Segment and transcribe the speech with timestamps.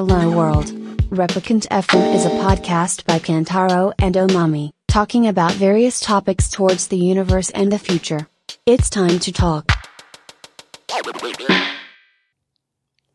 [0.00, 0.72] Hello World.
[1.10, 6.96] Replicant FM is a podcast by Kantaro and Omami, talking about various topics towards the
[6.96, 8.26] universe and the future.
[8.64, 9.66] It's time to talk.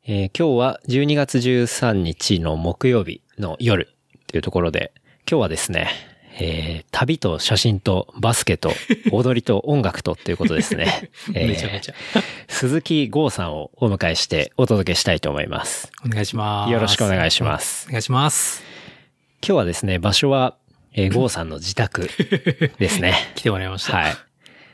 [0.06, 3.90] えー今日は12月13日の木曜日の夜
[4.28, 4.94] というところで、
[5.28, 5.90] 今日はですね、
[6.40, 8.72] えー旅と写真とバスケと
[9.12, 11.10] 踊りと音楽とっていうことですね。
[11.34, 11.94] え ーめちゃめちゃ。
[12.48, 15.92] 鈴木剛さんをお迎えしてお届けしたいと思います。
[16.06, 16.72] お願いします。
[16.72, 18.64] よろしくお願いしますお願いします。
[19.46, 20.56] 今日はですね、場所は、
[20.94, 22.10] えー、剛さんの自宅
[22.80, 23.14] ですね。
[23.36, 23.98] 来てもらいました。
[23.98, 24.16] はい。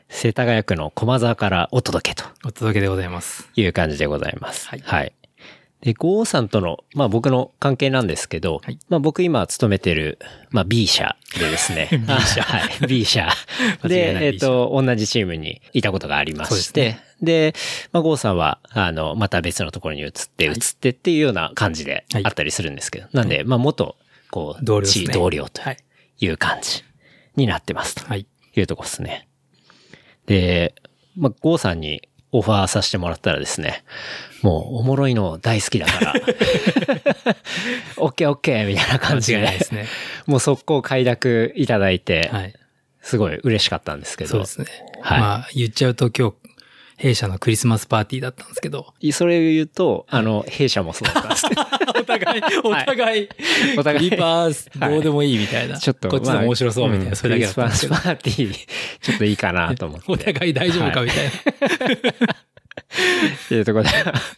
[0.10, 3.50] 世田谷区の駒沢からお届けとお届けでございます。
[3.56, 4.68] いう感じでございます。
[4.68, 5.14] はいはい。
[5.82, 10.20] で、ゴーさんとの、まあ僕の関係なんですけど、はいまあ僕今勤めてる、
[10.52, 11.90] まあ B 社でですね。
[12.08, 12.88] B 社はい。
[12.88, 13.30] B 社。
[13.84, 17.54] で、えっ社と、同じチームにいたことがありまして、ねで
[17.92, 23.96] まあゴーさんは、あの、また別のところに移って、移はいってっていうような感じではいあったりするんですけど、なんで、まあ元、
[24.30, 25.78] こう、同僚ですね地位同僚とはい。
[26.20, 26.84] いう感じ
[27.36, 28.06] になってますと。
[28.06, 28.26] はい。
[28.56, 29.28] いうとこですね。
[30.26, 30.76] で、
[31.18, 33.84] まあ、ゴーさんにオファーさせてもらったらですね、
[34.42, 36.14] もうおもろいの大好きだから、
[37.98, 39.88] オッケーオッケーみたいな感じで間違いないで、すね。
[40.26, 42.54] もう速攻快諾いただいて、はい。
[43.02, 44.66] すごい嬉しかったんですけど、そうですね。
[45.02, 46.36] はいまあ、言っちゃうと今日、
[47.02, 48.94] 弊社のクリスマスパーティーだったんですけど。
[49.12, 51.62] それを言うと、あの、弊社もそうだったんですけど、
[52.00, 53.30] お互い、お互い、
[53.76, 55.80] お互いリパース、はいどうでもいいみたいな。
[55.80, 58.06] ちょっと、こっちの面白そうみたいな、まあそれだけだったんですけどクリス。
[58.06, 58.68] マスパーティー、
[59.02, 60.06] ちょっといいかなと思って。
[60.14, 61.32] お互い大丈夫かはいみたいな。
[62.36, 63.90] っていうところで、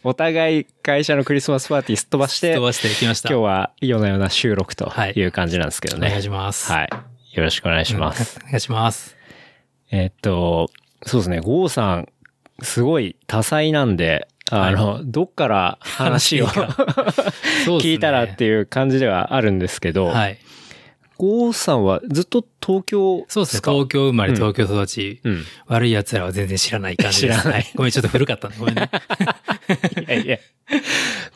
[0.02, 3.28] お互い会社のクリスマスパーティーすっ飛ばして、飛ばしてきました。
[3.28, 6.06] 今日は夜な夜な収録とはいいう感じなんですけどね。
[6.06, 6.72] お願いします。
[6.72, 6.88] はい。
[7.34, 8.38] よろしくお願いします。
[8.42, 9.16] お願いします。
[9.90, 10.70] えっと、
[11.06, 12.08] そうですね、ゴーさん、
[12.62, 20.38] すごい多彩なんで、あの、どっから話を聞いたらっていう感じではあるんですけど、はい。
[21.16, 23.60] ゴーさんはずっと東京そうですね。
[23.60, 25.20] か東京生まれ、うん東京育ち。
[25.24, 25.44] うん。
[25.66, 27.40] 悪い奴らは全然知らない感じです。
[27.40, 28.56] 知らないはごめん、ちょっと古かったね。
[28.58, 28.90] ごめんね。
[30.06, 30.38] いやいや。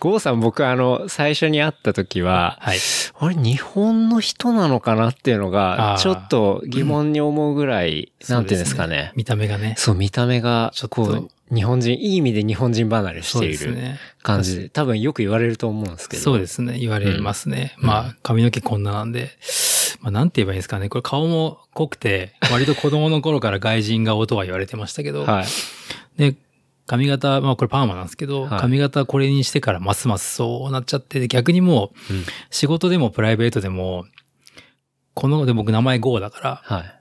[0.01, 2.79] ゴーさん僕あの、最初に会った時は、はい。
[3.19, 9.13] あれ、日本の人なのかなっていうのがちょっと疑問に思うぐらい、なんていうんですかそうね。
[9.17, 9.75] 見た目がね。
[9.77, 13.77] そう、見た目がちょ、っとこう、日本人、いい意味で日本人離れしている。
[14.23, 16.23] 感じで、多分よく言われると思うんですけど。
[16.23, 16.79] そうですね。
[16.79, 17.75] 言われますね。
[17.79, 19.31] まあ、髪の毛こんななんで。
[20.01, 20.89] まあ、なんて言えばいいんですかね。
[20.89, 25.25] これ顔も濃くて、割と子供の頃から外人顔とは言われてましたけど。
[25.27, 25.47] はい。
[26.19, 26.35] で、
[26.89, 34.07] 髪型、まあこれパーマなんですけど、はい髪型これにしてからますますそうなっちゃって、で逆にもう、うん仕事でもプライベートでも、
[35.15, 36.95] この、で僕名前ゴーだから、はい。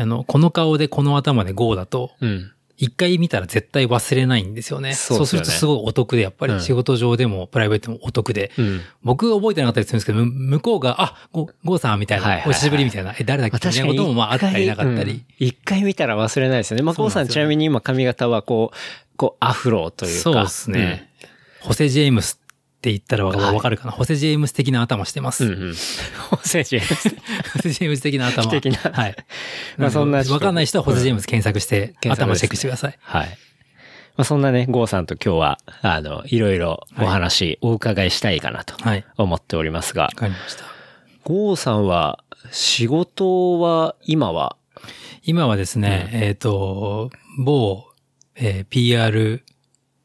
[0.00, 2.52] あの、この顔でこの頭でゴーだと、うん。
[2.80, 4.94] 一回見たら絶対忘れないんですよね。
[4.94, 8.80] そうでするとすごいお得で、やっぱうんり仕事上でもプライベートでもお得で、うん。
[9.02, 15.12] 僕覚えてなかったりするんですけど、む向こうが、あ、ゴゴーさんみたいな、お久しぶりみたいな、え、誰だっけみたいなこともまああったりなかったり。
[15.12, 16.82] うん一回見たら忘れないですよね。
[16.82, 18.76] まあ、ゴーさんちなみに今髪型はこう、
[19.16, 20.20] こう、アフロというか。
[20.22, 21.10] そうですね。
[21.60, 22.40] ホセ・ジェームス
[22.78, 25.44] って言ったらわかるかな、ホセ・ジェームス的な頭してます。
[25.44, 25.52] うん。
[25.52, 25.74] うんうん。
[26.30, 27.08] ホセジェームス
[27.54, 28.48] ホセ・ジェームス的な頭。
[28.48, 29.16] 的なはい。
[29.76, 32.98] まあそんな人わかんない人はホセ・ジェームス検索して、検索ですね頭チェックしてください。
[33.00, 33.38] はい。
[34.16, 39.04] まあ、そんなね、ゴーさんと今日は、あの、いろいろお話、お伺いしたいかなとはい。
[39.16, 40.64] 思っておりますがわ、かりました。
[41.24, 42.22] ゴーさんは、
[42.52, 44.56] 仕事は、今は、
[45.24, 47.84] 今はですね、えっ、と、某、
[48.36, 49.44] えー PR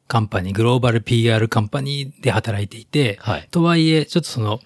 [0.07, 3.47] カンパニー、グローバル PR カンパニーで働いていて、はい。
[3.51, 4.59] とはいえ、ちょっとその、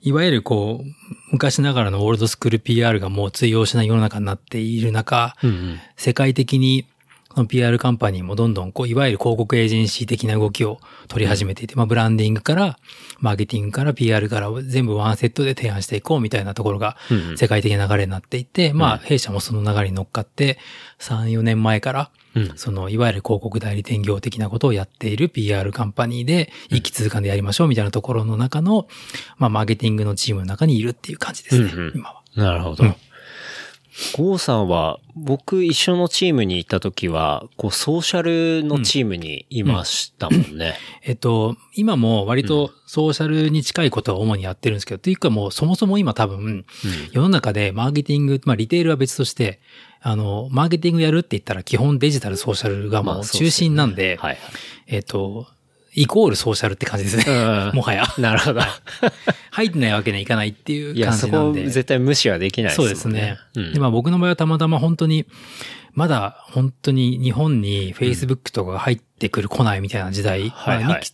[0.00, 0.86] いわゆるこう、
[1.32, 5.80] 昔ながらのオールドスクール PR がもう通用しない世の中になっている中、うんうん。
[5.96, 6.86] 世界的に、
[7.28, 12.78] この PR カンパニーもどんどん、こう、いわゆる広告エージェンシー的な動きを取り始めていて、まあ、ブランディングから、
[13.18, 17.38] マーケティングから PR から全部ワンセットで提案していこうみたいなところがうんう、ん。
[17.38, 20.58] 世界的な流れになっていて、まあ、弊社もその流れに乗っかって、
[21.00, 22.52] 3、4年前から、うん。
[22.56, 28.86] その、いわゆる広告代理店業的なことをやっている PR カンパニーで、一気通貫でやりましょうみたいなところの中の、
[29.38, 31.92] まあ、マーケティングのチームの中にいるっていう感じですね、うんうん。
[31.94, 32.22] 今は。
[32.36, 32.84] なるほど。
[32.84, 32.94] うん。
[34.16, 38.22] ゴーさんは、僕一緒のチームにいた時は、こう、ソーシャ
[38.60, 40.74] ルのチームにいましたもんね。
[41.02, 46.64] えっと、今も割とソーシャルに近いことを主にやってるんですけど、というかもうそもそも今多分、
[47.10, 49.60] 世の中でマーケティング、まあリテールは別として、
[50.00, 54.38] あの、マーケティングやるって言ったら基本デジタルソーシャルがもう中心なんで、はい。
[54.86, 55.46] えっと、
[55.94, 57.24] イコールソーシャルって感じですね。
[57.26, 58.04] うんもはや。
[58.18, 58.60] なるほど。
[59.50, 61.70] 入ってないわけにはいかないっていういや、そこ感じなんで。
[61.70, 63.36] 絶対無視はできないそうでもんですすね。
[63.56, 65.26] うんで、まあ僕の場合はたまたま本当に、
[65.94, 71.04] まだ本当に日本に Facebook とかが入ってくる来ないみたいな時代、はいはいまあに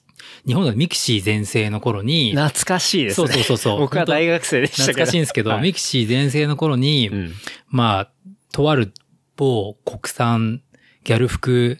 [0.46, 3.28] 日本の mixi 全盛の頃に、懐かしいですね。
[3.28, 4.92] そうそうそうそう僕は大学生でしたけど。
[4.92, 7.32] 懐かしいんですけど、はい mixi 全盛の頃に、うん。
[7.68, 8.10] まあ、
[8.54, 8.94] とある
[9.36, 10.62] 某国産
[11.02, 11.78] ギャル服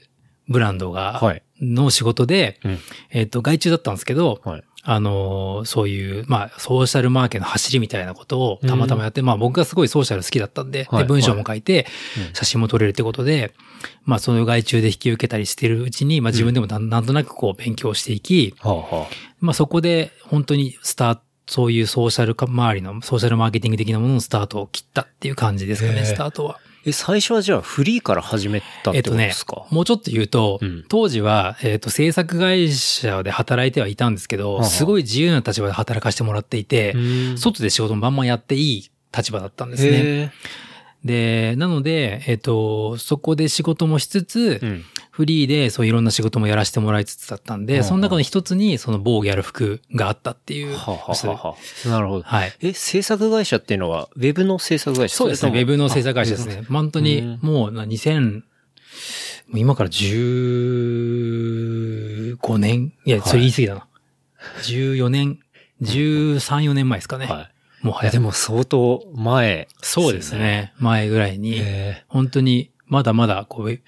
[0.49, 1.43] ブランドが、はい。
[1.61, 2.79] の仕事で、うん。
[3.11, 4.65] えっ、と、外注だったんですけど、はい。
[4.87, 11.03] あのーそういう、まあ、ソーシャルマーケの走りみたいなことをたまたまやって、まあ僕がすごいソーシャル好きだったんで、はい。
[11.05, 11.87] で、文章も書いて
[12.19, 13.55] うん、写真も撮れるってことで、
[14.05, 18.55] まあ、その外注で引き受けたりしてるうちに、まあ自分でもなんなんとなくこう勉強していき、
[19.41, 26.59] まあそこで本当にスタート、そういうソーシャル周りの、ソーシャルマーケティング的なもののスタートを切ったっていう感じですかね、スタートは。
[26.85, 26.89] あ。
[26.89, 36.99] え、最初はじゃあフリーから始めたってことですか、もうちょっと言うと、うん当時は、えっ、と、制作会社で働いてはいたんですけど、すごい自由な立場で働かせてもらっていて、う
[37.35, 40.33] ん外で仕事もバンバンやっていい立場だったんですね。
[41.07, 44.67] へで、なので、えっ、と、そこで仕事もしつつ、え。
[44.67, 44.85] うん。
[45.15, 50.75] フリーでそういろんな仕事もやらせてもらいつつだったんで、はあはあその中の一つにその某ギャル服があったっていう。
[50.75, 51.55] はあはあは
[51.87, 52.25] あなるほど。
[52.25, 52.53] はい。
[52.61, 55.53] え、制作会社っていうのは、ウェブの制作会社そうですね。
[55.53, 56.49] ウェブの制作会社です。
[56.49, 56.65] ね。
[56.69, 58.43] 本当に、もうな、2000、も
[59.55, 62.93] う今から15年？
[63.05, 63.87] いや、それ言い過ぎだな。
[64.63, 65.39] 14年、
[65.81, 67.27] 13、4年前ですかね。
[67.27, 67.54] はい。
[67.85, 68.05] もう早い。
[68.05, 70.35] いやでも相当前、そうです。
[70.35, 70.73] ね。
[70.79, 73.81] 前ぐらいに、へ本当に、まだまだ、こう、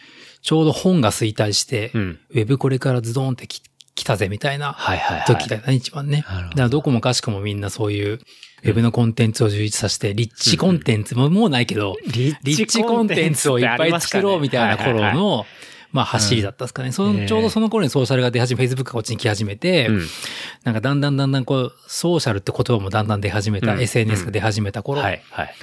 [0.42, 1.98] ちょうど本が衰退して、え。
[1.98, 2.18] うん。
[2.30, 3.62] ウェブこれからズドンってき
[3.94, 5.26] 来たぜみたいなはいはいはい。
[5.26, 6.24] 時だよね、一番ね。
[6.28, 8.20] だからどこもかしこもみんなそういう、
[8.62, 15.46] ウェブのコンテンツを充実させて、リッチコンテンツももうないけど、リリッチコンテンツをいっぱい作ろうみたいな頃の、
[15.92, 16.92] まあ走りだったんですかね。
[16.92, 20.06] その、ちょうどその頃にソーシャルが出始め、Facebook がこっちに来始めて、うん。
[20.64, 25.54] なんかだんだんだんだんこう、ソーシャルって言葉もだんだん出始めた、うん SNS が出始めた頃はいはい。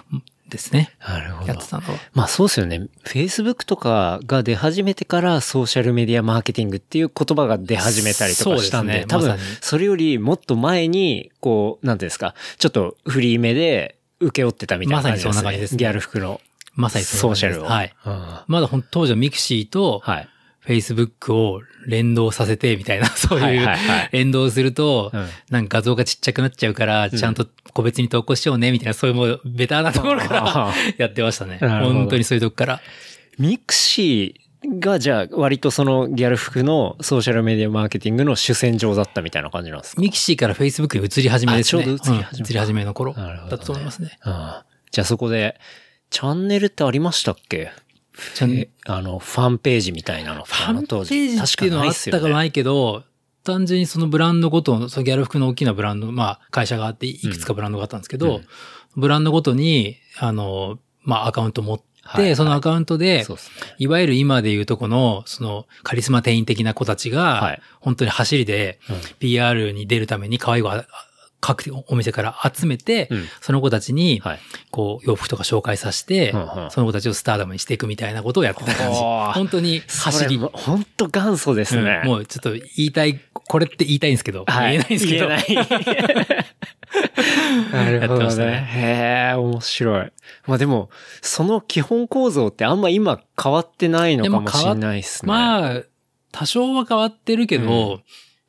[0.50, 0.92] ですね。
[1.00, 1.70] なるほどやって。
[1.70, 2.00] たのは。
[2.14, 2.88] まあそうですよね。
[3.06, 15.28] Facebook とかが出始めてからソーシャルメディアマーケティングっていう言葉が出始めたりとかしたんで、ですね多分それよりもっと前に、こう、なんていうんですか、ちょっとフリー目で受け負ってたみたいな感じですね。
[15.30, 16.40] まさにそんな感じですねギャル服の
[16.76, 17.66] まさにソーシャルを。
[17.66, 17.94] はい。
[18.06, 20.28] うんまだほん当時はミクシーと、はい。
[20.66, 23.68] Facebook を連動させてみたいな、 そうはいいう
[24.14, 31.58] 連動するとうん、なんか画像がちっちゃくなっちゃうから、ちゃんと個別に投稿しようね、みたいな、そういうもうベターなところかあらー やってましたね。
[31.60, 32.82] 本当にそういうとこから。
[33.38, 40.02] ミクシーがじゃあ割とそのギャル服のソーシャルメディアマーケティングの主戦場だったみたいな感じなんですか？
[40.02, 41.82] ミクシーから Facebook に移り始めですね。
[41.82, 44.18] あちょうど移り始めうん移り始めの頃だったと思いますね。
[44.92, 45.60] じゃあそこで、
[46.14, 47.72] チャンネルってありましたっけ？
[48.36, 50.44] ちゃんえあの、ファンページみたいなの。
[50.44, 53.04] ファンページっていうのはあったかないけど、
[53.44, 58.46] 単純にそのブランドごとの、そのギャル服の大きなブランド、まあ会社があって、いくつかブランドがあったんですけど、うん。
[58.96, 62.36] ブランドごとに、あの、まあアカウント持って、はいはい。
[62.36, 63.36] そのアカウントで、ね。
[63.80, 67.62] いわゆる今でいうとこの、そのカリスマ店員的な子たちが、はい。
[67.80, 68.96] 本当に走りでうん。
[69.18, 70.74] PR に出るために可愛い子を
[71.44, 74.40] 各お店から集めて、うんその子たちに、はい。
[74.72, 78.98] こう、洋服とか紹介させて、うんうんその子たちをスターダムにしていくみたいなことをやってた感じ。
[78.98, 80.38] 本当に走り。
[80.38, 82.02] 本当元祖ですね。
[82.06, 85.28] うんもうちょっと言いたい、これって言いたいんですけど、はい言えないんですけど。
[85.28, 86.46] 言えない
[87.74, 88.68] なるほどねね。
[88.70, 90.12] へえ、面白い。
[90.48, 90.90] まあでも、
[91.22, 95.30] その基本構造ってあんま今変わってないのかもしれないですね。
[95.30, 95.82] まあ、
[96.32, 98.02] 多少は変わってるけど、う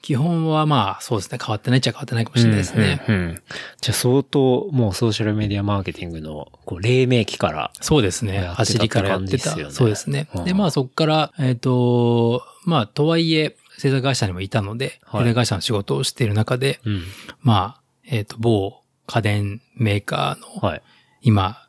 [0.04, 3.02] 基本はまあ、そうですね、変わってないっちゃ変わってないかもしれないですね。
[3.08, 3.42] うんうんうん
[3.80, 7.72] じゃあ相当もうソーシャルメディアマーケティングのこう黎明期から。
[7.80, 8.40] そうですね。
[8.40, 9.44] 走りからやってた。
[9.44, 10.28] 感じですよねそうですね。
[10.34, 17.02] うんで、まあそこから、えっ、と、まあ、とはいえ、制作会社にもいたので、はい制作会社の仕事をしている中で、うん。
[17.40, 20.82] まあ、えっ、と、某家電メーカーの、はい。
[21.22, 21.66] 今、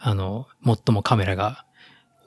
[0.00, 1.64] あの、最もカメラが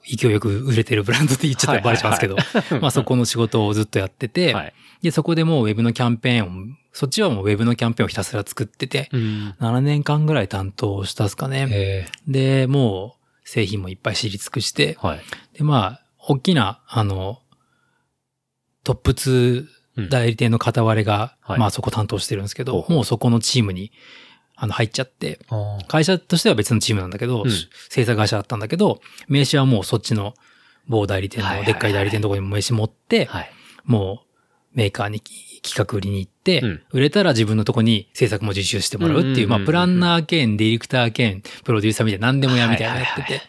[0.06, 4.74] 勢いよく売れてるブランドって言っちゃったらバレちゃうんですけど、まあそこの仕事をずっとやってて、はい。
[5.02, 9.54] で、そこでもうウェブのキャンペーンを、そっちはもうウェブのキャンペーンをひたすら作ってて、うん。
[9.60, 11.68] 7年間ぐらい担当したっすかね。
[11.70, 15.20] えで、もう製品もいっぱい知り尽くして、はい。
[15.58, 17.40] で、まあ、大きな、あの、
[18.84, 23.92] トップ2うん代理店の片割れが、はいまあそこ担当してるんですけど、もうそこのチームに、
[24.56, 25.38] あの、入っちゃって、
[25.86, 27.50] 会社としては別のチームなんだけど、うん
[27.90, 30.34] 制作会社だったんだけど、名刺はもうそっちの
[30.88, 33.50] 某代理店の、でっかい代理店のところに名刺持って、はい。
[33.84, 34.26] もう
[34.76, 35.20] メーカーに
[35.62, 43.42] 企画売りに行って、うん売れたら自分のとこに制作も受注してもらうっていう、まあプランナー兼ディレクター兼プロデューサーみたいな何でもやみたいなのやってて、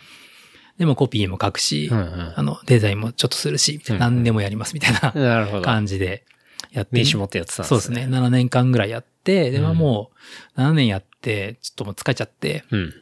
[0.77, 5.61] でもコピーも書くし、うんうんあの、デザインもちょっとするし、何でもやりますみたいな。
[5.61, 6.23] 感じで
[6.71, 6.91] やって。
[6.91, 8.05] 名刺持ってやってたんですそうですね。。
[8.05, 10.11] 7年間ぐらいやって、で、まあうんも
[10.55, 12.93] う、7年やって、ちょっともう疲れちゃって、うん。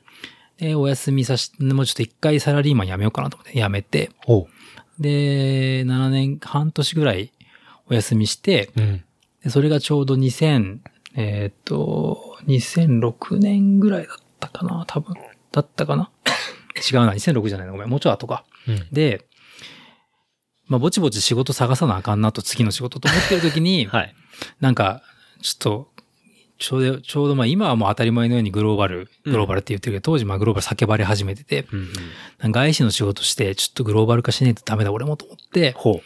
[0.58, 4.48] で、お休みさし、もうちょっと一回サラリーマン辞めようかなと思って辞めて、お
[5.00, 7.32] で、7年、半年ぐらい
[7.90, 9.04] お休みして、うん。
[9.44, 10.80] でそれがちょうど2000、
[11.16, 15.16] えーっと、2006年ぐらいだったかな多分。
[15.52, 16.10] だったかな？
[16.92, 17.74] 違うな、2006じゃないの？
[17.74, 18.44] ごめん、もうちょい後か。
[18.68, 18.88] うん。
[18.92, 19.26] で、
[20.68, 24.16] まあ、ぼちぼち仕事探さなあかんなと、次の仕事と思ってる時に、 はい。
[24.60, 25.04] なんか、
[25.42, 25.92] ちょっと、
[26.58, 31.68] ちょうど、ちょうどまあ今はもう当たり前のようにグローバル、うんグローバルって言ってるけど、当時まあグローバル叫ばれ始めてて。
[32.40, 36.02] なんか外資の仕事して、ちょっとグローバル化しないとダメだ俺もと思って、ほ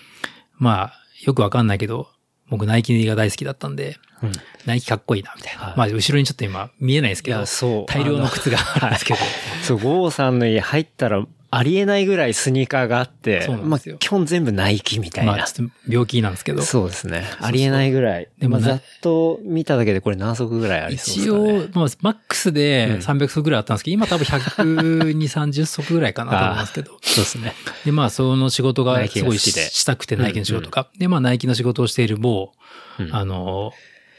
[0.57, 2.07] まあ、よくわかんないけど、
[2.49, 4.27] 僕ナイキが大好きだったんで、う。
[4.27, 4.31] うん。
[4.65, 5.61] ナイキかっこいいな、みたいな。
[5.61, 9.19] はいまあ、後ろにちょっと今見えないですけど、そう大量の靴があるんですけど、
[9.63, 15.31] そう、ゴーさんの家入ったら、ありえないぐらいスニーカーがあって、まあ、基本全部ナイキみたいな。
[15.31, 15.45] まあ、
[15.87, 17.23] 病気なんですけど、そうですね。
[17.39, 18.29] ありえないぐらい。
[18.37, 21.69] でもなまあ、ざっと見ただけでこれ何足ぐらいありそうです一かね。
[21.73, 26.97] 応、まあ、マックスでうん300足ぐらいあったんですけど、今多分120、30足ぐらいかなと思いますけど。
[27.01, 27.53] そうですね。
[27.83, 30.87] で、まあ、その仕事ナがすごいししたくて、ナイキの仕事が。
[30.99, 32.51] で、まあ、ナイキの仕事をしている某、
[32.99, 33.71] うんあの、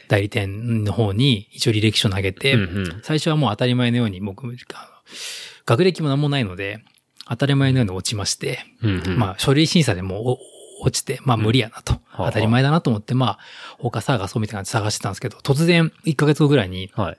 [0.09, 4.45] 代理店の方に一応履歴書投げて、うんうん最初はもう当たり前のように僕、
[5.67, 6.83] 学歴も何もないので、
[7.31, 10.39] 当たり前のように落ちまして、うんうんまあ、書類審査でも
[10.83, 11.95] 落ちて、まあ無理やなと。
[12.07, 13.39] はあ当たり前だなと思って、まあ、
[13.79, 17.19] 他探そうみたいな感じで探してたんですけど、突然1ヶ月後ぐらいにはい。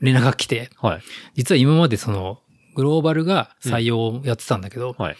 [0.00, 1.02] 連絡が来て、はい。
[1.34, 2.40] 実は今までその、
[2.74, 5.16] グローバルが採用をやってたんだけど、はい。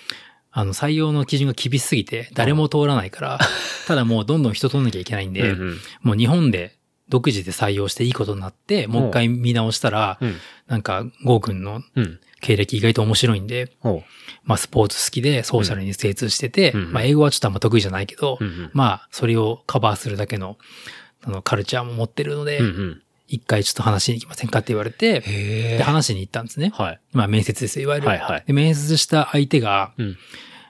[0.51, 3.39] あの、採用の基準が厳しすぎて、誰も通らないから、
[3.87, 6.77] ただもうどんどん人取んなきゃいけないんで、うんうんもう日本で
[7.09, 10.37] 独自で採用していいことになって、もう一回見直したら、うん。
[10.67, 12.21] なんか、ゴー君のうん。
[12.45, 14.03] 経歴意外と面白いんで、ほ
[14.43, 18.45] まあスポーツ好きでソーシャルに精通してて、うんまあ英語はちょっとあんま得意じゃないけど、う。
[18.45, 18.71] うんうん。
[18.75, 20.59] まあそれをカバーするだけの、
[21.23, 23.03] あの、カルチャーも持ってるのでうんう、ん。
[23.29, 26.71] 一回ちょっと話しに行きませんかって言われて、へで、話しに行ったんですね。
[26.75, 27.01] はい。
[27.13, 28.09] まあ面接ですよ、いわゆる。
[28.09, 30.17] はいはいで、面接した相手が、うん。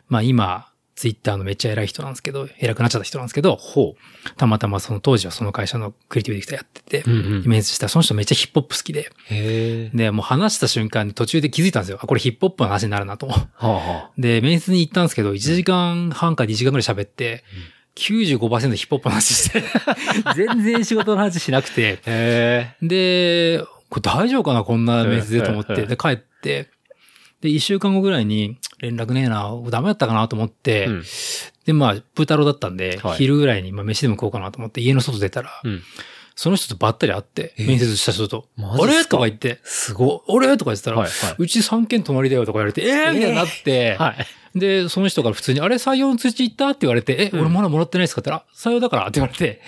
[0.08, 3.96] まあ今、ツイッターのめっちゃ偉い人なんですけど、偉くなっちゃった人なんですけど、ほ
[4.36, 7.12] たまたまその当時はその会社のクリエイティブディレクターやってて、う。
[7.12, 7.48] うんうん。
[7.48, 9.10] 面接したらその人めっちゃヒップホップ好きで。
[9.92, 11.98] で、もう話した瞬間に途中で気づいたんですよ。
[12.00, 13.26] あ、これヒップホップの話になるなと。
[13.26, 17.44] はあはで、面接に行ったんですけど、1時間半か2時間ぐらい喋って、
[17.96, 19.64] 95%ヒップホップの話して、
[20.36, 21.98] 全然仕事の話しなくて、
[22.82, 25.74] で、これ大丈夫かなこんな面接でと思って。
[25.74, 26.68] うんうんで、帰って、
[27.44, 30.86] で、1週間後ぐらいに、連絡ねえな、ダメだったかなと思って、え。
[30.86, 31.04] うん。
[31.66, 35.82] で、まあ、プータローだったんで、はい昼ぐらいに、まあ、飯でも食おうかなと思って、家の外出たら、うん。
[36.36, 38.96] その人とばったり会って、え面接した人と、あマジっすか？
[38.96, 39.04] れ？
[39.04, 43.14] とか言って、すごお、俺とか言ってたら、はいはいうち3軒隣だよとか言われて、えー？
[43.14, 44.26] みたいになって、はい。
[44.54, 46.68] で、その人から普通に、あれ採用の通知行った？
[46.68, 48.20] って言われて、え、うん俺まだもらってないですか？
[48.20, 49.60] って言ったら、あ採用だからって言われて。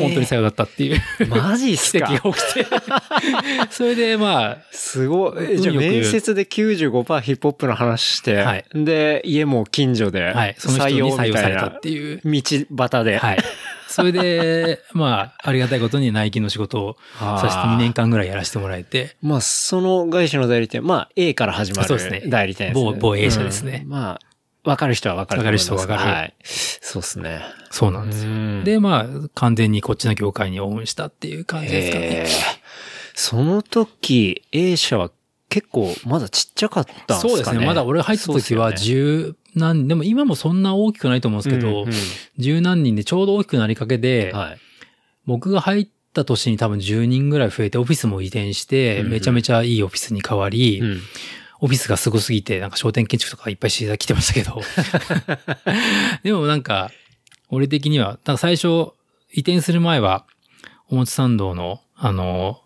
[0.00, 2.66] 本当に採用だったっていうマジっす奇か跡が起きて、
[3.70, 5.52] それでまあ、すごい。
[5.52, 12.20] えじゃ面接で95%ヒップホップの話して、はいで、家も近所で、採みたいな用されたっていう。
[12.24, 12.42] 道
[12.76, 13.18] 端で。
[13.18, 13.38] はい。
[13.88, 22.92] それで、 まあ、ありがたいことにナイキの仕事をさせて2年間ぐらいやらせてもらえて、まあ、その外資の代理店、まあ、A から始まそうですねる代理店ですね。
[22.92, 24.20] 某某 A 社ですねうんま
[24.64, 25.40] あ、わかる人はわかる。
[25.40, 26.34] わかる人はわかるはい。
[26.42, 27.42] そうですね。
[27.70, 28.30] そうなんですよ。
[28.30, 32.26] うんで、まあ、完全にこっちの業界にオンしたっていう感じですかね。
[33.14, 35.10] その時、A 社は
[35.48, 37.20] 結構まだちっちゃかったんですかね。
[37.20, 37.66] そうですね。
[37.66, 41.92] まだ俺入った時は十何、でも今もそんな大きくないと思うんですけどよね、
[42.38, 44.58] 十何人でちょうど大きくなりかけでうん、はい。
[45.26, 51.00] 僕が入った年に多分10人ぐらい増えて、オフィスも移転して、うんうんめちゃめちゃいいオフィスに変わり、うん
[51.60, 54.60] オフィスがすごすぎて、なんか商店建築とかいっぱいして来てましたけど。
[56.22, 56.90] でもなんか、
[57.48, 58.92] 俺的には、なんか最初、
[59.32, 60.26] 移転する前は、
[60.90, 62.60] おもち参道の、あの、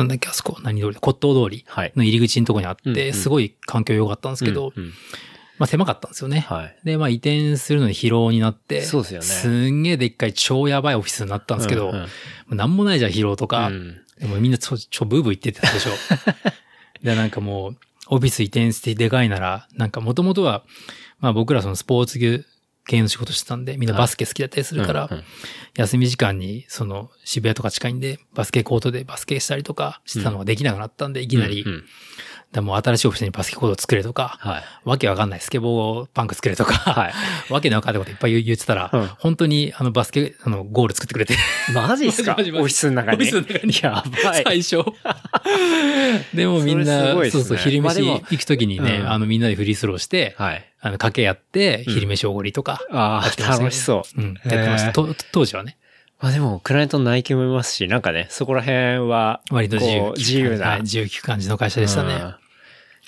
[0.00, 1.00] なんだっけ、あそこ、何通りだ？
[1.00, 1.92] 骨董通りはい。
[1.94, 4.92] の入り口のとこにあって、すごい環境良かったんですけど、うんうん
[5.58, 6.46] まあ狭かったんですよね。
[6.48, 6.76] はい。
[6.84, 12.06] で、まあ移転するのに疲労になって、そうですよねすんげえでっかい超やばいオフィスになったんですけど、うん
[12.50, 13.68] うんなんもないじゃん、疲労とか。
[13.68, 15.90] うんでもみんなちょ、ちょ、ブーブー言ってたでしょ。
[17.02, 17.76] で、なんかもう、
[18.08, 20.62] オフィス移転してでかいなら、なんかもともとは、
[21.20, 22.18] まあ僕らそのスポーツ
[22.90, 25.24] 系の仕事してたんで、みんなバスケ好きだったりするから、うんうん
[25.76, 31.84] 休み時間にその渋谷とか近いんで、バスケコートでバスケしたりとかしてたのができなくなったんで、いきなり、うんうん
[32.52, 34.62] だもう新しいオフィスにバスケコート作れとか、はい。
[34.84, 37.12] わけわかんないスケボーパンク作れとか、はい。
[37.52, 41.36] わけのわかんないこといっぱい言ってたら、うん本当にあのバスケ、あの、ゴール作ってくれて。
[41.72, 42.32] マジっすか？
[42.38, 43.16] オフィスの中に？
[43.16, 44.42] オフィスの中にやばい。
[44.44, 44.84] 最初。
[46.34, 50.64] でもみんな、ごいっすねそうそう、昼飯行くときにね、うんあの、みんなでフリースローして、はい。
[50.80, 54.20] あの、掛け合って、うん昼飯おごりとか、ああ、やってましたね楽しそう。
[54.20, 54.92] うん、やってました。
[54.92, 55.76] と当時はね、
[56.20, 60.68] まあでも、クライアントのナイキもいますし、なんかね、そこら辺は、割と自由自由な。
[60.68, 62.34] はい、自由聞く感じの会社でしたね。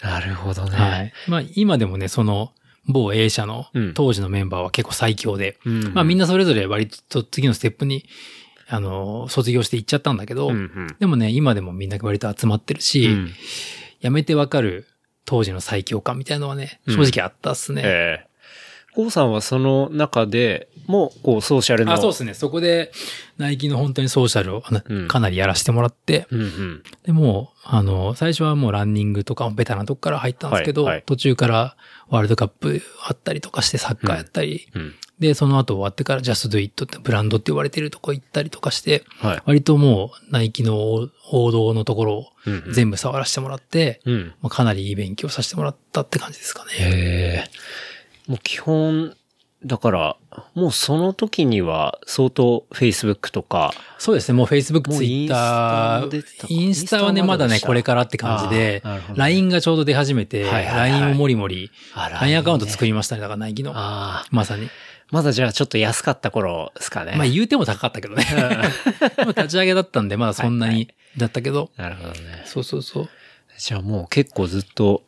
[0.03, 0.77] うんなるほどね。
[0.77, 1.13] はい。
[1.29, 2.53] まあ、今でもね、その、
[2.89, 8.05] 某 A 社のうん当時のメンバーは結構最強で、うんまあみんなそれぞれ割と次のステップに、
[8.69, 13.31] あの、卒業して行っちゃったんだけど、うんうんでもね、今でもみんな割と集まってるし、うん
[14.01, 14.89] やめてわかる
[15.25, 17.83] 当時の最強感みたいなのはね、うん正直あったっすね。
[17.85, 21.93] ええゴーさんはその中でも、こう、ソーシャルの。
[21.93, 22.35] あ、そうですね。
[22.35, 22.93] そこで、
[23.39, 24.63] ナイキの本当にソーシャルを
[25.09, 26.83] かなりやらせてもらって、うんうん。
[27.05, 31.77] でもう、あの、最初はもうランニングとかもベタなとこから入ったんですけど、はいはい途中から
[32.09, 34.95] ワールドカップあったりとかしてサッカーやったり、うん。
[35.19, 39.43] で、その後終わってから Just Do It ってブランドって言われてるとこ行ったりとかして、はい。
[39.47, 44.35] 割ともうナイキの王王道のところをうんうん全部触らせてもらって、うん。
[44.43, 47.49] まあかなりいい勉強させてもらったって感じですかね。
[48.27, 49.17] もう基本、
[49.65, 50.17] だから、
[50.55, 58.83] もうその時には相当 Facebook とか、そうですね、もう Facebook、Twitter インスタはね、インスタはままだね、これからって感じで
[59.15, 63.73] LINE がちょうど出始めて、LINE をもりもり、LINE アカウント作りましたね、だからナイキの。
[63.73, 64.69] まさに。
[65.13, 67.15] まだじゃあちょっと安かった頃ですかね。
[67.17, 68.25] まあ言うても高かったけどね。
[69.19, 70.89] まあ立ち上げだったんで、まだそんなに
[71.19, 71.71] だったけど。
[71.77, 72.43] なるほどね。
[72.47, 73.09] そうそうそう。
[73.59, 75.03] じゃあもう結構ずっと、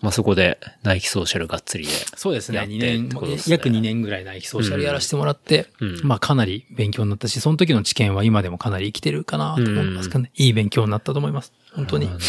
[0.00, 1.92] まあそこでナイキソーシャルがっつりで。
[2.16, 3.08] そうですね、やって2年
[3.46, 10.30] 約2年ぐらいナイキソーシャルやらせてもらって、うんまあかなり勉強になったし、その時の知見は今でもかなり生きてるかなと思いますかね。
[10.34, 11.52] いい勉強になったと思います。
[11.74, 12.24] 本当になるほ。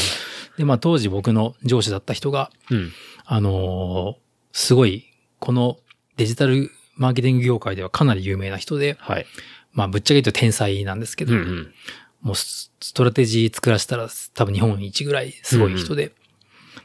[0.57, 2.91] で、まあ当時僕の上司だった人が、うん。
[3.25, 4.21] あのー
[4.53, 5.05] すごい、
[5.39, 5.77] この
[6.17, 9.25] デジタルマーケティング業界ではかなり有名な人で、はい。
[9.71, 11.73] まあぶっちゃけ言うと天才なんですけど、うんうん。
[12.21, 16.11] もうスストラテジー作らせたら多分日本一ぐらいすごい人で、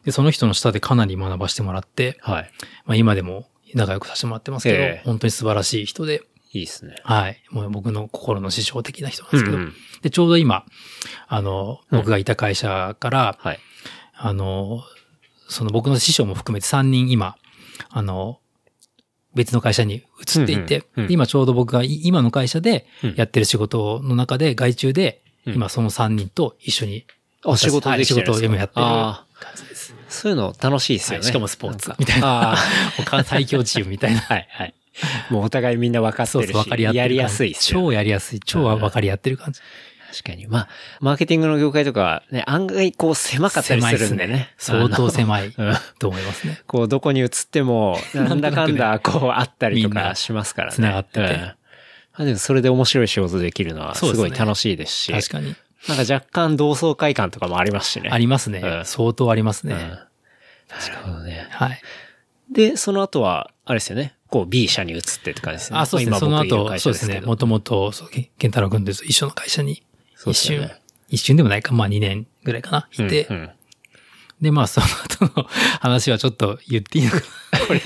[0.07, 2.51] で、その人の下でかなり学ばしてもらって、はい。
[2.87, 6.23] まあ今でも仲良くさせてもらってますけど、ええ本当に素晴らしい人で、
[6.53, 6.95] いいですね。
[7.03, 7.43] はい。
[7.51, 10.65] もう僕の心の師匠的な人なんですけど、うんうんで、ちょうど今、
[11.27, 13.59] あの、僕がいた会社から、はい。
[14.15, 14.83] あの、
[15.49, 17.37] その僕の師匠も含めて3人今、
[17.91, 18.39] あの、
[19.35, 27.07] 別の会社に移っていて、うんうんうんで今ちょうど僕がい今の会社でうんやってる仕事の中で外注で、うん今その3人と一緒に、
[27.45, 29.76] あ、仕事できてるんですかはい仕事を今やってるあ感じです。
[30.09, 31.25] ーそういうの楽しいですよね。
[31.25, 32.57] はいしかもスポーツみたいなあ
[32.97, 34.21] 他最強チームみたいな。
[34.21, 34.75] ー はいはい。
[35.31, 36.85] もうお互いみんな分かってるし、そうそう、分かり。
[36.85, 37.87] やりやすいですよね。
[37.87, 38.41] 超やりやすい。
[38.41, 39.61] 超分かり合ってる感じ。
[40.17, 40.47] 確かに。
[40.47, 40.69] まあ、
[41.01, 44.51] マーケティングの業界とかね、案外こう狭かったりするんでね。
[44.57, 45.53] 相当狭い
[45.99, 46.63] と思いますね。
[46.67, 50.77] こう、どこに移っても、なんだかんだ、こう、あったりとかしますからね。
[50.77, 51.29] 繋がっててうん
[52.19, 55.13] まあでも、それで面白い仕事できるのは、すごい楽しいですし。
[55.13, 55.55] 確かに。
[55.89, 58.11] なんか若干同窓会感とかもありますしね。
[58.11, 58.61] ありますね。
[58.61, 59.75] うん相当ありますね。
[59.75, 59.81] うん。
[59.81, 60.07] なる
[61.05, 61.47] ほどね。
[61.51, 61.81] はい。
[62.51, 64.15] で、その後は、あれですよね。
[64.29, 65.79] こう、B 社に移ってって感じですね。
[65.79, 66.17] あ、そうですね。
[66.17, 67.21] 今その後、そうですね。
[67.21, 69.85] もともと、そうケンタロウ君と一緒の会社に、
[70.27, 73.51] 一瞬、ね一瞬でもないか、まあ2年ぐらいかな、いて、うんうん
[74.41, 75.47] で、まあその後の
[75.81, 77.17] 話はちょっと言っていいのか
[77.53, 77.81] な、 これ。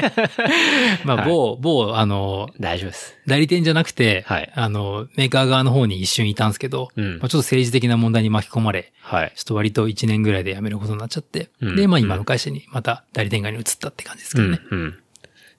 [1.05, 3.17] まあ、某、某、あの、大丈夫です。
[3.27, 9.33] 代理店じゃなくて、はいあの、メーカー側の方に一瞬いたんですけど、うんまあ、ちょっと政治的な問題に巻き込まれ、はい。
[9.37, 14.99] ちょっと割と1年ぐらいで辞めることになっちゃって、うんで、まあ今の会社にまた代理店側に移ったって感じですけうんどね。、うん。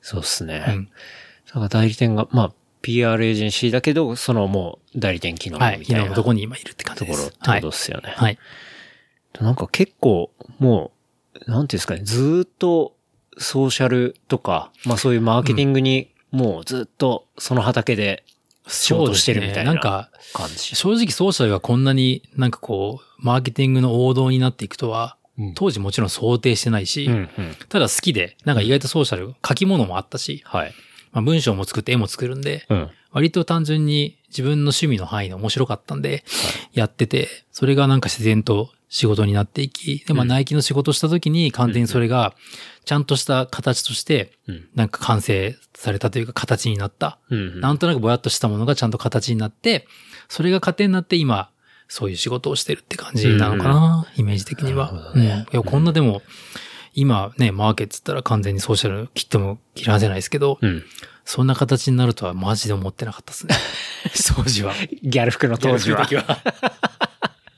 [0.02, 0.64] そうですね。
[0.68, 0.90] うん
[1.48, 2.52] だから代理店が、まあ、
[2.82, 5.80] PR エージェンシーだけど、そのもう代理店機能みたはいい。
[5.80, 7.18] な昨日のとこに今いるって感じとです。
[7.18, 8.14] ころってことですよね。
[8.16, 8.38] はい。
[9.40, 10.92] なんか結構、も
[11.48, 12.96] う、なんていうんですかね、ずーっと
[13.38, 18.24] ソーシャルとか、まあそういうマーケティングに、もうずっとその畑で
[18.68, 20.10] 仕事してるみたいな感
[20.50, 20.76] じ。
[20.76, 27.30] 正直ソーシャルがこんなになんかこう、マーケティングの王道になっていくとは、うん当時もちろん想定してないし、うんうん。
[27.70, 30.74] ただ好きで、なんか意外とソーシャル、書き物もあったし、はい。
[31.14, 32.90] まあ、文章も作って絵も作るんで、うん。
[33.12, 36.24] 割と単純に自分の趣味の範囲で面白かったんで、
[36.74, 42.36] やってて、それがなんか自然と仕事になっていき、で、まあ、うんナイキの仕事した時に完全にそれが、
[42.84, 44.68] ちゃんとした形として、うん。
[44.76, 47.18] なんか完成されたというか形になった。
[47.30, 47.62] うん。
[47.62, 49.88] なんとなくぼやっとしたものがちゃんと形になって、
[50.28, 51.50] それが糧になって今、
[51.88, 55.14] そういう仕事をしてるって感じなのかな、イメージ的には。
[55.16, 55.54] ねうん。
[55.54, 56.22] いや、こんなでも、
[56.94, 60.84] 今ね、マーケットったら完全にソーシャル切っても切らせないですけど、うん。
[61.24, 63.56] そんな形になるとはマジで思ってなかったですね。
[64.36, 64.74] 当時は。
[65.02, 66.06] ギャル服の当時は。
[66.06, 67.11] ギャル服の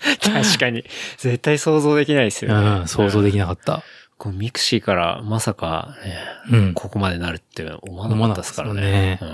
[0.22, 0.84] 確かに。
[1.18, 2.80] 絶対想像できないですよね。
[2.82, 3.84] うん、想像できなかった。
[4.18, 5.96] こうミクシーからまさか、
[6.50, 6.74] ね、うん。
[6.74, 9.20] ここまでなるって思わなかったですからね。
[9.22, 9.30] うん。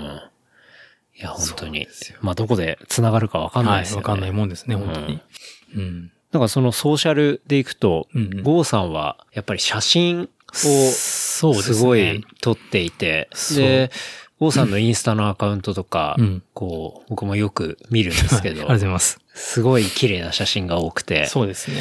[1.16, 1.86] いや、本当に。
[2.22, 4.02] まあ、どこで繋がるかわかんないはい、ですよね。
[4.02, 5.20] わかんないもんですね、本当に。
[5.76, 6.12] うん。
[6.32, 13.90] だからそのソーシャルでいくと、うんうんゴーさんはやっぱり写真をそうですごい撮っていて、で、
[14.38, 19.20] ゴーさんのインスタのアカウントとか、うんこう、僕もよく見るんですけどはい ありがとう、ございます。
[19.40, 21.76] すごい綺麗な写真が多くて、そうですね。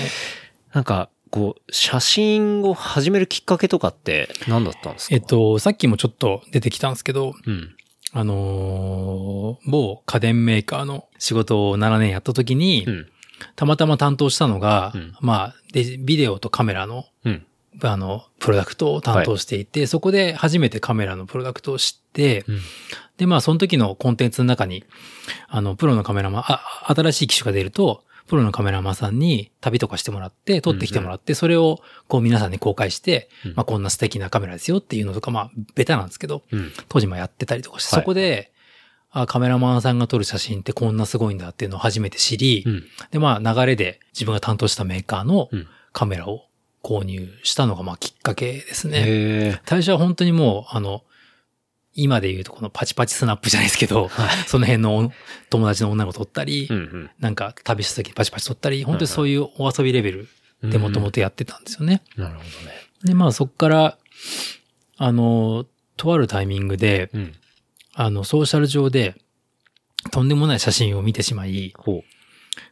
[0.74, 5.16] なんか、こう、写真を始めるきっかけとかって何だったんですか？
[5.16, 7.76] えっ、と、さっきもちょっと出てきたんですけど、うん。
[8.12, 13.08] あのー某家電メーカーの仕事を7年やった時に、うん。
[13.56, 17.46] たまたま担当したのが、うんまあで、ビデオとカメラの、うん。
[17.84, 22.60] あの、プロダクトを担当していて、そこで初めてカメラのプロダクトを知って、うん。
[23.20, 24.86] で、まあ、その時のコンテンツの中に、
[25.50, 36.72] あの、プロのカメラマン、あ、新しい機種が出ると、プロのカメラマンさんに旅とかしてもらって、撮ってきてもらって、それを、こう皆さんに公開して、うんまあ、こんな素敵なカメラですよっていうのとか、まあ、ベタなんですけど、うん。
[36.88, 38.54] 当時もやってたりとかして、はいそこで、
[39.12, 42.84] あ、カメラマンさんが撮る写真ってこんなすごいんだっていうのを初めて知り、うん。
[43.12, 46.46] で、まあ、流れで自分が担当したメーカーのうんカメラを
[46.84, 49.60] 購入したのが、まあ、きっかけですね。
[49.66, 51.04] 最初は本当にもう、あの、
[52.04, 54.10] 今で言うとこのパチパチスナップじゃないですけど、
[54.48, 55.12] その辺の
[55.50, 57.10] 友達の女の子撮ったり、うん。
[57.20, 60.28] なんか旅した時にパチパチ撮ったり、本当にそういうお遊びレベル
[60.64, 62.02] でもともとやってたんですよね。
[62.16, 62.50] なるほどね。
[63.04, 63.98] で、まあそっから、
[64.98, 65.66] あの、
[65.98, 67.36] とあるタイミングで、うん。
[67.94, 69.16] あの、ソーシャル上で、
[70.12, 72.04] とんでもない写真を見てしまい、ほ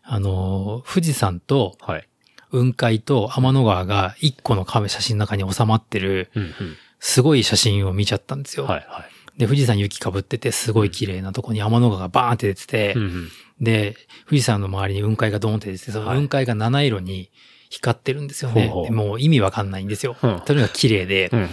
[0.04, 1.92] あの、富士山とう。
[1.92, 2.08] はい。
[2.52, 6.54] 雲海と天の川が一個のカメ写真の中に収まってる、うん。
[7.00, 8.64] すごい写真を見ちゃったんですよ。
[8.64, 8.70] うん。
[8.70, 8.86] はい。
[8.88, 9.17] はい。
[9.38, 13.30] で、富士山雪かぶってて、すごい綺麗なとこに天の川がバーンって出てて、うん。
[13.62, 13.96] で、
[14.26, 17.30] 富士山の周りに雲海がドーンって出てて、そのはい雲海が七色に
[17.70, 18.68] 光ってるんですよね。
[18.68, 20.16] ほうほうでもう意味わかんないんですよ。
[20.22, 21.50] うんとにかく綺麗で、うん。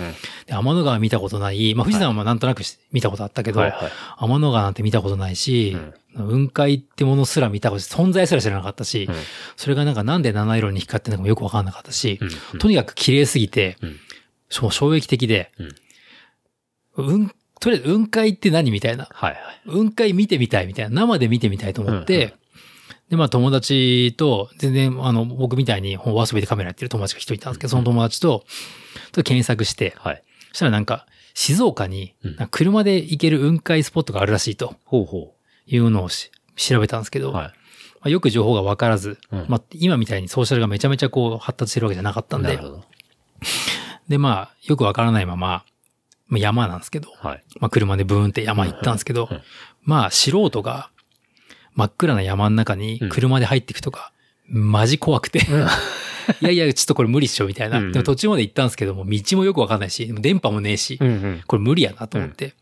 [0.47, 3.71] で天の川見たことない、まあ富士山はなんとなくし見たことあったけど、はい。
[3.71, 3.91] はい。
[4.19, 5.77] 天の川なんて見たことないし、
[6.17, 9.15] 雲海ってものすら見たこと、存在すら知らなかったし、うん
[9.57, 12.19] それがなんかなんで七色に光ってるのかもよくわかんなかったし、
[12.53, 12.59] うん。
[12.59, 13.77] とにかく綺麗すぎて、
[14.49, 15.51] 衝撃的で、
[16.97, 17.33] うん、
[17.65, 19.09] とりあえず雲海って何みたいな。
[19.11, 19.33] はい。
[19.33, 19.71] はい。
[19.71, 20.95] 雲海見てみたいみたいな。
[20.95, 22.33] 生で見てみたいと思って、うんうん
[23.11, 28.45] で、まあ友達と、全然、あの、僕みたいにお遊びでカメラやってる友達が一人いたんですけど、その友達と、
[29.13, 30.23] と検索して、はい。
[30.53, 32.15] そしたらなんか、静岡に
[32.51, 35.35] 車で行ける雲海スポットがあるらしいとほうほ
[35.67, 37.23] いうのをし調べたんですけう。
[37.23, 37.47] ど、はい。
[37.47, 37.53] ま
[38.05, 42.85] あ、よく情報がわからず、うんまあ今みたいにソーシャルがめちゃめちゃこう発達してるわけじゃなかったんでなる、ほど。
[44.09, 45.65] でまあよくわからないまま、
[46.27, 47.43] まあ、山なんですけど、はい。
[47.61, 49.43] まあ車でブーンって山行ったんですけど、うんうん
[49.83, 50.89] まあ素人が
[51.75, 54.13] 真っ暗な山の中に車で入っていくとか、
[54.49, 55.41] マジ怖くて、
[56.41, 57.79] いやいや、ちょっとこれ無理っしょみたいな。
[57.79, 61.43] うんうんでも途中まで行ったんですけども、道もよくわかんないし、電波もねえし、うんうん。
[61.47, 62.55] これ無理やなと思って、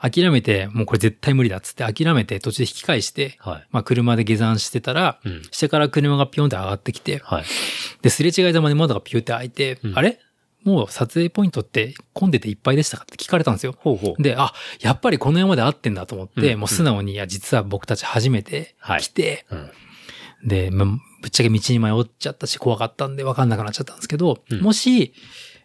[0.00, 3.66] 諦めて、もうこれ絶対無理だっつって諦めて途中で引き返して、はい。
[3.70, 7.44] まあ車で下山してたら、うん下から車がピョンって上がってきて、はい。
[8.02, 10.18] で、すれ違いざまに窓がピューって開いて、うんあれ？
[10.64, 13.74] もう撮影ポイントって混んでていっぱいでしたかって聞かれたんですよ。
[13.78, 14.22] ほうほう。
[14.22, 19.70] で、あ、やっぱりこの山で合ってんだと思って、うんもう素直に、いや、実は僕たち初めてはい来て、うん。
[20.48, 20.86] で、まあ、
[21.22, 25.12] ぶっちゃけ道に迷っちゃったし、怖かったんで分かんなくなっちゃったんですけど、うんもし、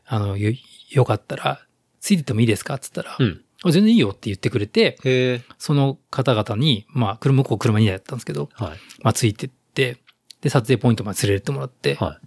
[0.06, 0.52] あの、よ、
[0.92, 1.66] よかったら、
[2.00, 2.76] ついてってもいいですか？
[2.76, 3.42] って言ったら、うん。
[3.66, 5.42] あ全然いいよって言ってくれて。
[5.58, 8.78] その方々に、まあ、車、向こう車2台だったんですけど、はい。
[9.02, 9.98] まあ、ついてって、
[10.42, 12.20] で、撮影ポイントまで連れてってもらって、は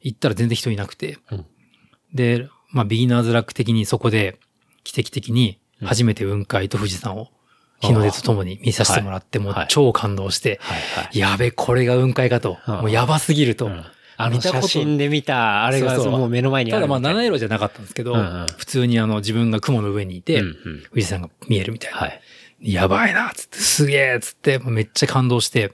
[0.00, 1.46] 行ったら全然人いなくて、うん
[2.14, 4.38] で、まあ、ビギナーズラック的にそこで、
[4.84, 7.28] 奇跡的に、初めて雲海と富士山を、
[7.80, 10.60] 日の出とともに見させてもらって、もうはい超感動して。
[11.12, 12.58] やべ、これが雲海かと。
[12.66, 13.66] うんもうやばすぎると。
[13.66, 13.84] うん
[14.16, 17.00] あの写真で見た、あれがもう目の前にあただまあ。
[17.00, 18.14] 七色じゃなかったんですけど、
[18.56, 20.40] 普通にあの自分が雲の上にいて、
[20.90, 21.98] 富士山が見えるみたいな。
[21.98, 22.20] はい。
[22.60, 25.72] やばいな、つって、すげえ、つって、めっちゃ感動して、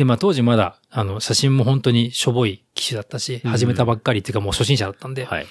[0.00, 5.46] で、まあ当時まだ、あの、写真も本当にしょぼい機種だったし、うん始めたばっかりっていうかもう初心者だったんで、はい。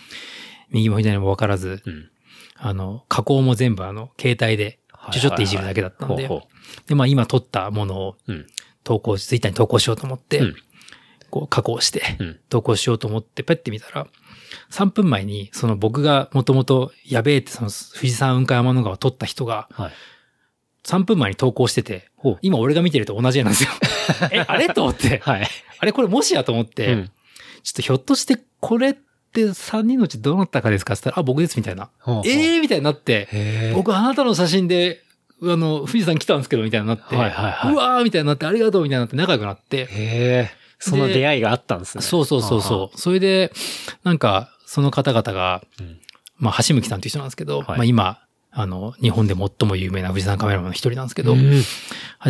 [0.71, 2.09] 右も左も分からず、うん。
[2.55, 4.79] あの、加工も全部あの、携帯で、
[5.11, 6.27] ちょちょっといじるだけだったんで、
[6.87, 8.15] で、まあ今撮ったものを。
[8.83, 10.55] 投稿し、ツイッターに投稿しようと思って、うん
[11.29, 12.39] こう加工して、うん。
[12.49, 14.07] 投稿しようと思って、ペッて見たら、
[14.71, 19.91] 3分前に、その僕がもともとやべえってその富士山雲海天の川を撮った人が、はい。
[20.85, 22.09] 3分前に投稿してて
[22.41, 23.69] 今俺が見てると同じなんですよ。
[24.31, 24.69] え、あれ？
[24.69, 25.47] と思って、はい。
[25.79, 27.11] あれこれもしやと思って、うん
[27.61, 28.93] ちょっとひょっとしてこれっ
[29.33, 30.93] て3人のうちどなたかですか？
[30.93, 31.89] って言ったら、あ、僕ですみたいな。
[31.99, 33.73] ほうほうええー、みたいになって。
[33.75, 35.01] 僕あなたの写真で、
[35.43, 40.51] あの、富士山来たんですけど、みたいになって、はいはいはいうわーみたいになって、ありがとうみたいになって仲良くなって、へえ。
[40.79, 42.01] その出会いがあったんですね。
[42.01, 42.97] そうそうそうそう。
[42.97, 43.51] それで、
[44.05, 45.99] なんか、その方々が、うん
[46.37, 48.19] まあ、橋向さんという人なんですけど、はいまあ今、
[48.51, 51.61] あの、日本で最も有名な富士山カメラマンの一人なんですけど、うん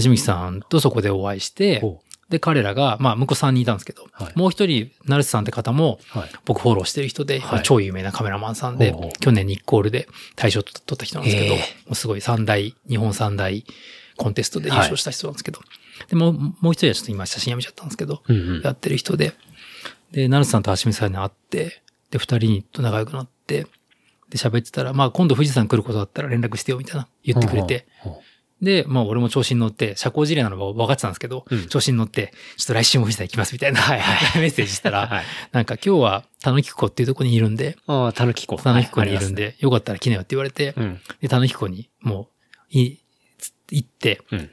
[0.02, 4.34] 橋向さんとそこでお会いしてほ、で、彼らが、まあ、向こう3人いたんですけど、はい。
[4.36, 6.30] もう一人、成瀬さんって方も、はい。
[6.46, 7.64] 僕フォローしてる人で、はい。
[7.64, 9.12] 超有名なカメラマンさんで、ほうほう。
[9.20, 13.66] 去年ニッコールで大賞取った人なんですけど、もうすごい三大、日本三大
[14.16, 15.60] コンテストで優勝した人なんですけど、
[16.08, 18.62] でも、もう一人はちょっと今写真やめちゃったんですけど、うんうん。
[18.62, 19.34] やってる人で、
[20.12, 23.66] で、成瀬さんと橋見さんに会って、で、二人と仲良くなって、
[24.30, 27.88] で喋ってたら、まあ今度富士山来ることだったら連絡してよみたいな言ってくれて。
[28.62, 35.26] で、まあ俺も調子に乗って、社交辞令なのは分かってたんですけど、うん調子に乗って、ちょっと来週も富士山行きますみたいな、はいは メッセージしたら、はい。
[35.52, 38.58] なんか今日はたぬき湖っていうところにいるんで、ああ、たぬきこ。
[38.58, 41.16] たぬき湖にいるんはいで、よかったら来なよって言われて、ありますね。
[41.22, 42.30] で、たぬき湖にも
[42.74, 43.00] う、い、
[43.72, 44.40] 行って、うん。
[44.40, 44.50] うん。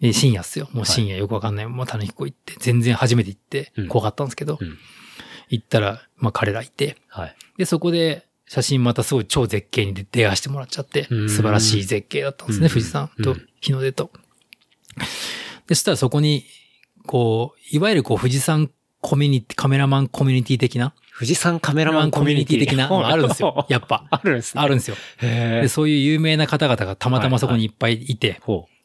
[0.00, 0.68] で深夜っすよ。
[0.72, 1.66] もう深夜よくわかんない。
[1.66, 4.78] もうたぬき湖行って、全然初めて行ってうん、怖かったんですけど、うん。
[5.48, 7.36] 行ったら、まあ彼らいて、はい。
[7.56, 14.10] で、そこで写真またすごい超絶景に出会わせてもらっちゃって、うん素晴らしい絶景だったんですね、うん富士山とうん日の出と。
[15.66, 16.44] で、そしたらそこに、
[17.06, 22.88] こう、いわゆるこう富士山コミュニティ、カメラマンコミュニティ的な、富士山カメラマンコミュニティ的な？
[22.88, 23.66] のがあるんですよ。
[23.70, 24.06] やっぱ。
[24.10, 24.62] あるんですね。
[24.62, 24.96] あるんですよ。
[25.22, 28.40] へで、そういう有名な方々がたまたまそこにいっぱいいて。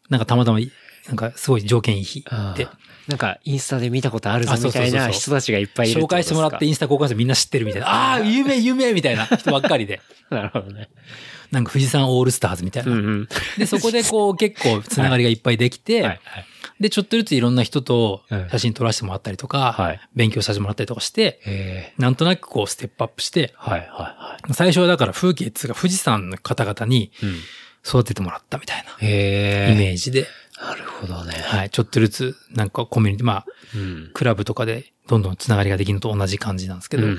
[0.09, 0.59] なんかたまたま、
[1.07, 10.35] なんかすごい条件いい日でああ、なんか、インスタで見たことあるぞみたいな人たちがいっぱいいる紹介してもらってインスタ交換してみんな知ってるみたいな、ああー、有名有名みたいな人ばっかりで、タ。
[10.35, 10.89] なるほどね。
[11.51, 12.91] なんか富士山オールスターズみたいな。
[12.91, 13.27] うんうん。
[13.57, 16.21] で、そこでこう結構つながりがいっぱいできて、はい。
[16.23, 16.45] はい。
[16.79, 21.93] で、ちょっとずついろんな人とうん写真撮らせてもらったりとか、はい勉強させてもらったりとかして。
[21.97, 27.11] なんとなくこうステップアップして、はいはいは最初はだから風景っつうか富士山の方々に。
[27.83, 28.91] 育ててもらったみたいな。
[28.99, 29.05] イ
[29.75, 30.27] メージで、
[30.61, 31.33] なるほどね。
[31.33, 33.45] はい、ちょっとずつなんかコミュニティ、まあ、
[33.75, 34.11] うん。
[34.13, 37.17] クラブとかでどんどんつながりができるのと同じ感じなんですけど、うんうん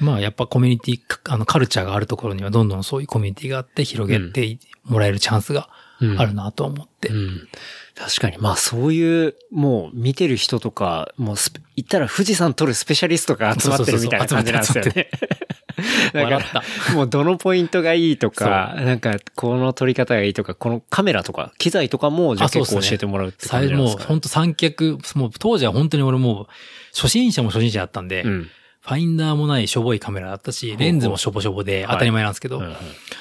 [0.00, 5.68] まあやっぱコミュニティ、あのカルチャーがあるところにはどんどんそういうコミュニティがあって広げてもらえるチャンスが
[6.00, 7.08] うんあるなと思って。
[7.08, 7.48] うん。
[7.94, 11.36] 確かに、まあそういう、もう見てる人とか、もう
[11.76, 15.10] 言ったら富士山撮るスペシャリストが集まってるみたいな感じなんですよそうそうね。
[16.12, 24.04] だ笑かっら、もうどのポイントがいいとか、なんかこの撮り方がいいとか、このカメラとか、機材とかも、じゃあ結構教えてもらうって感じなんですか？
[24.04, 26.46] 本当三脚、もう当時は本当に俺もう
[26.94, 28.50] 初心者も初心者だったんで、うん。
[28.84, 32.74] ファインダーもないしょぼいカメラだったし、レンズもしょぼしょぼではい当たり前なんですけど、うんうん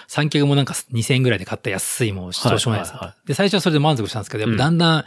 [0.08, 5.06] 三脚もなんか2000円ぐらいで買った安いもう、どうしようもないです、はいはいはで、最初はそれで満足したんですけど、だんだん、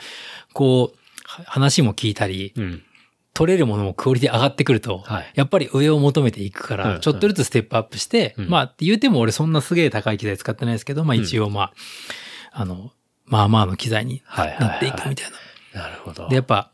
[0.53, 2.83] こう、は話も聞いたり、うん。
[3.35, 11.73] 撮れるものもクオリティ上がってくると、はいやっぱり上を求めていくかうんら、ちょっとずつステップアップして、うんまあ、って言うても俺そんなすげえ高い機材使ってないですけど、まあ一応まあ、
[12.53, 12.93] あの、
[13.27, 15.31] まあまあの機材になっていくみたい
[15.75, 15.83] な。
[15.83, 16.29] なるほど。
[16.29, 16.71] で、やっぱ、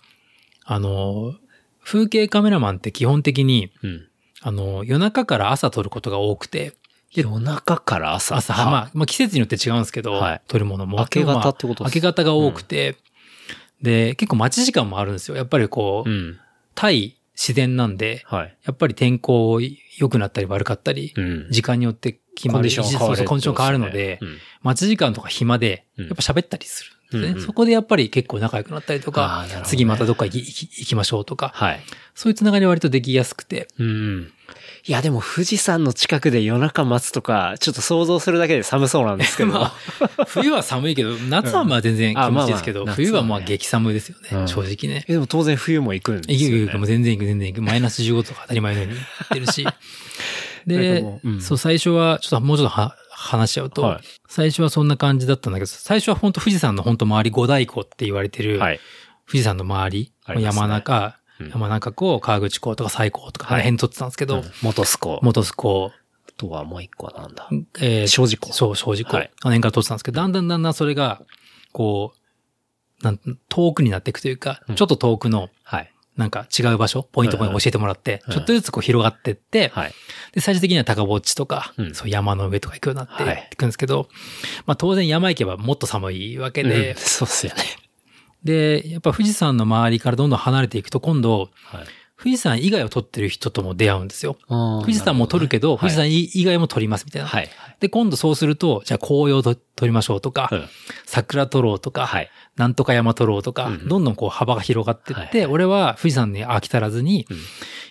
[0.64, 1.34] あの、
[1.82, 4.06] 風景カメラマンって基本的に、うん。
[4.42, 6.74] あの、夜中から朝撮ることが多くて、
[7.14, 8.36] で夜中から朝。
[8.36, 10.98] 朝、はまあ、まあ季節によって違うんですけど、はい撮るものも。
[10.98, 12.96] 明け方ってことです明け方が多くて、
[13.82, 15.36] で、結構待ち時間もあるんですよ。
[15.36, 16.38] やっぱりこう、うん。
[16.74, 18.56] 対自然なんで、はい。
[18.64, 21.46] やっぱり天候良くなったり悪かったり、うん。
[21.50, 22.54] 時間によって決まる。
[22.54, 31.80] コンディション変わるそうそうコンディション変わるので、うん待ち時間とか暇で、うんやっぱ喋ったりするね、うんうんそこでやっぱり結構仲良くなったりとかね次またどっか行き行き行きましょうとか、はい。
[32.14, 34.32] そういうつながりは割とできやすくて、うん。
[34.86, 39.52] いや、でも富士山の近くで夜中待つとか、ちょっと想像するだけで寒そうなんですけど。
[39.52, 39.74] ま
[40.18, 45.04] あ、冬は寒いけど、夏はまあ全然気持ちいいですけど、うんあまあまあ冬はまあ激寒ですよね、うん正直ね。
[45.08, 46.56] えでも当然冬も行くんですよ、ね。
[46.56, 47.62] 行く行く、もう全然行く、全然行く。
[47.62, 49.66] マイナス15とか当たり前のように行ってるし。
[50.66, 58.80] でううん、そう、最初は、ちょっともうちょっとは話しちゃうと、はい最初はそんな感じだったんだけど、最初は本当富士山の本当周り五大湖って言われてる、はい。
[59.26, 63.54] 富士山の周り、山中、うん山中湖、川口湖とか西湖とか、はい。
[63.54, 64.44] あの辺撮ってたんですけど、うん。
[64.62, 65.18] 元栖湖。
[65.22, 65.92] 元栖湖、
[66.28, 67.48] あとはもう一個はなんだ。
[67.80, 69.16] えー庄司湖そう、庄司湖。
[69.16, 69.26] はい。
[69.26, 71.22] あの辺から撮ってたんですけど、だんだんだんだんそれが、
[71.72, 74.74] こう、なん遠くになっていくというか、うん。
[74.74, 75.92] ちょっと遠くの、はい。
[76.16, 78.32] なんか違う場所、ポイントポイント教えてもらって、うん。
[78.34, 79.94] ちょっとずつこう広がってって、はい。
[80.32, 81.94] で、最終的には高ぼっちとか、うん。
[81.94, 83.48] そう山の上とか行くようになってはい。
[83.52, 84.08] いくんですけど、
[84.66, 86.96] まあ当然山行けばもっと寒いわけで、うん。
[86.96, 87.62] そうっすよね。
[88.44, 91.84] で、やっぱ富士山の周りからどんどん離れていくと今度、はい。
[92.22, 94.36] 富士山以外を撮ってる人とも出会うんですよ。
[94.46, 96.24] 富富士山も撮るけど、富士山い。
[96.24, 97.28] 以外も撮りますみたいな。
[97.28, 97.48] はい。
[97.80, 100.68] で、今度そうすると、じゃあ紅葉と撮りましょうとか、うん
[101.06, 102.30] 桜撮ろうとか、はい。
[102.56, 107.38] なんとか山撮ろうとか、うんどんどんこう幅が広がってって、はい俺は富士山に飽き足らずに、うん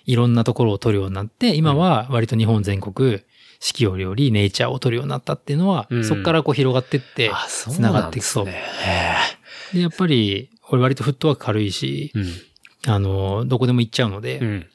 [0.06, 3.20] いろんなところを撮るようになって、今は割と日本全国、
[3.60, 8.46] 四季折々ネイチャーを撮るようになったっていうのは、うんそこからこう広がってって繋がっていくそう。
[8.46, 9.18] ですね。
[9.74, 14.48] へで、やっぱり、俺割とフットワーク軽いし、えあの、どこでも行っちゃうので、うん。
[14.48, 14.68] うん。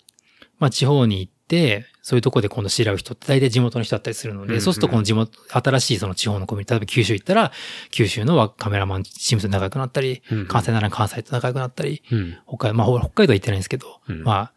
[0.59, 7.53] まあ地方に行って、そういうとこで今度知り合う人って大体地元の人だったりするので、うんそうするとこの地元、新しいその地方のコミュニティ、例えば九州行ったら、
[7.91, 12.37] 九州のカメラマンチームと仲良くなったり、うん関西なら関西と仲良くなったり、うん。
[12.47, 14.53] 北海道、まあ北海道は行ってないんですけど、うんまあ、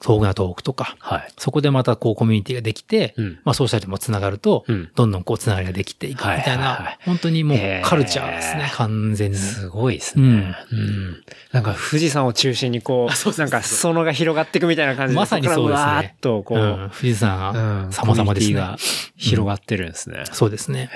[0.00, 1.32] 遠くな遠くとか、はい。
[1.36, 9.36] そこでまたこうコミュニティができて、うんまあソーシャルでもつながると、うんどんどんこうつながりができていくみたいな、はいはいはい本当にもうカルチャーですね、完全に。
[9.36, 10.54] すごいですね。
[10.72, 11.24] うん。
[11.52, 18.24] なんか富士山を中心にこう、なんか裾野が広がっていくみたいな感じで、まさにそうですねわーっとこう、うん、富士山うん様々ですね。
[18.24, 18.76] コミュニティが
[19.16, 20.24] 広がってるんですね。
[20.32, 20.90] そうですね。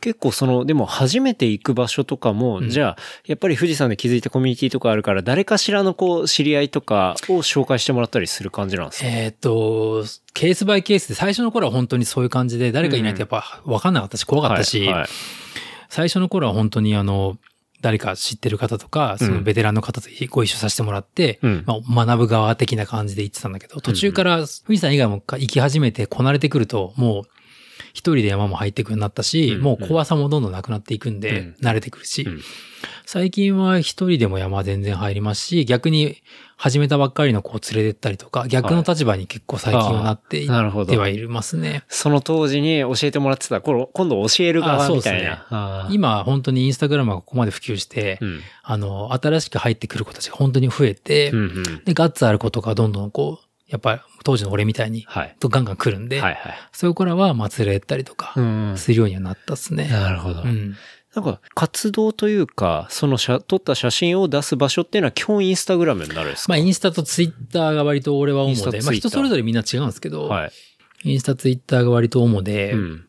[0.00, 15.08] 結構その、でも初めて行く場所とかも、うんじゃあ、やっぱり富士山で気づいたコミュニティとかあるから、誰かしらのこう、知り合いとかを紹介してもらったりする感じなんですか、えーっと、ケースバイケースで最初の頃は本当にそういう感じで誰かいないとやっぱ分かんなかったし怖かったし、はいはい。
[15.88, 17.38] 最初の頃は本当にあの、
[17.80, 21.64] 誰か知ってる方とか、そのベテランの方とご一緒させてもらって、うん。
[21.66, 27.22] まあ、学ぶ側的な感じで行ってたんだけど、途中から富士山以外も行き始めてこなれてくると、もう
[27.92, 29.62] 一人で山も入っていくようになったし、うん。
[29.62, 31.56] もう怖さもどんどんなくなっていくんで、うん。
[31.60, 32.40] 慣れてくるし、うん。
[33.04, 36.16] 最近は一人でも山全然入りますし、逆に
[36.56, 40.46] 始めたばっかりの子を連れてったりとか、逆の立場に結構最近はなっていっ
[40.86, 41.84] てはいますね。
[41.88, 45.46] その当時に教えてもらってた頃、今度教える側みたいな。
[45.50, 48.40] あー今本当にインスタグラムがここまで普及して、うん。
[48.62, 51.84] あの、新しく入ってくる子たちが本当に増えて、うんうん。
[51.84, 55.36] で、ガッツある子とかどんどんこう、やっぱり当時の俺みたいに、はい。
[55.40, 56.54] とガンガン来るんで、はいはい。
[56.72, 58.74] そういう子らはまあ連れてったりとか、うん。
[58.78, 59.88] するようにはなったっすね。
[59.88, 60.42] なるほど。
[60.42, 60.74] うん。
[61.16, 66.52] なんか、活動というか、その写、撮った写真を出す場所っていうのは基本インスタグラムになるんですか？
[66.52, 70.52] まあ、インスタとツイッターが割と俺は主で、まあ人それぞれみんな違うんですけど、はい。
[71.04, 73.06] インスタ、ツイッターが割と主で、うん。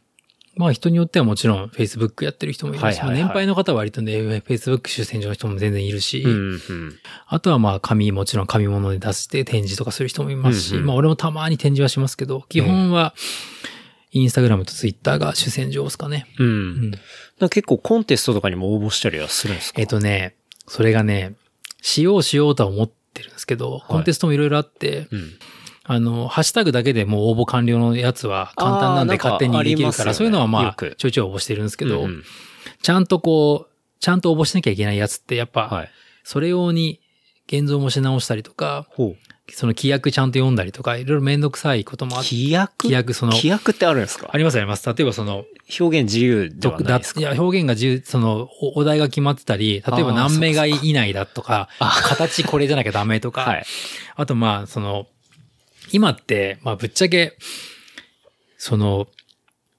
[0.55, 4.13] まあ人によってはもちろん Facebook やってる人もいるし、はいはいはいまあ年配の方は割とね、
[4.47, 6.31] Facebook 主戦場の人も全然いるし、うん。
[6.31, 6.59] うん。
[7.27, 13.13] あとはまあ紙、もちろん紙物で出して展示とかする人もいますし、うんうんまあ俺もたまに展示はしますけど、基本は
[14.17, 16.27] インスタグラムとツイッターが主戦場ですかね。
[16.39, 16.43] う。
[16.43, 16.91] うんん。
[16.91, 16.99] なん
[17.39, 19.81] か結構コンテストとかにも応募したりはするんですか？
[19.81, 20.35] えっとね、
[20.67, 21.35] それがね、
[21.81, 25.33] しようしようとは思ってるんですけど、コンテストもいろいろあって、うん。
[25.89, 32.23] あの、ハッシュタグだけでもう応募完了のやつは簡単なんで勝手にできるから、ありますよねそういうのはまあちょいちょい応募してるんですけど、うんうん
[32.81, 35.89] ちゃんとこう、ちゃんと応募しなきゃいけないやつってやっぱ、はい。
[36.23, 36.99] それ用に
[37.47, 38.87] 現像もし直したりとか。
[39.49, 42.83] その規約ちゃんと読んだりとか、いろいろめんどくさいこともあって、規約？
[42.83, 44.29] 規約その、規約ってあるんですか？
[44.31, 44.85] ありますあります。
[44.87, 45.45] 例えばその、
[45.79, 47.19] 表現自由ではないだですか？
[47.21, 53.65] いや、表現が自由、その、おお題が決まってたり、例えば何メガそっか以内だとか、形これじゃなきゃダメとか、はい。
[54.15, 55.07] あとまあ、その、
[55.91, 57.37] 今って、まあぶっちゃけ、
[58.57, 59.07] その、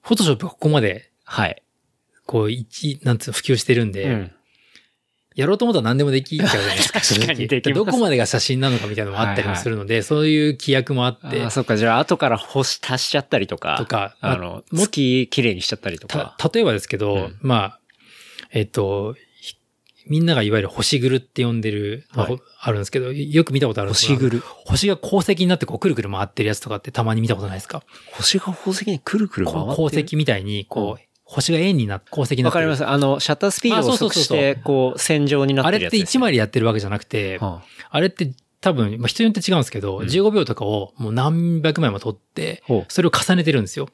[0.01, 1.61] フォトショップがここまで、はい。
[2.25, 4.31] こう、一、なんつうの、普及してるんで、うん。
[5.39, 6.99] やろうと思ったら何でもできちゃうじゃないですか。
[7.01, 11.77] 確かにできどこまでが写真なのかみたいなのもあったりもするので、そういう規約もあってああ、、そっか。
[11.77, 13.77] じゃあ、後から星足しちゃったりとか。
[13.77, 16.35] とかあの、月綺麗にしちゃったりとか。
[16.37, 17.79] た、例えばですけど、うんまあ、
[18.51, 19.55] えっと、ひ
[20.07, 24.43] みんながいわゆる星ぐるって呼んでる、まあはいあるんですけど、よく見たことあるんです星ぐる。
[24.65, 27.83] 星が鉱石になってこうくるくる回ってるやつとかってたまに見たことないですか？
[28.11, 29.75] 星が宝石にくるくる回ってる？
[29.77, 32.67] 鉱石みたいに、こう、星が円になって、鉱石になってる。
[32.67, 32.91] わかります。
[32.91, 37.61] あの、シャッタースピードをあそうそう遅して、こう、線状になっあれっててるやつです1枚でやってるわけじゃなくて、は
[37.91, 43.89] あれって多分、まあ、人によって違うんですけど、うん15秒とかをもう何百枚も撮ってそれを重ねてるんですよ。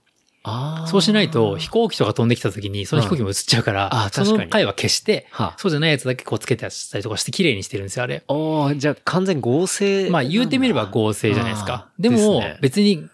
[0.87, 8.23] そうしないと、飛行機とか飛んできた時に、その飛行機も映っちゃうから、あそ確かにの回は消して、はそうじゃないやつだけこうつけてしたりとかして綺麗にしてるんですよ、あれ。
[8.27, 10.09] ああ、じゃあ完全合成。
[10.11, 11.89] まあ言うてみれば合成じゃないですか。
[11.97, 13.07] でも別に、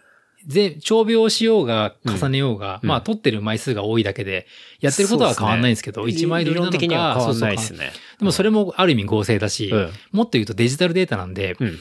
[0.47, 4.47] ぜ、長秒しようが、重ねようが、うんまあ撮ってる枚数が多いだけで、
[4.79, 7.91] やってることは変わんないんですけど、一枚撮りなのか、理論的には変わんないでそうそうすね。
[8.19, 11.79] でもそれもある意味合成だし、うんもっと言うとデジタルデータなんで、うん。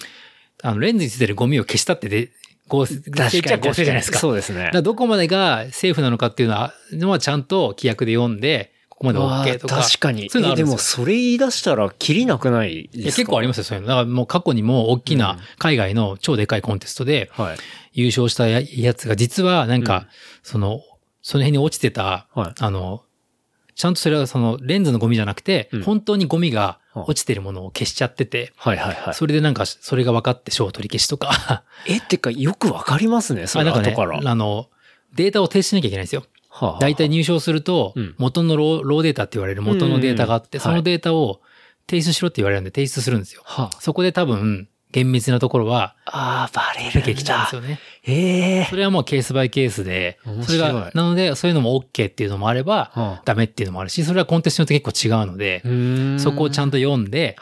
[0.63, 2.31] あの、レンズについてるゴミを消したってで、
[2.69, 4.19] 合成、合成じゃないですか。
[4.19, 4.71] そうですね。
[4.83, 9.77] どこまでがセーフなのかっていうのは、のはちゃんと規約で読んで、ここまで OK とか。
[9.77, 10.29] 確かに。
[10.29, 13.89] そういうのあるんですよえでも、それ言い出したら、キリなくないですか結構ありますよ、そういうの。
[13.89, 17.57] だからもう過去にも大きうんな海外の超でかいコンテストではい。
[17.93, 20.07] 優勝したややつが実はなんか、うん
[20.43, 20.83] その、
[21.23, 23.03] その辺に落ちてた、はいあの、
[23.75, 29.15] ちゃんとそれはそのレンズのゴミじゃなくて、うん本当にゴミが落ちてるものを消しちゃってて、はいはいはい。
[29.15, 34.69] それでなんか、それが分かって賞取り消しとか、え、ってか、よくわかりますね、それあなんかね後から。、あの、
[35.15, 36.25] データを提出しなきゃいけないんですよ。
[36.61, 41.41] はあ大体入賞するとうん、元のローローデータって言われる元のデータがあって、うんそのデータを
[41.89, 43.43] 提出しろって言われるんで提出するんですよ。
[43.45, 47.63] はそこで多分、厳密なところは、あ、ああ、バレるん出てきちゃうんですだ。
[47.63, 47.81] よね。
[48.07, 57.37] ええそれはもうケースバイケースで面、それが、なので、そういうのも OK っていうのもあれば、はあダメっていうのもあるし、それはコンテストによって結構違うので、そこをちゃんと、と読んで。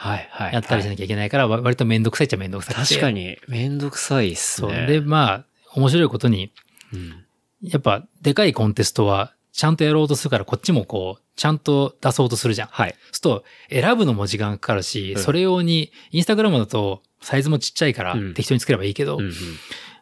[0.52, 2.94] やったりしなきゃいけないから、わ割とめんどくさいっちゃめんどくさくて。
[2.94, 3.10] 確か。
[3.10, 4.72] に、めんどくさいっすそう。
[4.72, 4.86] ね。
[4.86, 5.44] で、まあ、
[5.74, 6.50] 面白いことに、
[6.92, 7.17] うん
[7.62, 12.68] やっぱ、でかいコンテストは、ちゃんとやろうとするから、こっちもこう、ちゃんと出そうとするじゃん。
[12.68, 12.90] はい。
[12.90, 19.32] そうすると、選ぶのも時間かかるし、うんそれ用に、インスタグラムだと、サイズもちっちゃいからうん適当に作ればいいけど、うんうん。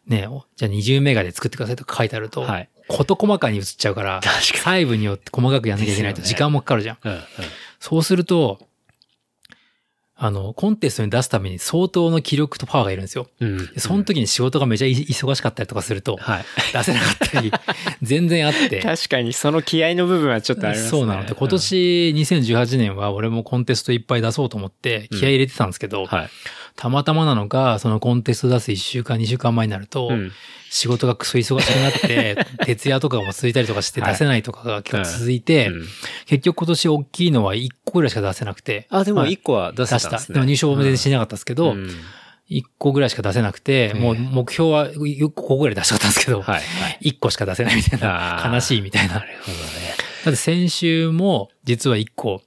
[0.07, 2.69] ね、おじゃあ20メガで作ってくださいとか書いてあると、はい。
[2.89, 6.99] 事細かに映っちゃうから、確かに細部によって細かくやんなきゃいけないと時間もかかるじゃん。
[7.03, 7.21] うんうん。
[7.81, 8.61] そうすると、
[10.19, 13.27] あの、コンテストに出すために相当の気力とパワーがいるんですよ。
[13.39, 13.59] うん。
[13.59, 16.45] でその時に仕事がめちゃい忙しかったりとかすると、はい。
[16.73, 17.53] 出せなかったり、
[18.01, 18.81] 全然あって。
[18.81, 20.91] 確かにその気合の部分はちょっとありますね。
[20.91, 26.07] そうなので、今年2018年は俺もコンテストいっぱい出そうと思って気合い入れてたんですけど、うん。
[26.07, 26.31] はい。
[26.77, 30.33] たまたまなのか、そのコンテスト出す1週間、2週間前になると、うん。
[30.70, 35.87] 仕事がクソ忙しくなって、 徹夜とかも続いたりとかしてはい出せないとかが結構続いて、うん
[36.27, 38.87] 結局今年大きいのは1個ぐらいしか出せなくて。
[38.91, 40.33] あ、でもはい一個は出せ出した。
[40.33, 41.91] でも2勝も全然しなかったですけど、うん
[42.49, 46.55] 1個ぐらいしか出せなくて、ええもう目標は5個ぐらい出したかったんですけど、はい。
[46.57, 46.99] はい。
[47.11, 49.14] 1個しか出せないみたいな、悲しいみたいな。
[49.14, 49.97] なるほどね。
[50.24, 52.43] だって先週も実は1個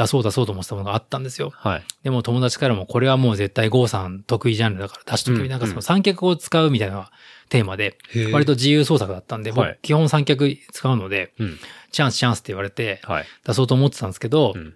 [0.00, 1.52] 出そう出そうと思ってたものがあったんですよ。
[1.54, 1.82] はい。
[2.02, 7.10] でも友達からもこれはもう絶対ゴーさん得意ジャンルだから出しとけ、うんなんかその三脚を使うみたいな
[7.50, 7.98] テーマで、
[8.32, 11.58] 割と自由創作だったんで、基本三脚使うので、うん。
[11.90, 13.24] チャンスチャンスって言われてはい。
[13.44, 14.74] 出そうと思ってたんですけど、うん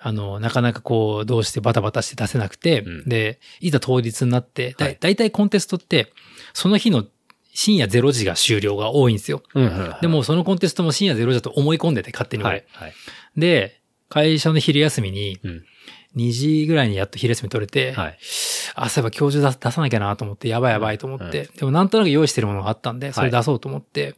[0.00, 6.12] あの、なかなかこう、どうしてバタバタして出せなくて、うんで、いざ当日になって、だはいだいたいコンテストって、
[6.52, 7.04] その日の
[7.52, 9.42] 深夜0時が終了が多いんですよ。
[10.00, 12.50] でもそのコンテストも深夜0時だと思い込んでて、勝手に俺。
[12.52, 12.64] はい。
[12.74, 12.92] はい。
[13.36, 13.77] で、
[14.08, 15.64] 会社の昼休みに、うん。
[16.16, 18.18] 2時ぐらいにやっと昼休み取れて、はい。
[18.74, 24.14] あ、そういえば今日中出出さなきゃなと思って、やばいやばいと思って、でもなんとなく用意してるものがあったんで、それ出そうと思って、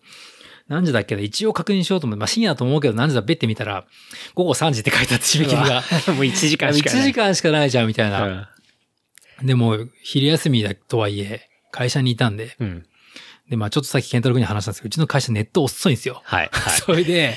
[0.68, 3.86] 何時だっけな一応確認しようと思って、まあ深夜だと思うけど何時だべってみたら、
[4.34, 5.82] 午後3時って書いてあって締め切りが。
[6.14, 7.01] もう1時間しかない。
[7.01, 8.24] 1時間しかないじゃん、みたいな。
[8.24, 8.47] うん
[9.43, 12.86] でも、昼休みだとはいえ、会社にいたんで、うん。
[13.51, 16.22] で、まあちょっとさっきケンタロウ君に話したんですけど、うちの会社ネット遅いんですよ。
[16.24, 16.48] はい。
[16.53, 16.72] はい。
[16.80, 17.36] それで、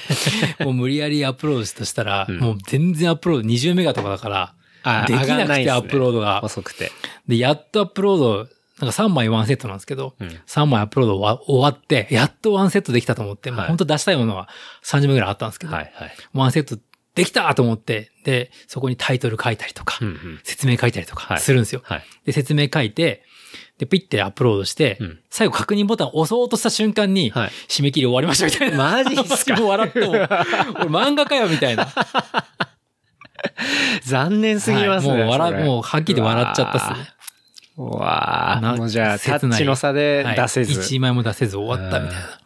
[0.59, 4.53] もう無理やりアップロードしたとしたら、うんもう全然アップロード20メガとかだから、
[4.83, 6.43] あできなくてアップロードが。
[6.43, 6.91] 遅くて。
[7.27, 8.37] で、やっとアップロード、
[8.79, 10.27] なんか3枚ワンセットなんですけど、うん。
[10.45, 14.49] 3枚アップロードわ終わって、やっとワンセットできたと思って、まあはい本当出したいものは
[14.83, 15.91] 30名ぐらいあったんですけど、はい。
[15.95, 16.11] はい。
[16.33, 16.77] ワンセット
[17.15, 20.39] できたと思って、で、そこにタイトル書いたりとか、うんうん。
[20.43, 21.81] 説明書いたりとかはいするんですよ。
[21.83, 22.03] はい。
[22.25, 23.23] で、説明書いて、
[23.83, 28.77] で、ピッてアップロードして、うん最後確認ボタン押そうとした瞬間に、はい締め切り終わりましたみたいな。
[28.77, 29.61] マジっすか？
[29.61, 31.87] 笑っても、 俺漫画かよみたいな。
[34.05, 35.13] 残念すぎますね。
[35.13, 37.07] はいもう笑、もうはっきり笑っちゃったっすね。
[37.75, 40.79] うわなーもうじゃあ、タ切ないッチの差ではい出せず。
[40.81, 42.39] 一枚も出せず終わったみたいな。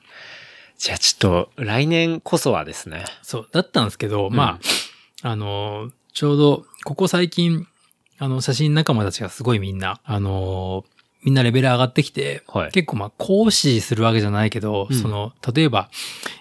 [0.77, 3.03] じゃあちょっと、来年こそはですね。
[3.23, 4.59] そう、だったんですけど、ま
[5.23, 7.67] あ、あの、ちょうど、ここ最近、
[8.19, 10.85] あの、写真仲間たちがすごいみんな、あの、
[11.23, 15.89] みんなレベル上がってきて、はい結構まあ、講師するわけじゃないけど、うんその、例えば、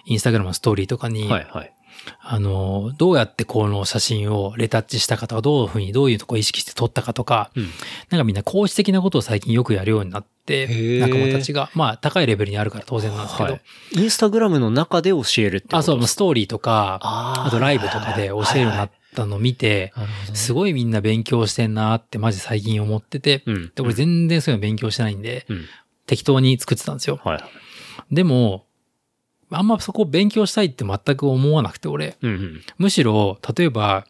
[0.05, 1.73] インスタグラムのストーリーとかに、はいはい。
[2.21, 7.69] あの、どうやってこの写真をレタッチしたかとか、どういうふうに、どういうとこを意識して撮ったかとか、うん。
[8.09, 13.61] なんかみんな講師的なことを最近よくやるようになって仲間たちが、まあ、高いレベルにあるから当然なんですけど、はい。
[13.93, 19.93] インスタグラムの中で教えるってことあ、そう、ストーリーとか、あとライブとかで教えるようになったのを見て、
[20.33, 23.71] すごいみんな勉強してんなってマジ最近思ってて、うん。
[23.75, 25.65] で、俺全然そういうの勉強してないんで、うん。
[26.05, 27.19] 適当に作ってたんですよ。
[27.23, 27.43] はい。
[28.15, 28.65] でも、
[29.49, 32.17] あんまそこを勉強したいって全く思わなくて、俺。
[32.21, 32.61] うんうん。
[32.77, 34.05] むしろ、例えば、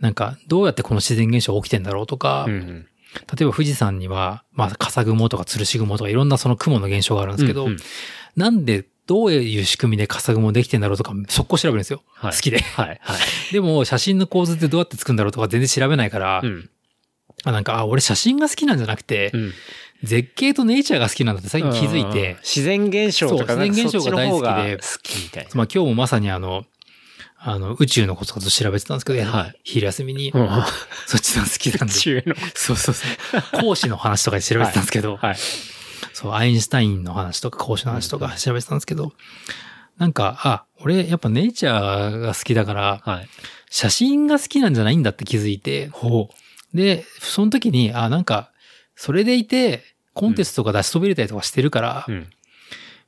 [0.00, 2.86] なんか、どうやってこの自然現象起きてんだろうとか、うんうん。
[3.38, 7.76] 例えば富士山には、まあ、笠雲とか吊るし雲とかいろんなその雲の現象があるんですけど、うんうん
[8.36, 12.02] なんで、どういう仕組みで笠雲できてんだろうとか、速攻調べるんですよ。
[12.14, 12.58] はい好きで。
[12.58, 12.86] はい。
[13.00, 13.18] はい。
[13.52, 16.68] でも、写真の構図ってどうやって作るんだろうとか全然調べないから、うん。
[17.44, 19.54] あなんか、あ、俺写真が好きなんじゃなくて、うん。
[20.02, 25.50] 絶景とネイチャーが好きなんだって最近気づいうんて、自然現象とかそう自然現象が大好きで好きみたいな。
[25.54, 26.66] まあ今日もまさにあの、
[27.38, 30.48] あの、宇宙のことと調べてたんですけど、はい昼休みに、うん
[31.06, 31.94] そっちの好きなんで。
[31.94, 32.34] 中の。
[32.54, 33.04] そうそうそ
[33.58, 33.60] う。
[33.60, 35.36] 講師の話とかで調べてたんですけど、はい。
[36.16, 39.12] そう、アインシュタインの話とか講師の話とか調べてたんですけど、
[39.98, 43.28] なんか、あ、俺やっぱネイチャーが好きだから、はい。
[43.68, 46.30] 写真が好きなんじゃないんだって気づいて、ほ
[46.72, 48.50] で、その時に、あ、なんか、
[48.94, 52.12] それでいて、コンテストとか出し飛びれたりとかしてるから、う。
[52.12, 52.30] うん。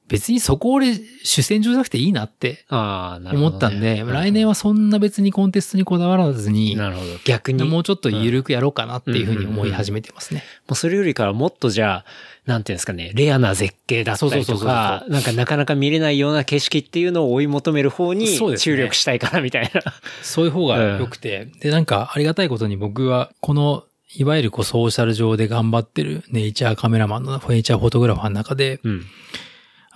[0.09, 2.65] 別にそこ俺主戦場じゃなくていいなって。
[2.71, 7.11] 思ったんで、来年は、はそんな別にコンテストにこだわらずに、なるほど。
[7.25, 7.63] 逆に。
[7.65, 10.43] もうちょっと緩くやろうかなっていうふうに思い始めてますね。
[10.67, 12.05] もうそれよりかはもっとじゃあ、
[12.47, 19.83] なんていうんですかね、レアな絶景だったりとか、なんかなかなか見れないような景色っていうのを追い求める方に注力したいかなみたいな。
[20.23, 23.85] そういう方が良くて、で、なんかありがたいことに僕は、この、
[24.17, 29.05] いわゆるこうソーシャル上で頑張ってるネイチャーカメラマンの、ネイチャーフォトグラファーの中で、うん。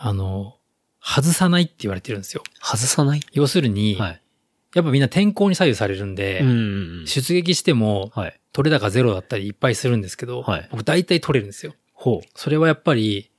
[0.05, 0.57] あの、
[1.01, 2.43] 外さないって言われてるんですよ。
[2.61, 3.21] 外さない？
[3.33, 4.23] 要するに、はい。
[4.75, 7.05] やっぱみんな天候に左右されるんで、うん。
[7.07, 8.41] 出撃しても、はい。
[8.53, 11.75] 取れ高ゼロだったりいっぱいするんですけど、はい僕大体取れるんですよ。
[11.93, 12.29] ほう。
[12.35, 13.31] それはやっぱり、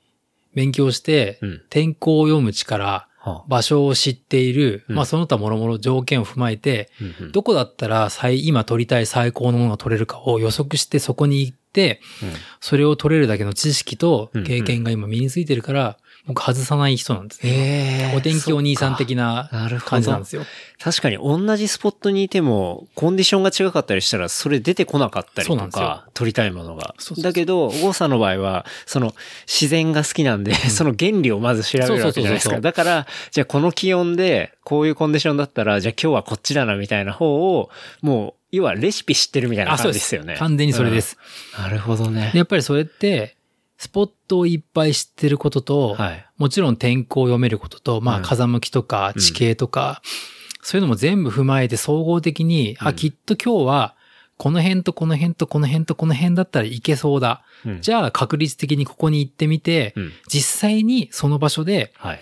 [0.54, 1.62] 勉強して、うん。
[1.70, 12.02] 天候を読む力、は場所を知っている、うんまあその他諸々条件を踏まえて、うんうんどこだったら最、今取りたい最高のものが取れるかを予測してそこに行って、
[12.60, 17.52] それを取れるだけの知識とうんうん経験が今身についてるから、僕外さない人なんですね。
[17.52, 19.50] ええお天気お兄さん的な
[19.86, 20.44] 感じなんですよ。
[20.82, 26.96] 確かに同じスポットにいても、コンディションが違かったりしたら、それ出てこなかったりとか、撮りたいものが。
[26.98, 29.14] そうそうそうだけど、ゴーさんの場合は、その、
[29.48, 32.62] 自然が好きなんで、その原理をまず調べるわけじゃないですか。
[32.62, 37.70] だから、じゃあこの気温で、こういうコンディションだったら、じゃあ今日はこっちだな、みたいな方を、
[38.02, 40.36] もう、要はレシピ知ってるみたいなあ、そうで感じですすよね。
[40.38, 41.18] 完全にそれです。
[41.58, 41.64] うん。
[41.64, 42.38] なるほどねで。
[42.38, 43.36] やっぱりそれって、
[43.84, 46.26] スポットをいっぱい知ってることと、はい。
[46.38, 50.02] もちろん天候を読めることと、まうんあ風向きとか地形とか、
[50.62, 53.96] そういうのも全部踏まえて総合的に、あ、うんきっと今日は、
[54.38, 57.44] この辺とこの辺とこの辺とこの辺だったらいけそうだ。
[57.66, 60.12] うんじゃあ確率的にここに行ってみて、うん。
[60.30, 62.22] 実際にその場所ではい。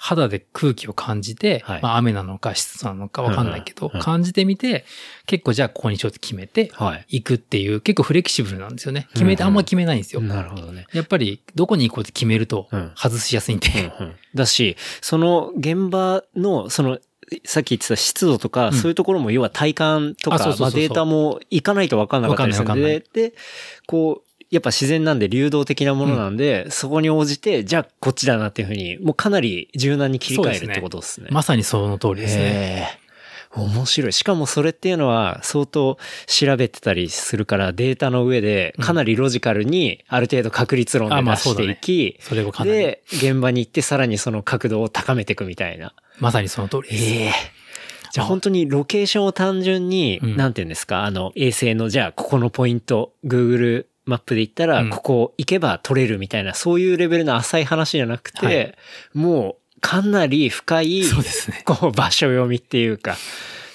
[0.00, 4.84] 肌で空気を感じて、はいまあ雨なのか湿度なのかわかんないけど、感じてみて、
[5.26, 7.06] 結構じゃあここにちょっと決めてはい。
[7.08, 9.08] 行くっていう、結構フレキシブルなんですよね。
[9.12, 10.20] 決めて、あんま決めないんですよ。
[10.20, 10.86] なるほどね。
[10.92, 13.68] やっぱりどこに行こうって決めるとうん外しやすいんで。
[13.98, 16.98] うんうんだし、その現場の、その、
[17.44, 23.34] さっき言ってた湿度とか、うんそういうところも要は体感とか、まあデータも行かないと分かんなかったりするんわかんないわで、で、
[23.86, 31.28] こう、やっぱ自然なんで流動的なものなんで、そこに応じて、じゃあこっちだなっていうふうに、もうかなり柔軟に切り替えるってことですね。
[31.30, 32.98] まさにその通りですね。
[33.54, 34.12] 面白い。
[34.12, 42.18] しかもそれっていうのは相当調べてたりするからデータの上でかなりロジカルにある程度確率論で出していき。
[42.64, 45.94] で、現場に行ってさらにその角度を高めていくみたいな。
[46.18, 47.04] まさにその通りです。
[47.04, 47.32] ええ
[48.10, 58.74] じゃあ本当にロケーションを単純に、うんなんていうんですか、あの、衛星のじゃあここのポイント、Google マップで行ったら、うんここ行けば取れるみたいな、そういうレベルの浅い話じゃなくて、はい
[59.14, 61.62] もうかなり深い、そうですね。
[61.64, 63.16] こう場所読みっていうか、っ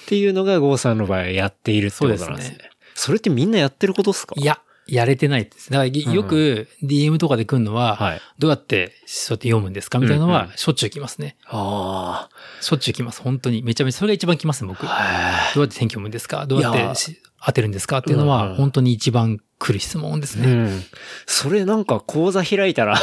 [0.07, 2.57] ていうのがゴーさんの場合はやっているってことなんですね。
[2.93, 4.35] それってみんなやってることですか？
[4.37, 5.71] いや、やれてないです。
[5.71, 8.21] だからよく DM とかで来るのは、はい。
[8.37, 9.99] どうやってそうやって読むんですか？
[9.99, 11.37] みたいなのはしょっちゅう来ますね。
[11.47, 12.27] あ
[12.59, 13.21] しょっちゅう来ます。
[13.21, 13.63] 本当に。
[13.63, 14.81] めちゃめちゃ、それが一番来ますね、僕。
[14.81, 15.53] どあ。
[15.55, 16.45] うやって天気読むんですか？
[16.45, 20.47] どうやってし当てるんですかっていうのは、本当に一番来る質問ですね。
[20.47, 20.83] うん。
[21.25, 22.97] それなんか講座開いたら、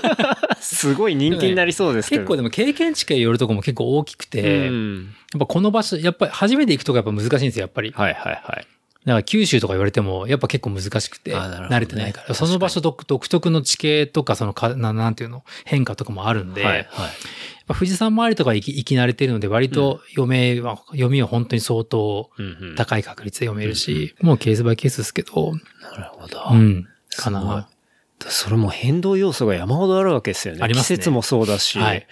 [0.60, 2.22] すごい人気になりそうですけど。
[2.22, 5.14] 結構でも経験値がよるとこも結構大きくて、うん。
[5.32, 7.92] やっぱこの場所、やっぱり初めて行くとこやっぱ難しいんですよ、やっぱり。
[7.96, 8.66] はいはいはい。
[9.04, 12.26] だから九州とか言われても、やっぱ結構難しくて、慣れてないから。
[12.26, 16.86] 確かにその場所独独特の地形とか、そのかな、なんていうの、変化とかもあるんで、はいはい。
[17.74, 25.52] 富士山周りとか行き行き慣れてるので、割と読めは、読みは本当に相当うんうん高い確率で読めるし、もうケースバイケースですけど、
[25.92, 26.42] なるほど。
[26.52, 27.68] うん、かな。
[28.20, 30.60] それも変動要素が山ほどあるわけですよね。
[30.62, 32.06] ありますね季節もそうだし、はい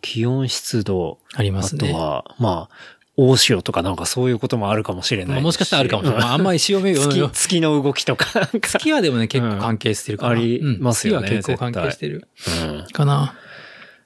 [0.00, 1.90] 気温、湿度、ありますね。
[1.90, 2.76] あとは、まあ、
[3.16, 6.20] 大潮とかなんかそういうこともあるかもしれないまあもしかしたらあるかもしれない。
[6.22, 7.28] まあ、あんまり潮目月、よ。
[7.28, 8.48] 月の動きとか。
[8.60, 10.32] 月はでもね、結構関係してるから。
[10.32, 12.26] うんありますよねうん月は結構関係してる。
[12.70, 13.34] うんかな。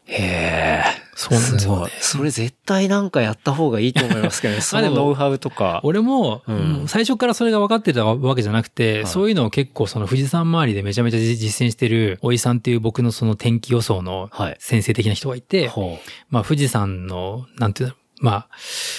[0.06, 1.06] へえ。
[1.16, 1.92] そうなんですよね。
[2.00, 4.60] それ絶対なんかやった方がいいと思いますけどね。
[4.62, 5.80] そのノウハウとか。
[5.82, 6.42] 俺も、
[6.86, 14.56] 最初からそれが分かってたわけじゃなくて、はいそういうのを結構その富士山周りでめちゃめちゃ実践してる、おいさんっていう僕のその天気予想のはい。
[14.58, 15.98] 先生的な人がいて、ほ
[16.28, 18.48] まあ富士山の、なんていうの、まあ、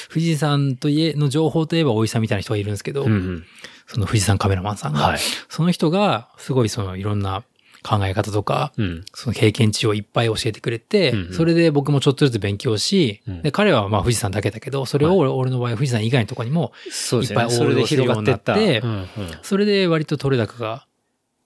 [0.10, 3.06] 富士山といえ、の情報といえばおいさんみたいな人がいるんですけど、う。
[3.06, 3.46] うんうん。
[3.88, 5.20] その富士山カメラマンさんが、はい。
[5.50, 7.44] その人がすごいそのいろんな
[7.88, 9.06] 考え方とか、うん。
[9.14, 16.74] その経験値をいっぱい教えてくれて、うんうんそれで僕もちょっとずつ勉強し、うんで彼はまあ富士山だけだけど、それを俺,、俺の場合は富士山以外のところにも。
[16.86, 18.56] いっぱいそれで広がってった。
[18.56, 19.08] 応用するよううんうん
[19.42, 20.86] それで割と取れ高が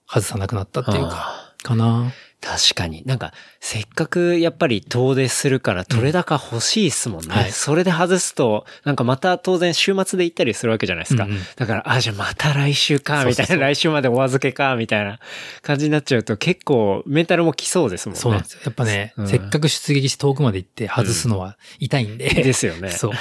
[0.07, 2.11] 外さなくなったっていうか、あかな。
[2.41, 3.03] 確かに。
[3.05, 7.33] なんか、せっかくやっぱり遠出するから取れ高欲しいっすもんね。
[7.33, 11.25] はいそれで外すと、なんかまた当然週末で行ったりするわけじゃないですか。
[11.25, 15.19] うんうんだから、あ、じゃあまた来週か、みたいな、来週までお預けか、みたいな
[15.61, 18.21] 感じになっちゃうと結構メンタルも来そうですもんね。
[18.21, 18.61] そうなんですよ。
[18.65, 22.29] やっぱね、うんせっかく出撃して遠くまで行って外すのは痛いんで。
[22.29, 22.89] ですよね。
[22.89, 23.11] そう。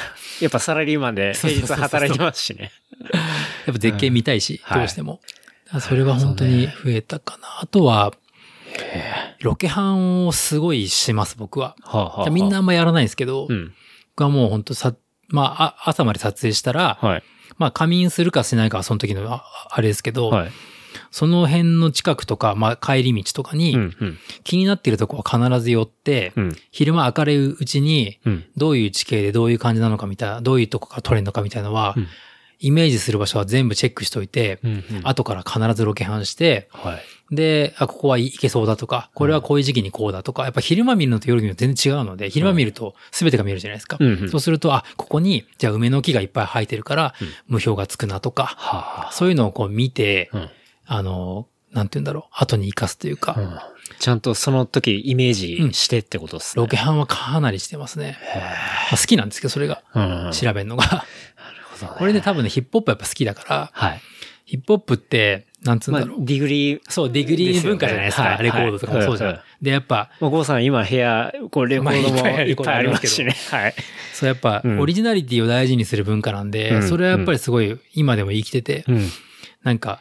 [0.41, 2.73] やっぱサラリーマンで平日働いてますしね。
[3.67, 5.21] やっぱ絶景見たいし、うんどうしても。
[5.67, 7.61] だからそれは本当に増えたかな。
[7.61, 8.13] あとは、
[9.41, 11.77] ロケハンをすごいします、僕は。
[11.83, 13.73] はあはあはあみんなあんまやらないんですけど、うん。
[14.17, 14.95] 僕はもう本当さ、
[15.29, 17.23] まあ、あ朝まで撮影したら、はい。
[17.59, 20.51] まあ仮眠するかしないかはその時のああれですけど、はい。
[21.11, 23.97] その辺の近くとか、まあ帰り道とかに、うん。
[24.01, 24.19] うん。
[24.45, 26.57] 気になってるとこは必ず寄って、うん。
[26.71, 28.45] 昼間明るいうちに、うん。
[28.57, 32.07] どういう地形でどういう感じなのかみたいな、どういうとこから撮れるのかみたいなのは、うん
[32.63, 34.73] イメージする場所は全部チェックしといて、うん。
[34.73, 35.01] うん。
[35.05, 37.01] 後から必ずロケハンして、はい。
[37.31, 43.97] で、あ、ここはいけそうだとか、これはこういう時期にこうだとか、やっぱ昼間見るのと夜見るの全然違うので、昼間見ると全てが見えるじゃないですか。
[44.01, 49.13] うんうんそうすると、あ、ここに、じゃあ梅の木がいっぱい生えてるからうん、無標がつくなとか、はあ。
[49.13, 50.51] そういうのをこう見て、うん。
[50.87, 53.59] あの、なんて言うんだろう、後に生かすというか、うん
[53.99, 56.63] ちゃんとその時イメージしてってことですね。
[56.63, 58.17] ロケハンはかなりしてますね。
[58.21, 58.45] へま
[58.93, 59.83] あ、好きなんですけど、それが。
[60.33, 60.85] 調べるのが。
[60.87, 61.05] なる
[61.73, 64.01] ほどねこれで多分ね、ヒップホップやっぱ好きだから、はい。
[64.45, 68.23] ヒップホップって、なんつうんまあだろう。、ディグリー、そう、ディグリー文化じゃないですか。
[68.23, 69.31] ですよねはいレコードとかもそうじゃん。
[69.31, 73.37] はいで、やっぱ、まあ、ゴーさん今部屋、こうレコードもまあいっぱいありますしね。
[73.53, 73.75] はい。
[74.15, 79.09] そうやっぱ、うんオリジナリティを大事にする文化なんで、うんそれはやっぱりすごい今でも生きてて、うん。
[79.63, 80.01] なんか、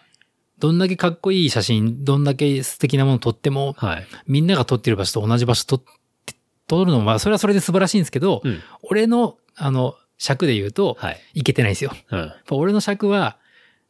[0.60, 4.08] どんだけかっこいい写真、どんだけ素敵なもの撮っても、はい。
[4.28, 5.80] みんなが撮ってる場所と同じ場所撮っ
[6.26, 6.36] て、
[6.68, 8.62] 撮るのは、それはそれで素晴らしいんですけど、うん。
[8.84, 11.20] 俺の、あの、尺で言うと、はい。
[11.34, 11.92] いけてないんですよ。
[12.12, 12.32] うん。
[12.52, 13.38] 俺の尺は、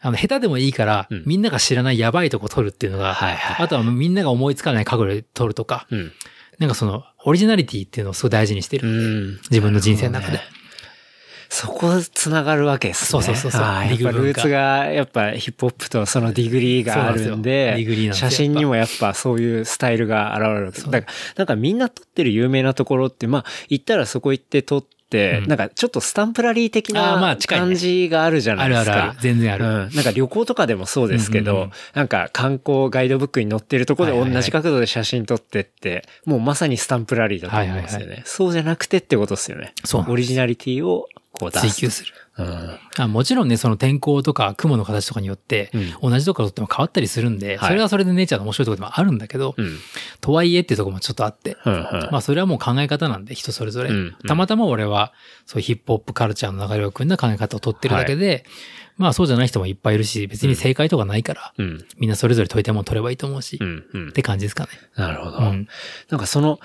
[0.01, 3.65] あの、下手でもいいから、うんみんなが知らないやばいとこ撮るっていうのが、はいはい。
[3.65, 6.11] あとはみんなが思いつかない角度で撮るとか、うん。
[6.57, 8.87] なんかその、オリジナリティっていうのをすごい大事にしてる。
[8.87, 9.39] うん。
[9.49, 10.39] 自分の人生の中で。
[11.49, 13.07] そこ繋がるわけですね。
[13.07, 20.81] そうそうそうそうあーやっぱルーツが、やっぱヒップホップとそのディグりがあるんでグリーなん写真にもやっぱそういうスタイルが現れるわけ。
[20.81, 28.91] だから、なんかみんな撮ってる有名なところって、まあ、行ったらそこ行って撮って、うんなんかちょっとスタンプラリー的な感じがあるじゃないですか。
[28.91, 29.19] あるあるある。
[29.19, 29.65] 全然ある。
[29.65, 29.71] うん。
[29.95, 38.21] なんか旅行とかでもそうですけど、うんうんうんなんか観光ガイドブックに載ってるところで同じ角度で写真撮ってって、もうまさにスタンプラリーだと思うんですよね。
[38.25, 39.73] そうじゃなくてってことですよね。
[39.83, 41.69] そうオリジナリティをこう出す。
[41.69, 42.13] 追求する。
[42.39, 42.79] うん。
[42.97, 45.71] あもちろんね、その天候とか雲の形とかによって、
[46.01, 49.77] 同じところとっても変わったりするんで、はいそれはそれでネイチャーの面白いところでもあるんだけど、うん。
[50.21, 51.73] とはいえっていうところもちょっとあって、うん。
[51.73, 51.81] うん。
[52.11, 53.89] まあそれはもう考え方なんで人それぞれ。
[53.89, 55.13] うんうんたまたま俺は
[55.45, 58.45] そういうヒップホップカルチャーの流れを組んだ考え方を取ってるだけで、
[58.97, 61.85] まあそうじゃない人もいっぱいいるし、別に正解とかないから、うん。
[61.97, 63.85] みんなそれぞれ解いたもの取ればいいと思うし、うん。
[63.93, 64.11] うんっ。
[64.11, 64.69] て感じですかね。
[64.95, 65.37] なるほど。
[65.37, 65.67] うん
[66.09, 66.59] なんかその、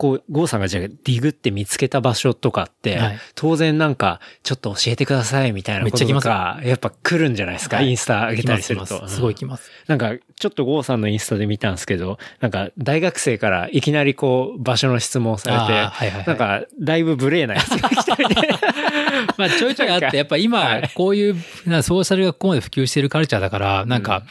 [0.00, 3.18] こう、ゴーさんがじゃあディグって見つけた場所とかって、はい。
[3.34, 7.90] 当然なんか、ちょっと教えてくださいみたいなこととか、やっぱ来るんじゃないですか、はい。
[7.90, 9.06] インスタ上げたりすると。
[9.08, 9.70] すごい来ます。
[9.88, 16.24] なんか、ちょっとゴーさんのインスタで見たんですけど、なんか、大学生からいきなりこう、場所の質問されて、はいはいはい。
[16.26, 18.48] なんか、だいぶ無礼なやつが来たりね。
[19.36, 21.36] まあちょいちょいあって、やっぱ今、こういう、
[21.66, 24.22] なソーシャルがここまで普及してるカルチャーだから、なんか、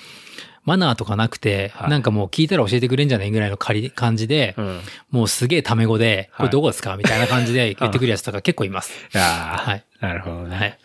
[0.66, 4.80] マナーとかなくて、はいなんかもう聞いたら教えてくれんじゃないぐらいの仮感じで、うん。
[5.12, 8.91] もうすげえタメ語で、こはいれどこですかみたいな感じで 言ってくるやつとか結構います。
[9.14, 10.55] いやーはいなるほどね。
[10.55, 10.78] はい。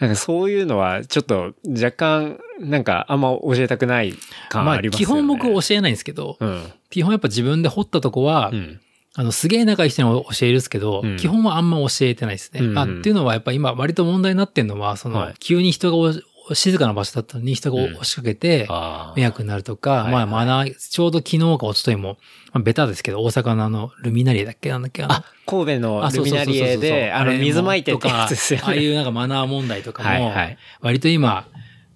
[0.00, 4.12] なんかそういうのは、ちょっと、若干、なんか、あんま教えたくない
[4.50, 5.14] 感まあありますよね。
[5.14, 6.70] 基本僕教えないんですけど、うん。
[6.90, 8.80] 基本やっぱ自分で掘ったとこは、うん。
[9.18, 12.60] あの、すげえ仲いい人に教えるんですけど、うん基本はあんま教えてないですね。
[12.60, 16.12] うんうんあっていうのはやっぱ今割と問題になってんのは、その、はい急に人がお
[16.54, 17.92] 静かな場所だったのに人がうん。
[17.92, 22.18] 押しかけて、あ迷惑になるとか、はいまあマナー、ちょうど昨日か一昨日も、
[22.52, 24.70] まあ、ベタですけど、大阪のあの、ルミナリエだっけ？
[24.70, 28.28] なんだっけあ神戸のあルミナリエで、あの、水撒いてとか あ
[28.66, 28.88] あいね。
[28.88, 31.46] うなんかマナー問題とかもはいはい、割と今、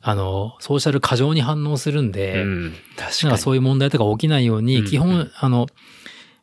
[0.02, 2.74] あの、ソーシャル過剰に反応するんで、うん。
[2.96, 3.28] 確。
[3.28, 4.86] かそういう問題とか起きないように、うん。
[4.86, 5.66] 基本、あの、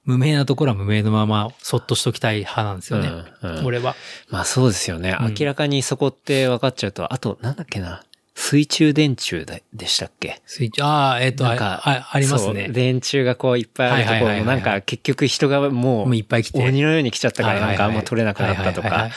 [0.08, 3.10] 無名なところは無名のまま、そっとしときたい派なんですよね。
[3.42, 3.94] うんうん俺は。
[4.30, 5.16] まあそうですよね。
[5.20, 8.04] うん明らかにそこって分かっちゃうと、あと、なんだっけな。
[8.34, 10.42] 水中電柱ででしたっけ？
[10.46, 12.70] スイッチ、ああ、えっ、と、あなんかあ、ありますね。
[12.70, 16.64] 電柱がこういっぱいあるところも、なんか結局人がももうういっぱい来て。
[16.64, 19.10] 鬼のように来ちゃったからなんかあんま取れなくなったとか。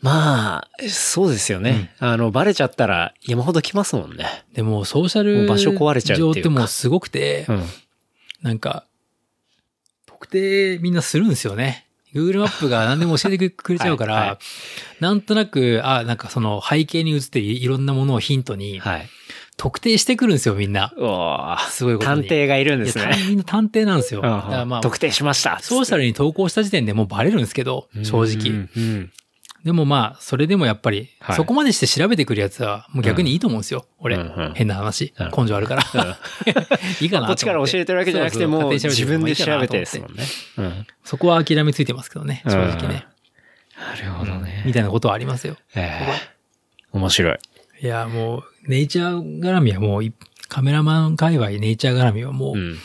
[0.00, 1.90] まあ、そうですよね。
[1.98, 4.44] あの、バレちゃったら山ほど来ますもんね。
[4.54, 7.62] でも、ソーシャル場所壊れちゃうっていうか上ってもうすごくて、うん。
[8.42, 8.84] なんか、
[10.16, 11.86] 特定みんなするんですよね。
[12.14, 14.38] Google マップが何でも教えてくれちゃうから、はいはい
[15.00, 19.08] なんとなく、あ、なんかその背景に映ってるいろんなものをヒントに、はい。
[19.58, 20.90] 特定してくるんですよ、みんな。
[21.70, 23.14] すごいことに探偵がいるんですね。
[23.28, 24.20] みんな探偵なんですよ。
[24.20, 25.58] うんだからまあ、特定しました。
[25.60, 28.50] ソーシャルに投稿した時点でもうバレるんですけど、正直。
[28.50, 29.12] うんうん
[29.66, 33.84] でもまあ、それでもやっぱり、はいそこまでして調べてくるやつは、もう逆にいいと思うんですよ。
[33.98, 35.12] 俺、うんうん変な話。
[35.18, 35.82] うん根性あるから。
[37.02, 40.22] いいかなと思ってこっちから教えてるわけじゃなくて、もう自分で調べてですもんね。
[40.22, 40.28] ね。
[40.58, 40.86] うん。
[41.02, 43.06] そこは諦めついてますけどね、正直ね。
[43.76, 44.62] なるほどね。
[44.64, 45.56] みたいなことはありますよ。
[45.74, 46.36] ええ
[46.92, 47.38] 面白い。
[47.82, 50.12] いや、もう、ネイチャー絡みはもうい、
[50.46, 52.78] カメラマン界隈ネイチャー絡みはもう、うん。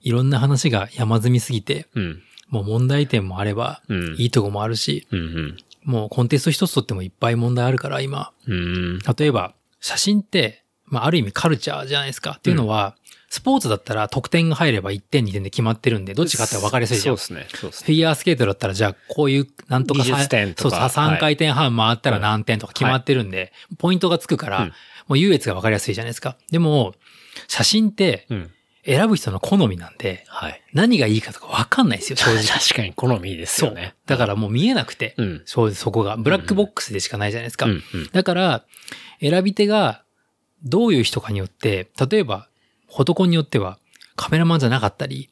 [0.00, 2.22] いろんな話が山積みすぎて、うん。
[2.48, 5.56] もう問題点もあれば、うんいいとこもあるし、うん。
[5.84, 8.32] もうコンテスト一つとってもいっぱい問題あるから、今。
[8.46, 8.98] うん。
[8.98, 12.36] 例えば、写真って、まあある意味カルチャーじゃないですか。
[12.38, 12.96] っていうのは、
[13.28, 17.16] スポーツだったら得点が入れば1点2点で決まってるんで、どっちかって分かりやすいじゃん。
[17.18, 17.58] そうですね。
[17.60, 24.72] そうですフィギュアスケートだったら、じゃあ、こういう、なんとか技術点とかそうそう、3回転半回ったら何点とか決まってるんで、ポイントがつくから、うん
[25.06, 26.36] もう優越が分かりやすいじゃないですか。
[26.50, 26.94] でも、
[27.48, 28.50] 写真ってうん。
[28.86, 30.62] 選ぶ人の好みなんで、はい。
[30.72, 32.44] 何がいいかとか分かんないですよ、正直。
[32.60, 33.94] 確かに好みですそうよね。。
[34.06, 35.42] だからもう見えなくて、うん。
[35.46, 36.16] 正直そこが。
[36.16, 37.66] ブラックボックスでしかないじゃないですか。
[37.66, 37.82] うん。
[37.94, 38.10] うん。
[38.12, 38.64] だから、
[39.20, 40.02] 選び手が
[40.62, 42.48] どういう人かによって、例えば、
[42.88, 43.78] フォトコンによっては、
[44.16, 45.30] カメラマンじゃなかったり、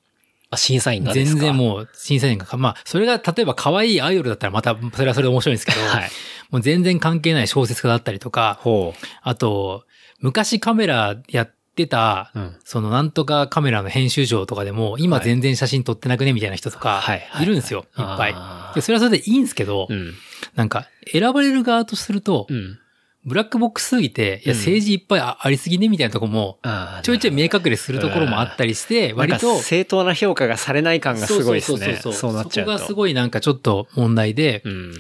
[0.51, 6.11] あ、審査員が全然もう審査員がか、まあ、それが例えば可愛いアイドルだったらまたそれはそれで面白いんですけど、はい。
[6.51, 9.85] もう全然関係ない小説家だったりとか、ほあと、
[10.21, 12.39] 昔カメラやってた、う。
[12.39, 12.57] うん。
[12.65, 18.81] そのなんとかカメラの編集長とかでも、今はい全然写真撮ってなくねみたいな人とかはいはい、いるんですよ、いっぱいあーで。
[18.81, 20.15] それはそれでいいんですけど、うん。
[20.55, 22.79] なんか、選ばれる側とすると、うん。
[23.25, 26.59] ブラックボックスすぎて、いや、うん政治いっぱいあありすぎねみたいなとこも、
[27.03, 31.79] ちょいちょい見え隠れするところもあったりして、割と、か正当な評価がされない感がすごいですね。
[31.79, 32.73] そうそうそうそうなっちゃうと。
[32.73, 34.95] そこがすごいなんかちょっと問題で、うん。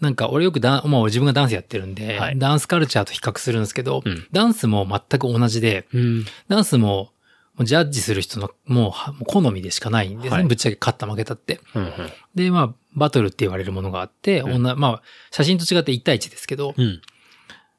[0.00, 6.24] なんか俺よくダン、まあ俺自分がダンスやってるんで、はいダンスカルチャーと比較するんですけど、うんダンスも全く同じで、うん。
[6.48, 7.10] ダンスも
[7.60, 10.30] ジャッジする人のもう好みでしかないんですね。
[10.30, 11.60] はいぶっちゃけ勝った負けたって。
[11.74, 11.92] うん。
[12.34, 17.00] で、まあ、バトルって言われるものがあって、うん女まあ、写真と違って1対1ですけど、うん。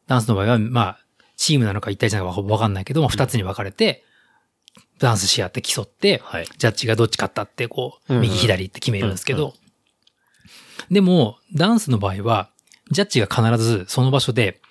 [0.08, 1.00] ダンスの場合は、まあ、
[1.36, 4.04] チームなのか1対1なのかわかんないけども、2つに分かれて、
[5.00, 6.46] ダンスし合って競って、はい。
[6.58, 9.54] ジャッジがどっち勝ったって、こう、うん右左って決めるんですけうんうど、
[10.92, 12.50] でも、ダンスの場合は、
[12.92, 14.62] ジャッジが必ずその場所で、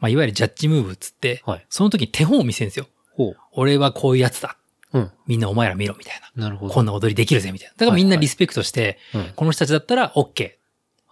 [0.00, 2.86] まあ、いわゆるジャッジムーブっつって、はいその時に手本を見せるんですよ。
[3.52, 4.56] 俺はこういうやつだ。
[4.92, 5.10] うん。
[5.26, 6.44] みんなお前ら見ろ、みたいな。
[6.44, 6.74] なるほど。
[6.74, 7.74] こんな踊りできるぜ、みたいな。
[7.76, 10.52] だからみんなリスペクトして、うんこの人たちだったら OK。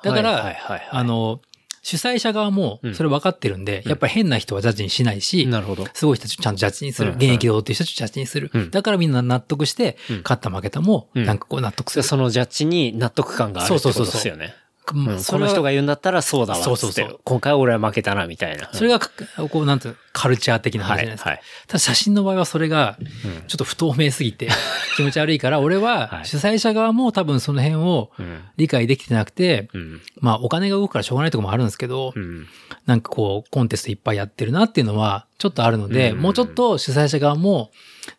[0.02, 1.40] だから、はいはいはいはいあの、
[1.82, 5.86] 主催者側もそれ分かってるんで、やっぱり変な人はジャッジにしないし、なるほど。
[5.94, 7.12] すごい人たちをちゃんとジャッジにする。
[7.12, 8.50] うん現役で踊ってる人たちをジャッジにする。
[8.52, 12.02] うんだからみんな納得して、うん勝った負けたも、うんなんかこう納得する。
[12.02, 14.44] そそのジャッジに納得感があるってことですよね。
[14.44, 14.59] うんうんそ
[14.94, 16.60] れはこの人が言うんだったらそうだわ。
[16.60, 18.70] そうそうそう今回は俺は負けたな、みたいな。
[18.72, 21.30] それが、こう、なんていうのカルチャー的な話じゃないですか。
[21.30, 23.08] はいはいただ写真の場合はそれが、うん
[23.46, 24.48] ちょっと不透明すぎて
[24.96, 28.40] 気持ち悪いから、俺ははい主催者側も多分その辺をうん。
[28.56, 30.00] 理解できてなくて、うん。
[30.20, 32.46] まあお金が動くからしょうがないところもあるんですけど、うん。
[32.86, 37.70] なんかこう、コンテストいっぱいやってるなっていうのは、ちょっとあるので、うんもうちょっと主催者側も、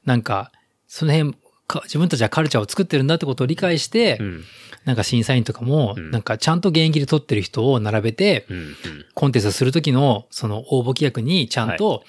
[0.05, 0.51] なんか、
[0.87, 1.39] その辺、か
[1.83, 4.43] 自分たちはカルチャーを作ってるんだってことを理解して、うん。
[4.85, 8.75] なんか審査員とかも、うんなんかちゃんと現役で取ってる人を並べて、うん。
[9.13, 12.03] コンテストするときの、その応募規約にちゃんと、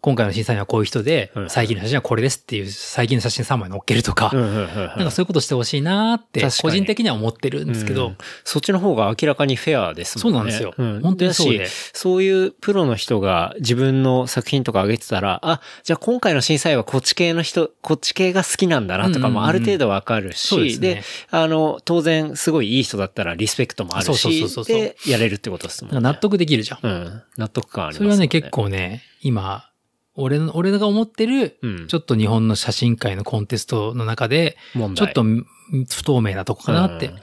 [0.00, 4.30] 今回の審査員はこういう人でうん、最近の写真はこれですっていう、最近の写真3枚載っけるとか。
[4.32, 10.52] なんかそういうことしてほしいなーって、個人的には思ってるんですけど、うんそっちの方が明らかにフェアですもんね。
[10.52, 26.00] そうなんですよん本当にそうでそういうプロの人が自分の作品とか上げてたら、あ、じゃあ今回の審査員はこっち系の人、こっち系が好きなんだなとかもある程度わかるし、ですねで、あの、当然すごいいい人だったらリスペクトもあるしそうそう、そうで、やれるってことですもんね。
[26.00, 26.78] 納得できるじゃん。
[26.82, 27.22] うん。
[27.36, 28.50] 納得感ありますそれはね、結。
[28.50, 29.68] 構ね、今、
[30.16, 31.86] 俺の、俺が思ってる、うん。
[31.86, 35.46] ちょっと日本の写真界のコンテストの中で、ちょっとん
[35.88, 37.06] 不透明なとこかなって。
[37.06, 37.20] うん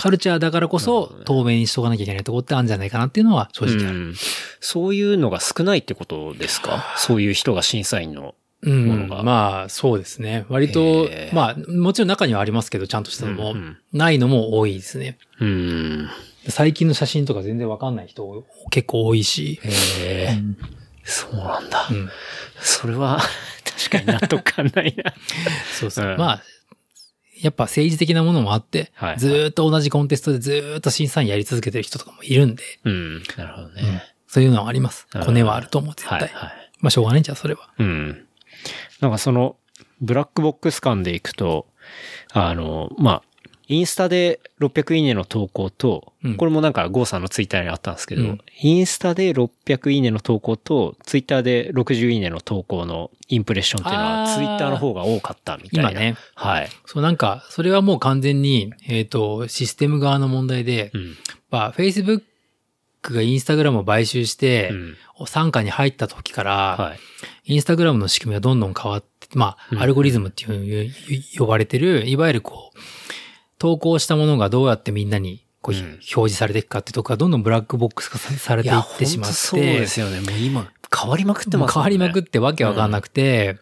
[0.00, 3.98] カルチャーだからこそ透明にしとかなきゃいけないとこってあるんじゃないかなっていうのは正直ある。
[3.98, 4.14] うん
[4.60, 6.84] そういうのが少ないってことですか？
[6.96, 8.36] そういう人が審査員の。
[8.62, 8.86] うん。
[8.86, 10.46] ものがまあ、そうですね。
[10.48, 15.18] 割とまあ、もちろん中にはありますけど、ちゃんとしたのも、うんないのも多いですね。
[15.40, 16.08] うん。
[16.48, 19.58] 最近の写真とか全然わかんない人結構多いし。
[19.64, 20.38] へえ、
[21.08, 21.88] そうなんだ。
[21.90, 22.10] うん。
[22.60, 23.18] それは、
[23.64, 25.14] 確かに納得感ないな。
[25.78, 26.06] そうそう。
[26.06, 26.42] うんまあ、
[27.40, 33.22] やっぱ政治的なものもあって、はいずーっと同じコンテストでずーっと審査員やり続けてる人とかもいるんで、うん。
[33.36, 34.04] なるほどうんね。
[34.26, 35.06] そういうのはあります。
[35.14, 36.20] うんコネはあると思う、絶対。
[36.20, 36.70] はい、はい。
[36.80, 37.70] まあ、しょうがないんじゃん、それは。
[37.78, 38.26] うん。
[39.00, 39.56] なんかその、
[40.00, 41.66] ブラックボックス感でいくと、
[42.32, 43.22] あの、まあ、
[43.70, 55.90] インスタで600いいねの投稿と、うんこれもなんかゴーさんのツイッターにあったんですけど、うんインスタで600いいねの投稿と、ツイッターで60いいねの投稿のインプレッションっていうのは、ツイッターの方が多かったみたいな。
[55.90, 56.16] 今ね。
[56.34, 56.68] はい。
[56.86, 61.16] そう、なんか、それはもう完全に、えっ、と、システム側の問題で、うん。
[61.50, 62.22] まあ、Facebook
[63.02, 64.70] がインスタグラムを買収して
[65.18, 65.26] う、ん。
[65.26, 66.98] 参加に入った時から、はい。
[67.52, 70.92] インスタグラムの仕組みはどんどん変わって、まあ、うんアルゴリズムっていう
[71.38, 72.78] 呼ばれてる、いわゆるこう、
[73.58, 75.84] 投稿したものがどうやってみんなにこう、うん。
[75.84, 80.20] 表示されていくかっていうところがどんどんブラックボックス化さされていってしまって、そうですよね。
[80.20, 83.58] もう今、変わりまくってます変わりまくっってわけわかんなくて、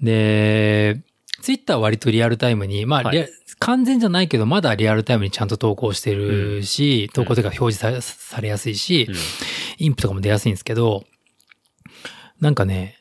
[0.00, 1.00] で、
[1.42, 3.28] ツイッターは割とリアルタイムに、まあ、はい。
[3.58, 9.08] 完全じゃないけど、まだリアルタイムにちゃんと投稿してるし、投稿というか表示さされやすいし、
[9.78, 11.04] インプとかも出やすいんですけど、
[12.40, 12.95] なんかね、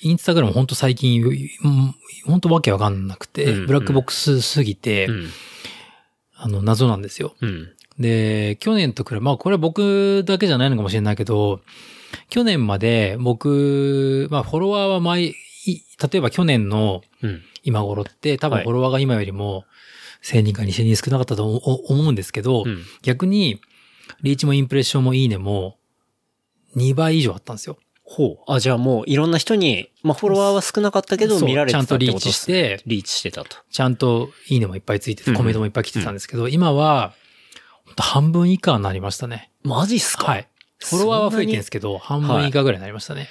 [0.00, 1.94] インスタグラムほんと最近、うん
[2.26, 5.28] ほんとわけわかんなくて、うんうんブラックボックスすぎて、うん。
[6.34, 7.34] あの、謎なんですよ。
[7.40, 7.68] うん。
[7.98, 11.60] で、去年と比べ、まあこれは僕だけじゃないのかもしれないけど、
[12.28, 15.34] 去年まで僕、まあフォロワーは毎、
[15.66, 15.80] い
[16.12, 17.42] 例えば去年のうん。
[17.62, 19.64] 今頃って多分はいフォロワーが今よりも
[20.22, 22.84] 1000人か2000人少なかったと思思うんですけど、うん。
[23.02, 23.60] 逆に
[24.22, 25.76] リーチもインプレッションもいいねも
[26.76, 27.76] 2倍以上あったんですよ。
[28.08, 28.38] ほう。
[28.46, 33.56] あ、じゃあもういろんな人に、まあフォロワーは少なかったけど見られてたってことちゃんとリーチしてリーチしてたと。
[33.68, 37.14] ちゃんといいねもいっぱいついてて、うんコメントもいっぱい来てたんですけど、今は
[37.84, 39.50] ほんと半分以下になりましたね。
[39.64, 40.24] マジっすか？
[40.24, 40.48] はい。
[40.78, 43.28] フォロワーは増えてるんですけど、半分以下ぐらいになりましたね。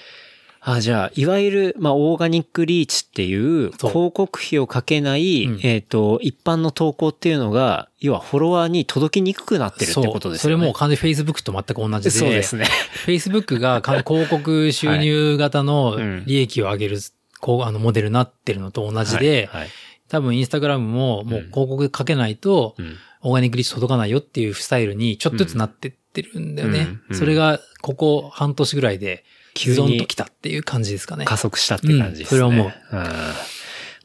[0.67, 10.57] あ、じゃあ、いわゆる、まあ、オーガニックリーチっていう、広告費をかけない、うんえっ、と、一般の投稿っていうのが、要はフォロワーに届きにくくなってるってことですよね。
[10.57, 12.09] それもう完全に Facebook と全く同じで。
[12.09, 12.65] そうですね。
[13.05, 16.99] Facebook が完広告収入型のうん利益を上げる、
[17.41, 19.61] こう、あの、モデルになってるのと同じで、はい。
[19.61, 19.69] はい
[20.07, 26.79] 多分インスタグラムももう広告かけないと、うんオーガニックリーチ届かないよっていうスタイルにちょっとずつなってってるんだよね。
[26.79, 29.25] うんうんそれが、ここ半年ぐらいで、
[29.55, 31.25] 急にと来たっていう感じですかね。
[31.25, 32.25] 加速したって感じですね。
[32.25, 33.05] うんそれは思ううん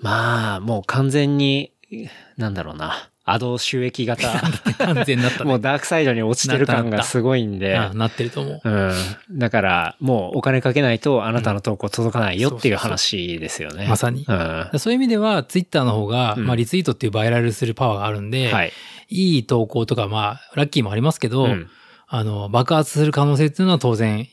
[0.02, 1.72] まあ、もう完全に、
[2.38, 3.10] なんだろうな。
[3.26, 4.28] アド収益型。
[4.78, 5.50] 完全になったね。
[5.50, 7.76] もうダークサイドに落ちてる感がすごいんで。
[7.76, 8.68] あなってると思う。
[8.68, 9.38] うん。
[9.38, 13.86] だから、もうお金かけないとあなたの投稿届かないよっていう話ですよね。
[13.88, 14.70] まさにうん。
[14.78, 18.72] そういう意味では、ツイッターの方が、うんまあ、リツイートっていうバイラルするパワーがあるんで、はい。
[19.10, 21.68] いい投稿とか、まあ、ラッキーもありますけど、うん
[22.12, 24.26] あの、爆発する可能性っていうのは当然、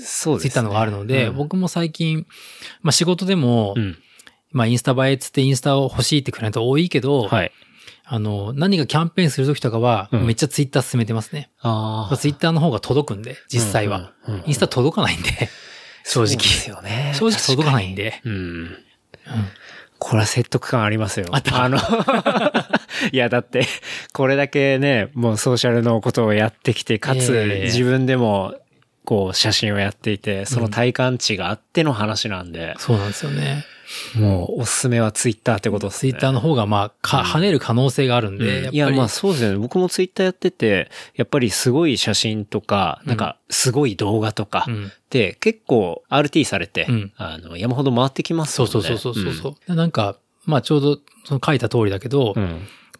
[0.00, 0.48] そうです、ね。
[0.48, 2.26] ツイッターの方があるので、うん僕も最近、
[2.82, 3.98] まあ仕事でも、うん。
[4.50, 7.52] まあインスタ映えっつってインスタを欲しいってクライアント多いけど、はい。
[8.04, 11.50] あの、何かキャンペーンするときとかは、うんめっちゃツイッター進めてますね。
[11.60, 12.16] ああ。
[12.16, 14.12] ツイッターの方が届くんで、実際は。
[14.26, 15.30] うんうんうんインスタ届かないんで、
[16.04, 16.36] 正直。
[16.36, 17.12] ですよね。
[17.14, 18.20] 正直届かないんで。
[18.24, 18.32] うん。
[18.32, 18.76] うん
[20.04, 21.26] これは説得感ありますよ。
[21.30, 21.78] あったの、
[23.12, 23.68] いや、だって、
[24.12, 28.56] これだけね、もうソーシャルのことをやってきて、かつ、ええ自分でも、
[29.04, 33.64] こう、写真をやっていて、その体感値があっての話なんで、そうなんですよね。
[34.14, 36.12] もう、おすすめはツイッターってことですね。
[36.12, 38.76] ツイッターの方が、まあ、か、跳ねる可能性があるんで、やっぱり。
[38.76, 39.56] いや、まあそうですよね。
[39.56, 48.72] 僕もツイッターやってて、やっぱりすごい写真とか、なんかすごい動画とかうんって結構 RT されて、うんあの、山ほど回ってきますもんね。
[48.72, 49.72] そうそうそうそうそう。
[49.72, 52.34] うなんか、まあちょうど、その書いた通りだけど、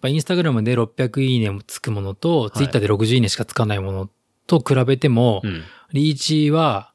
[0.03, 4.11] ぱインスタグラムで600いいねもつくものと、ツイッターで60いいねしかつかないもの
[4.47, 5.63] と比べても、うん。
[5.93, 6.93] リーチは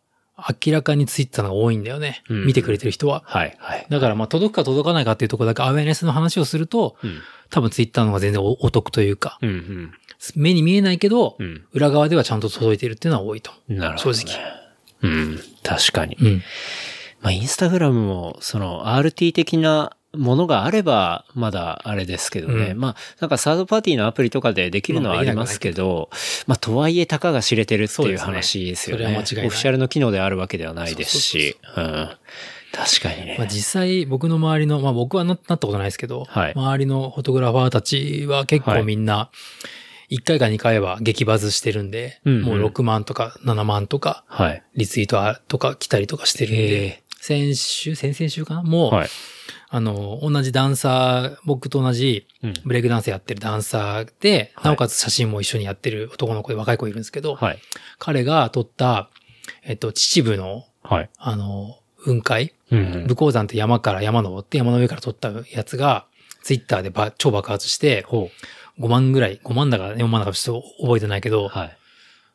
[0.65, 2.21] 明らかにツイッターの方が多いんだよね。
[2.29, 3.23] うん見てくれてる人は。
[3.25, 3.87] はい、はい。
[3.89, 7.19] だからまあ届くか届かないかっていうところだけアウェアネスの話をすると、うん。
[7.49, 9.91] 多分ツイッターの方が全然おお得というか、うん、うん。
[10.35, 13.51] 目に見えないけど、うん裏側ではちゃんと届いてるっていうのは多いと。
[13.67, 14.17] なるほど、ね。
[14.17, 14.67] 正直。
[15.01, 15.39] うん。
[15.63, 16.17] 確かに。
[16.19, 16.43] うん。
[17.21, 22.71] まあ、インスタグラムも、その、RT 的なものがあれば、まだあれですけどね。
[22.71, 26.09] うんまあ、なんかサードパーティーのアプリとかでできるのはありますけど、
[26.45, 29.03] まあ、とはいえ、たかが知れてるっていう話ですよね。
[29.03, 31.57] それは間違いないオフィシャルの機能であるわけではないですし。
[31.75, 32.09] うん。
[32.73, 33.35] 確かにね。
[33.39, 39.29] まあ実際僕の周りの、まあ僕はななったことないですけど、はい周りのフォトグラファーたちは結はい構みんな、
[40.09, 44.63] 1回か2回は激バズしてるんで、うんうんもう6万とか7万とか、はい。
[44.75, 48.63] リツイートとか来たりとかしてるんへで、先週、先々週かな？
[48.63, 49.09] もう、はい。
[49.69, 57.59] あの、同じダンサー、僕と同じうんブレイクダンスやってるダンサーで、はいなおかつ写真も一緒にやってる男の子で若い子いるんですけど、はい。
[57.99, 59.09] 彼が撮った、
[59.63, 61.09] えっと、秩父の、はい。
[61.17, 66.05] あの、雲海、うんうん武甲山って山から山登って山の上から撮ったやつが、
[66.43, 68.29] ツイッターでば超爆発して、ほ
[68.79, 71.49] 5万ぐらい、5万だか4万だかちょっと覚えてないけど、う。
[71.49, 71.77] はい。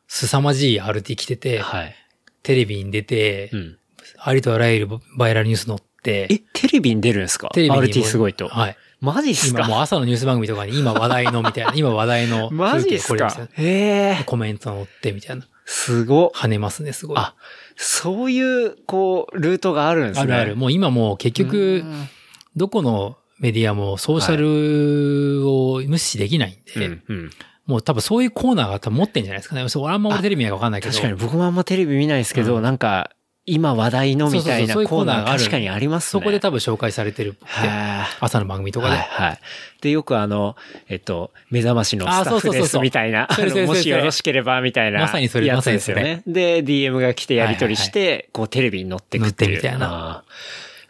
[0.07, 1.95] 凄まじい RT 来てて、はい。
[2.43, 3.77] テレビに出て、うん。
[4.19, 7.49] ありとあらゆるバイラルニュース載って、え、テレビに出るんですか？
[7.53, 8.47] テレビにも ?RT すごいと。
[8.49, 8.77] はい。
[9.01, 9.59] マジっすか？
[9.61, 13.47] 今もう朝のニュース番組とかに今話題のみたいな、 今話題のマジっすか？
[13.57, 14.23] へえ。
[14.25, 15.47] コメント載ってみたいな。
[15.65, 16.31] すごっ。
[16.35, 17.17] 跳ねますね、すごい。
[17.17, 17.35] あ、
[17.77, 20.21] そういう、こう、ルートがあるんですね。
[20.23, 20.55] あるある。
[20.57, 22.09] もう今もう結局う、ん
[22.55, 27.29] どこのメディアもソーシャルを無視できないんで、うん、うん。
[27.65, 29.67] もう多分そういうコーナーが多分持ってんじゃないですかね。
[29.69, 30.93] そあんま俺テレビ見ないかわかんないけど。
[30.93, 33.11] 確かに僕もあんまテレビ見ないですけど、うんなんか、
[33.45, 36.21] 今話題のみたいなコーナーがある確かにありますね。
[36.21, 37.45] そこで多分紹介されてるって。
[37.45, 38.95] は朝の番組とかで。
[38.95, 39.39] はい、はい。
[39.81, 40.55] で、よくあの、
[40.87, 43.27] えっと、目覚ましのスタッあそうフですみたいな、
[43.67, 46.23] もしよろしければみたいな、まさにそれやつですよまさね。
[46.25, 49.51] で、DM が来てやり取りして、こうテレビに乗ってくっていう。
[49.51, 50.23] 乗ってみたいな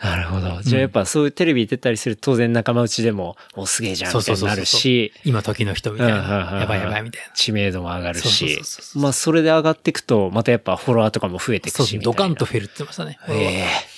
[0.04, 0.62] なるほど。
[0.62, 6.16] じゃあやっぱそういうテレビ出たりすると当然仲間内でも、お、すげえじゃんそうそうそうそうみたいになるし、今時の人みたいな。
[6.60, 7.34] やばいやばいみたいな。
[7.34, 8.60] 知名度も上がるし
[8.95, 13.18] まあそれで上がっていくと、またやっぱフォロワーとかも増えていくし、ドカンと増えるって言ってましたね。
[13.30, 13.93] ええ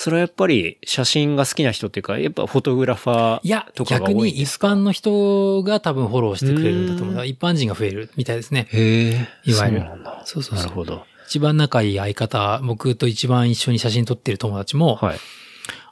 [0.00, 4.68] それはやっぱり写真が好きな人っていうか、やっぱフォトグラファーとかが逆に一多いんですか？
[4.68, 7.26] 般の人が多分フォローしてくれるんだと思う。
[7.26, 8.68] 一般人が増えるみたいですね。
[8.70, 9.28] へえ。
[9.44, 10.22] いわゆるそうなんだ。
[10.24, 11.04] そうそうそうなるほど。
[11.28, 15.18] 一番仲いい相方、僕と一番一緒に写真撮ってる友達も、はい。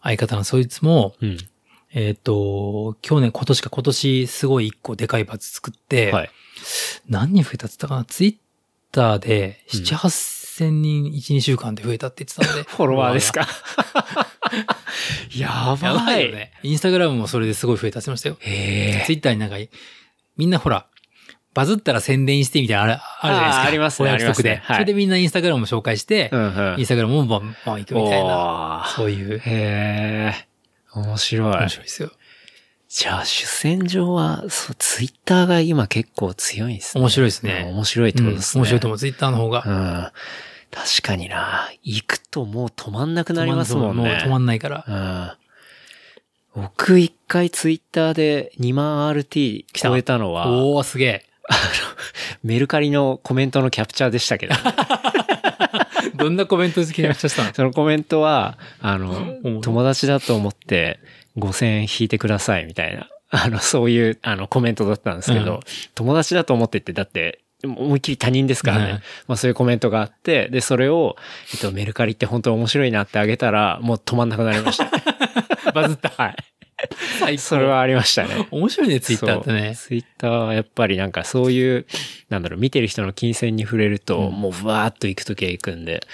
[0.03, 1.39] 相方のそいつも、うん。
[1.93, 6.31] えっ、と、去年、今年か今年すごい一個でかいバツ作って、はい。
[7.09, 8.05] 何人増えたって言ったかな？
[8.07, 8.37] ツイッ
[8.93, 12.63] ターでうん7、8千人1、2週間で増えたって言ってたので。
[12.69, 13.47] フォロワーですか？
[15.37, 15.97] や やばい。
[15.97, 16.53] ばいよね。
[16.63, 18.37] インスタグラムもそれですごい増えたってましたよ。
[18.41, 19.05] へえ。
[19.07, 19.57] ツイッターになんか、
[20.39, 20.87] みんなほら、
[21.57, 23.67] バズったら宣伝してみたいなのあるあるじゃないですか。
[23.67, 30.35] ありますねお約束で、ねはいそれでみんなインスタグラムも紹介して、うんうんインスタグラムもバンバン行くみたいな、そういう、へえ。
[30.93, 31.69] 面白い面。
[31.71, 32.13] 白いですよ。
[32.91, 37.01] じゃあ、主戦場は、そう、ツイッターが今結構強いんですね。
[37.01, 37.65] 面白いですうんね。
[37.65, 38.61] 面白いってことですね。
[38.61, 38.99] うん面白いと思う。
[38.99, 39.65] ツイッターの方が。
[39.67, 40.13] うん。
[40.71, 41.71] 確かにな。
[41.83, 44.03] 行くともう止まんなくなりますもんね。
[44.03, 44.85] もう止まんないから。
[46.55, 46.63] うん。
[46.63, 51.26] 僕一回ツイッターで2万 RT た超えたのは、おー、すげえ。
[52.43, 54.55] メルカリのコメントのキャプチャーでしたけど、
[56.17, 57.53] どんなコメント好きになっちゃったの？
[57.55, 61.01] そのコメントは、あの、ろ友達だと思って
[61.39, 65.61] 5000円引いてくださいみたいな、あの、そういう、あの、コメントだったんですけど、うん
[65.95, 68.85] 友達だと思ってって、だって、思いっきり他人ですからね。
[68.85, 68.91] うん
[69.29, 71.17] まあそういうコメントがあって、で、それを、
[71.55, 74.91] えっと、メルカリって本当面白いなってあげたら、もう止まんなくなりました。
[75.73, 76.11] バズった。
[76.11, 76.37] はい。
[77.21, 78.47] 最高それはありましたね。
[78.51, 79.75] 面白いね、ツイッターってね。
[79.77, 81.87] ツイッターはやっぱりなんかそういう、
[82.29, 86.07] なんだろう、見てる人の金銭に触れると、うんもうブワーっと行くときは行くんで。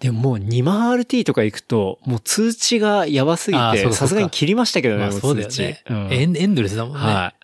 [0.00, 5.52] でももう2万 RT とか行くと、もう通知がやばすぎて、さすがに切りましたけどね、まあもそうだよね。
[5.52, 7.00] 通知うんエンエンドレスだもんね。
[7.00, 7.38] はい。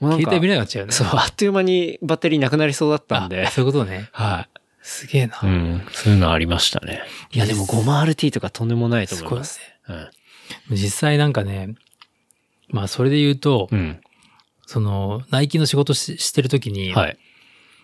[0.00, 0.92] 携帯見なくなっちゃうよね。
[0.92, 3.50] そう、あっという間にバッテリーなくなりそうだったんであ。
[3.50, 4.08] そういうことね。
[4.12, 4.48] は
[4.82, 5.36] すげえな。
[5.42, 5.46] い。
[5.46, 5.82] うん。
[5.92, 7.02] そういうのありましたね。
[7.32, 9.60] いや、でも5万 RT とかとんでもないと思います。
[9.88, 10.08] うん。
[10.70, 11.74] 実際なんかね、
[12.72, 14.00] まあそれで言うと、うん。
[14.66, 17.18] その、ナイキの仕事ししてるときに、はい。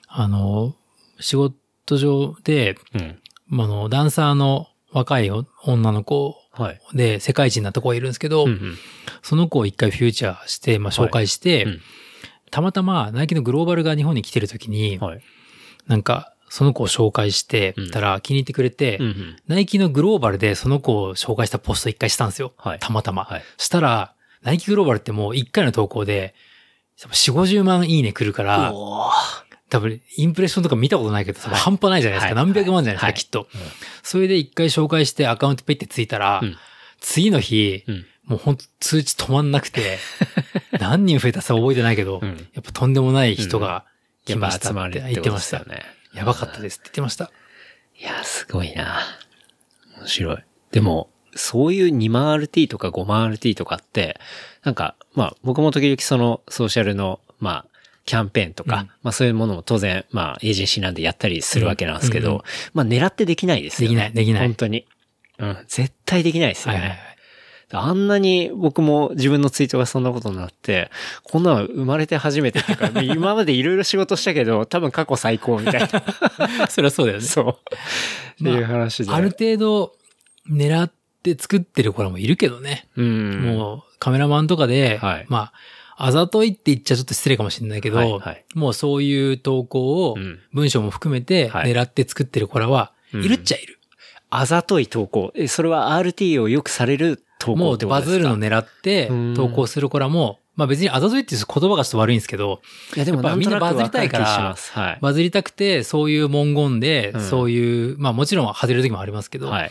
[0.09, 0.75] あの、
[1.21, 3.19] 仕事上で、うん。
[3.47, 6.81] まああの、ダンサーの若い女の子はい。
[6.93, 8.79] で世界一になった子がいるんですけど、うんうん。
[9.23, 11.81] その子を一回フューチャーして、まあ紹介して、うん
[12.51, 15.21] たまたまナイキのグローバルが日本に来てるときに、はい。
[15.87, 19.37] なんか、その子を紹介してたら気に入ってくれて、うんうん。
[19.49, 22.55] ナイキのグローバルでその子を紹介したポスト一回したんですよ。
[22.57, 23.25] はいたまたま。
[23.25, 23.43] はい。
[23.59, 26.35] したら、ナイキグローバルってもう一回の投稿で、
[27.01, 28.73] 多分4、50万いいね来るから、
[29.71, 32.35] 多分インプレッションとか見たことないけど、多分半端ないじゃないですか。
[32.35, 33.49] はい何百万じゃないですか、はいきっと。
[33.55, 33.61] うん
[34.03, 36.57] それで一回紹介してアカウントペイってついたら、うん
[37.01, 38.07] 次の日、うん。
[38.25, 39.99] もうほんと通知止まんなくて、
[40.81, 43.85] 何人増えたか覚えてないけど、うんやっぱとんでもない人が
[44.27, 45.65] 来ましたってて言ってました。
[45.65, 45.85] ね。
[46.13, 47.31] やばかったですって言ってました。
[47.99, 49.01] いや、すごいな。
[49.99, 50.45] 面白い。
[50.73, 54.21] でも、そういう2万 RT とか5万 RT とかって、
[54.63, 57.65] なんか、まあ、僕も時々そのソーシャルの、まあ、
[58.09, 63.97] キャンペーンとか、うんまあそういうものも当然、まあエージェンシーなんでやったりするわけなんですけど、うんうんまあ狙ってできないですよね。
[63.97, 64.87] できないできない本当に。
[65.39, 66.81] うん、絶対できないですよね。
[66.81, 67.09] はいはいはい。
[67.71, 70.91] あんなに僕も自分のツイートがそんなことになって、
[71.23, 75.89] こんなの生まれて初めてっていうか、 今までいろいろ仕事したけど、多分過去最高みたいな。
[76.69, 77.25] それはそうだよね。
[77.25, 77.49] そう。
[77.51, 79.13] っていう話で。
[79.13, 79.93] ある程度
[80.51, 80.91] 狙っ
[81.23, 82.89] て作ってる子らもいるけどね。
[82.97, 83.57] うん。
[83.57, 85.53] もうカメラマンとかで、はいま
[85.97, 93.79] あ、あざといって言っちゃちょっと失礼かもしれないけど、はいはいもうそういう投稿をうん文章も含めてはい狙って作ってる子らは、うんいるっちゃいる。
[94.31, 95.33] あざとい投稿。
[95.35, 98.13] え、それは RT をよくされる投もう稿ってことですか？
[98.13, 102.61] バズるの狙ってうん投稿する子らも、まあ別にあざといっていう言葉がちょっと悪いんですけど、
[102.95, 104.27] いや、でもみんなバズりたいから。
[104.55, 104.99] はい。
[105.01, 109.71] バズりたくてそういう文言で、うんそういう、まあもちろん外れる時もありますけど、はい。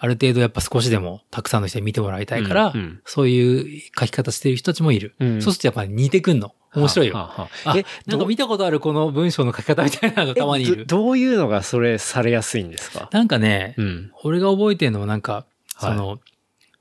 [0.00, 5.14] ある程度やっぱ少しでもたくさんの人に見てもらいたいから、うんうんそういう書き方してる人たちもいる。
[5.18, 6.54] うんそうするとやっぱり似てくんの。
[6.74, 7.30] 面白いよ。
[7.74, 10.82] え、なんか見たことあるこの文章の書き方みたいなのたまにいる。
[10.82, 13.08] えどどういうのがそれされやすいんですか？
[13.10, 14.12] なんかね、うん。
[14.22, 15.44] 俺が覚えてるのはなんか、はい
[15.80, 16.18] その、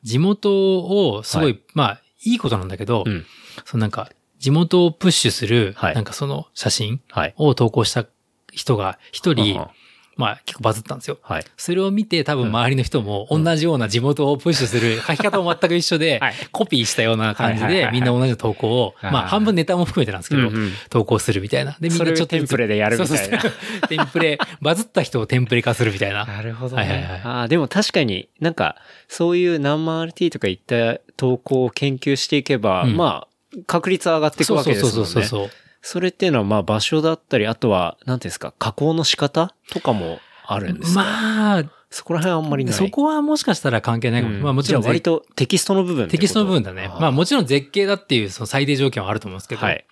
[0.03, 3.25] 地元をすごい、はまあ、いいことなんだけど、うん。
[3.63, 4.09] そのなんか、
[4.39, 7.33] 地元をプッシュする、はいなんかその写真はい。
[7.37, 8.05] を投稿した
[8.51, 9.71] 人が一人は、
[10.17, 11.19] まあ結構バズったんですよ。
[11.21, 11.45] はい。
[11.55, 20.49] それを見て多分周りの人も同じような地元をプッシュする 書き方も全く一緒ではい、コピーしたような感じでみんな同じ投稿を、はいまあ半分ネタも含めてなんですけど
[20.89, 21.77] 投稿するみたいな。
[21.79, 23.39] で、みんそれをなちょっとテンプレでやるみたいな
[23.87, 26.25] テンプレ、バズった人をテンプレ化するみたいな。
[26.25, 28.75] なるほどはいはいはいああ、でも確かになんか、
[29.07, 34.97] そういう何万 RT とかいった投稿を研究していけば、うんまあ、確率は上がっていくわけですもんね。
[34.97, 35.49] そうそうそうそう。
[35.49, 35.66] そ
[35.99, 42.73] れっていうのは、まあ場所だったり、あとは、なんていうんですか、加工の仕方とかもあるんですか、まあ、そこら辺はあんまりない。
[42.73, 44.35] そこはもしかしたら関係ないかも。
[44.35, 46.87] うんまあもちろん割とテキストの部分テキストの部分だね。
[46.99, 49.85] まあもちろん絶景だっていうその最低条件はあると思うんですけど、はい。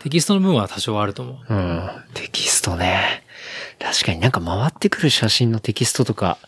[0.00, 1.54] テキストの部分は多少あると思う。
[1.54, 1.90] うん。
[2.12, 3.24] テキストね。
[3.78, 6.38] 確かになんか回ってくる写真のテキストとか、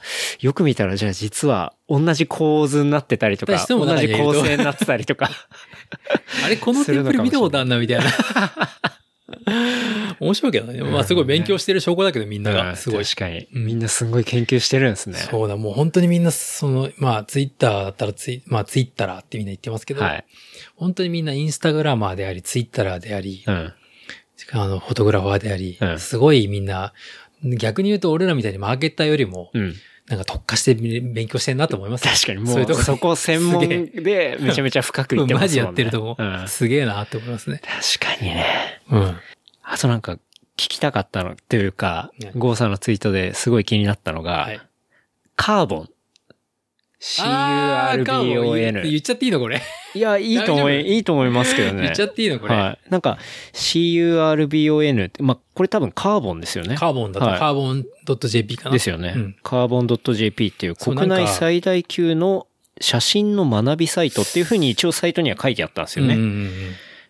[0.41, 5.31] よく見たらじゃあ実は同じ構図になってたりとか、同じ構成になってたりとか。
[6.45, 8.05] あれ、このテンプレ見たことあんなみたいな。
[10.21, 10.83] 面白いけどね。
[10.83, 12.77] まあすごい勉強してる証拠だけどみんなが。
[12.77, 13.05] すごい。
[13.05, 13.47] 確かに。
[13.55, 15.19] うんみんなすごい研究してるんですね。
[15.19, 20.25] そうだ、もう本当にみんな、その、まあツイッターだったらツイ、まあツイッターってみんな言ってますけど、はい。
[20.77, 23.73] 本当にみんなインスタグラマーであり、ツイッターであり、うん。
[24.53, 26.93] あの、フォトグラファーであり、うんすごいみんな、
[27.43, 29.75] 逆に言うと俺らみたいにマーケッターよりも、うん。
[30.09, 35.49] なんか特化して勉強してんなと思いますよ確かにもう、そういうとこそこ専門でめちゃめちゃ深く言ってますもんね。
[35.49, 37.61] マジやってるとこ、うんすげえなって思いますね。
[37.99, 38.83] 確かにね。
[38.91, 39.17] うん。
[39.63, 44.61] あとなんか聞きたかったのっていうかね、ゴーさんのツイートですごい気になったのが、はい。
[45.35, 45.91] カーボン。
[47.07, 48.83] CURBON。
[48.83, 49.63] 言っちゃっていいのこれ。
[49.95, 51.83] いや、いいと思い、いいと思いますけどね。
[51.83, 52.55] 言っちゃっていいのこれ。
[52.55, 52.91] はい。
[52.91, 53.19] なんか、
[53.53, 56.75] CURBON って、まあ、これ多分カーボンですよね。
[56.75, 57.85] カーボンだと、はいカーボン
[58.29, 58.73] .jp かな。
[58.73, 59.15] ですよね。
[59.17, 62.49] うんカーボン .jp っていう国内最大級の
[62.81, 66.15] 写真の学びサイトっていうふうに一応サイトには書いてあったんですよね。
[66.15, 66.51] うんうんうん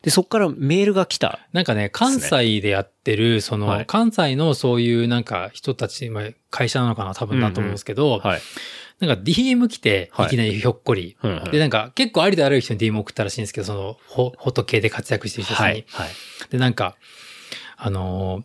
[0.03, 1.40] で、そこからメールが来た。
[1.53, 8.40] なんかね、関西でやってる、その、はい関西のそういうなんか人たち、まあ会社なのかな多分だと思うんですけど、はい。
[9.01, 11.16] なんか DM 来て、はいいきなりひょっこり。
[11.22, 15.59] うんうんで、なんか結構ありである人に DM 送ったらしいんですけど、その、フォフォト系で活躍してる人に。
[15.59, 15.84] はい。
[15.88, 16.09] はい。
[16.51, 16.97] で、なんか、
[17.76, 18.44] あのー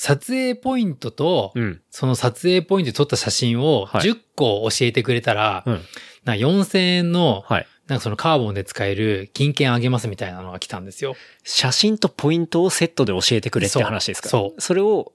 [0.00, 1.80] 撮影ポイントと、うん。
[1.90, 5.74] その撮影ポイントで撮った写真をはい10個教えてくれたら、うん。
[6.24, 7.66] なんか4000円の、はい。
[7.88, 11.16] なんかそのカーボンで使える金券あげますみたいなのが来たんですよ。
[11.42, 14.28] 写真とポイントをセットで教えてくれって話ですか？
[14.28, 15.12] そうそれを、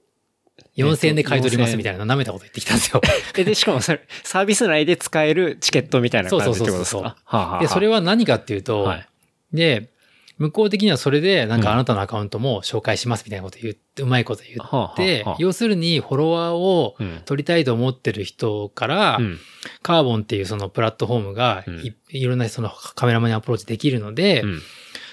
[0.76, 3.00] 4000円で買い取りま4000円すみたいな舐めたこと言ってきたんですよ。
[3.36, 7.00] え、で、しかもそれ、サービス内で使えるチケットみたいな感じってことですか？
[7.00, 9.08] そうそうそうそうはあはあはあで、それは何かっていうと、はい。
[9.52, 9.90] で、
[10.36, 17.22] 向こう的にはそれで、なんうんかあなたのアカウントも紹介しますみたいなこと言って、うまいこと言はあはあってはあ、要するにフォロワーをうん。
[17.24, 19.38] 取りたいと思ってる人から、うん。
[19.82, 24.60] カーボンっていうそのプラットフォームがうんい,、いろんなそのカメラマンにアプローチできるので、うん。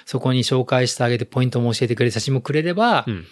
[0.05, 3.25] そこに紹介してあげてポイントも教えてくれる写真もくれれば、うん。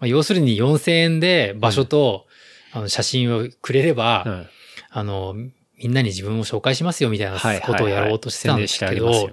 [0.00, 2.26] まあ、要するに4000円で場所と、
[2.72, 4.46] あの写真をくれれば、うん
[4.92, 9.30] あの、みんなに自分を紹介しますよみたいなはいことをやろうとしてたんですけど、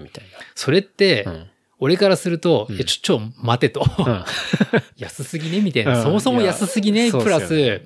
[0.56, 1.26] それって。
[1.80, 3.86] 俺からすると、うんいや、ちょ、ちょ、待てと。
[4.00, 4.24] うん
[4.98, 5.98] 安すぎねみたいな。
[5.98, 7.82] うんそもそも安すぎねプラス、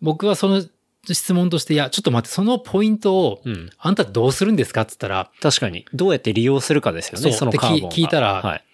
[0.00, 0.64] 僕はその
[1.06, 3.70] 質問として、いや、ちょっと待って、そのポイントを、うん。
[3.78, 5.86] あんたどうするんですかって言ったら、確かに。
[5.94, 8.64] どうやって利用するかですよね、そのカーボン聞聞いたらはい。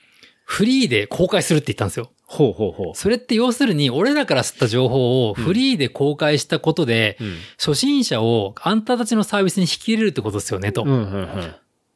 [0.45, 2.11] フリーで公開するって言ったんですよ。
[2.29, 7.25] ほうほうほそれって要するに、俺らから吸った情報をフリーで公開したことで、う。
[7.25, 7.37] うん。
[7.57, 10.83] 初心者をあんたたちのサービスに引き入れるってことですよね、と。
[10.83, 11.55] うん、うん、うん。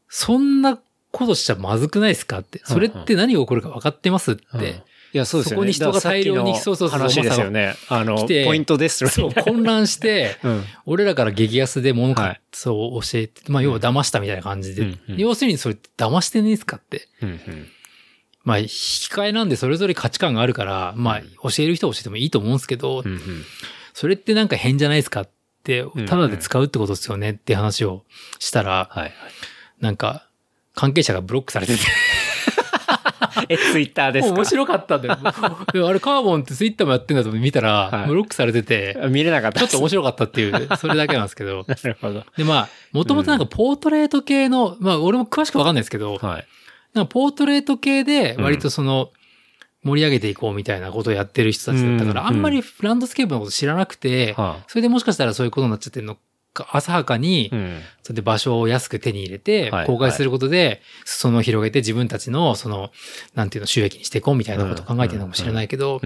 [0.09, 0.79] そんな
[1.11, 2.61] ことしちゃまずくないですかって。
[2.65, 4.43] それって何が起こるか分かってますって。
[4.53, 5.57] うんいや、そうですよね。
[5.57, 7.75] そこに人が大量にそうそうそう話ですよね。
[7.89, 10.65] あの、来てポイントですそう、混乱して、な うん。
[10.87, 14.83] 俺らから激安で物買そう教えて、まあ要は騙したみたいな感じで。
[14.83, 17.09] うんうん要するにそれ騙してねえですかって。
[17.23, 17.67] うん、うん。
[18.43, 18.69] まあ、引き
[19.13, 21.21] 換えなんでそれぞれ価値観があるから、まあ、
[21.51, 23.21] 教える人は教えてもいいと思うんですけど、うん、うん。
[23.93, 25.29] それってなんか変じゃないですかっ
[25.63, 28.03] てん、ただで使うってことですよねって話を
[28.39, 29.13] したら、はい。
[29.81, 30.27] なんか、
[30.75, 31.81] 関係者がブロックされてて、
[33.49, 34.35] え、ツイッターですか？
[34.35, 35.19] 面白かったんだよ。
[35.23, 41.65] あれカーボンってツイッターもやってんだと見たら、はいブロックされてて、見れなかったちょっと面白かったっていう、それだけなんですけど。
[41.69, 42.25] なるほど。
[42.37, 46.47] で、まあ、もともとなんかポートレート系の、まあ、俺も詳しくわかんないですけど、はい。
[46.95, 49.11] なんかポートレート系で割とその、
[49.83, 52.27] 盛り上げていこうみたいなことをやってる人たちだったから、うん。
[52.29, 56.17] あんまりランドスケープのこと知らなくて、はそれでもしかしたらそういうことになっちゃってるの
[56.53, 57.51] か、浅はかに。
[58.03, 62.91] それで場所を安く手に入れてはい、公開することで、裾野を広げて自分たちの、その、
[63.35, 66.01] なんていうの、収益にしていこうみたいなことを考えてるのかもしれないけど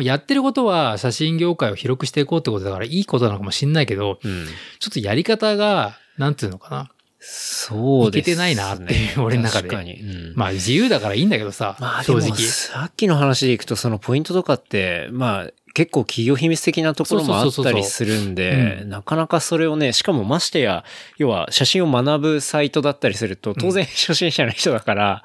[0.00, 4.46] やってることは写真業界を広くしていこうってことだからいいことなのかもしれないけど、うん。
[4.78, 6.90] ちょっとやり方が、なんていうのかな。
[7.26, 8.32] そうですね。
[8.32, 10.00] いけてないなっていう俺の中で確かに。
[10.00, 12.36] うんまあ自由だからいいんだけどさ、まあ正直。
[12.36, 20.84] さっきの話でいくと、そのポイントとかって、まあ、結構企業秘密的なところもあったりするんでなかなかそれをね、しかもましてや、
[21.18, 25.24] 要は写真を学ぶサイトだったりすると、当然初心者の人だから、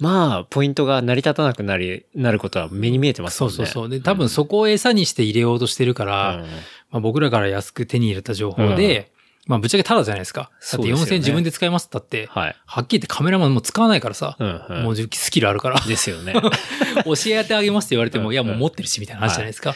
[0.00, 3.56] まあ、ポイントが成り立たなくなり、なることは目に見えてますもんね。
[3.56, 3.88] そうそうそう。
[3.88, 6.48] で、多分そこを餌にして入れようとしてるから、うんま
[6.92, 9.12] あ、僕らから安く手に入れた情報で、
[9.46, 10.42] まあ、ぶっちゃけタダじゃないですか。
[10.42, 12.56] だってそうですよね4000自分で使いますったって、はい。
[12.66, 15.80] はっきり言ってカメラマンも使わないからさ、うんうんもうスキルあるから。
[15.80, 16.34] ですよね。
[17.04, 19.74] 教えてあげますって言われても、うんいやもう持ってるし、みたいな話じゃないですか。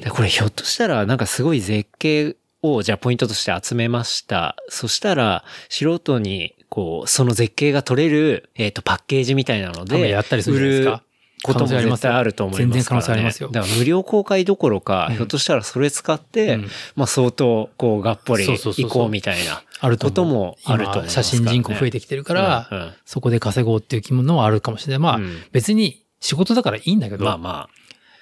[0.00, 4.56] でこれひょっとしたらなんかすごい絶景をじゃあポイントとして集めました。
[4.68, 11.02] そしたら素人にこうその絶景が撮れるえっ、とパッケージみたいなのでやったりするじゃないですか。
[11.44, 12.62] ことも絶対あると思います。
[12.62, 13.50] 全然可能性ありますよ。
[13.50, 15.16] だから無料公開どころか、うん。
[15.16, 16.68] ひょっとしたらそれ使って、うん。
[16.96, 20.24] まあ相当こうがっぽり行こうみたいなあるとこと。
[20.24, 22.78] もあると思います今写真人口増えてきてるから、うん。
[22.78, 22.92] うん。
[23.04, 24.98] そこで稼ごうっていう気ものはあるかもしれない。
[25.00, 25.42] まあ、うん。
[25.52, 27.68] 別に仕事だからいいんだけど、まあま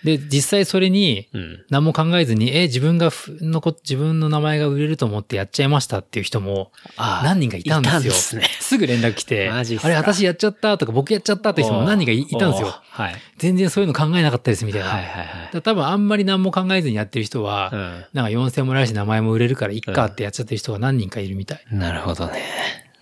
[0.05, 1.29] で、実際それに。
[1.71, 8.13] 何も考えずに、え、自分がふのこ、自分の名前が売れると思ってやっちゃいましたっていう人も何人かいたんですよ。
[8.13, 8.45] すね。
[8.61, 12.75] すぐ連絡来て、あれ私やっちゃったとか僕やっちゃったっていう人も何人かいいたんですよ。
[12.91, 13.15] はい。
[13.39, 14.89] 全然そういうの考えなかったですみたいな。
[14.89, 18.17] はいはいだから多分あんまり何も考えずにやってる人は、はい。
[18.17, 21.65] なんか4000もらえるし名前も売れるからいっかってやっちゃってる人が何人かいるみたい。
[21.71, 21.79] うん。
[21.79, 22.43] なるほどね。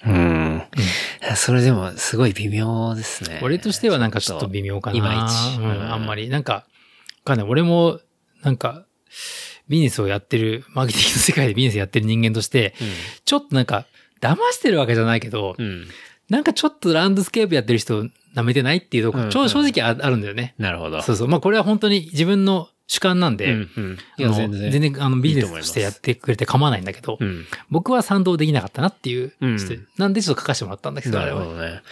[0.06, 0.62] うん。
[1.36, 3.40] それでもすごい微妙ですね。
[3.42, 4.96] 俺としてはなんかちょっと微妙かな。
[4.96, 6.28] いまいちううんん、あんまり。
[6.28, 6.62] なんか、わ
[7.24, 7.48] かんない。
[7.48, 8.00] 俺も、
[8.42, 8.86] なんか、
[9.68, 12.74] ビジネスをやってる、マーケティングの世界でビジネスやってる人間として、
[13.24, 13.86] ちょっとなんか、
[14.20, 15.66] 騙してるわけじゃないけど、うん。
[15.66, 15.88] うん。
[16.28, 18.04] なんかちょっとランドスケープやってる人
[18.36, 20.54] 舐めてないっていうところ、うんちょ正直ああるんだよね。
[20.58, 21.02] なるほど。
[21.02, 21.28] そうそう。
[21.28, 23.98] まあこれは本当に自分の主観なんで、うんうん。
[24.18, 24.70] 全然。
[24.70, 27.46] 全然あのビジネスとしてやってくれて構わないんだけど、うん。
[27.70, 29.58] 僕は賛同できなかったなっていう、うん
[29.96, 31.40] なんでちょっと書かせてもらったんだけど、あなれは。
[31.40, 31.82] るほどね。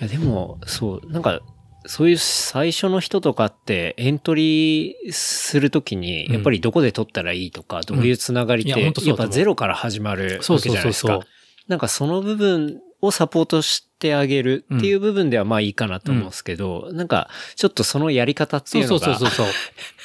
[0.00, 1.40] いや、でも、そう、なんか、
[1.86, 11.68] そういう最初の人とかってエントリーするときに、うんやっぱりどこで取ったらいいとか、どういうつながりって、いやっぱゼロから始まるわけじゃないですかそうそう。。
[11.68, 19.54] なんかその部分をサポートしてあげるっていう部分ではまあいいかなと思うんですけど、なんかちょっとそのやり方ってそいううのが、そうそうそうそう。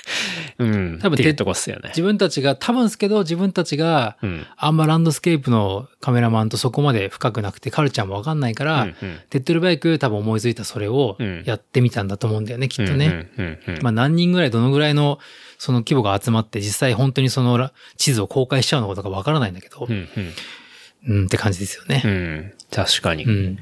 [0.57, 0.99] うん。
[0.99, 1.89] 多分っていうとこっすよね。
[1.89, 4.45] 自分たちが、多分ですけど、自分たちが、うん。
[4.57, 13.29] あんまランドスケープのカメラマンとそこまで深くなくて、カルチャーもわかんないから、うんうん手っ取り早く多分思いついたそれをうんやってみたんだと思うんだよね、きっとね。
[13.81, 15.19] まあ何人ぐらい、どのぐらいの
[15.57, 22.07] その規模が集まって、実際本当にそのら地図を公開しちゃうのかとかわからないんだけど、うんうんうん、って感じですよねう。
[22.07, 22.53] ん。
[22.71, 23.25] 確かに。
[23.25, 23.59] うん。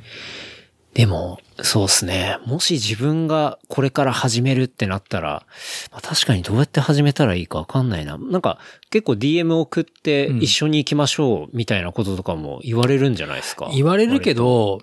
[0.93, 2.37] でも、そうですね。
[2.45, 5.45] もし自分がこれから始めるってなったら、
[5.91, 8.17] まあ、確かにどうやって始めたらいいかわかんないな。
[8.17, 8.57] なんか
[8.89, 13.69] 結構 DM 送ってうん一緒に行きましょうみたいなこととかも言われるんじゃないですか？
[13.73, 14.79] 言われるけど、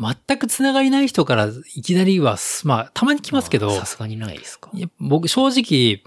[0.00, 4.70] 全くつながりない人からいきなりは、まあ、たまに来ますけど、まあさすがにないですか？
[4.98, 6.02] 僕、正直、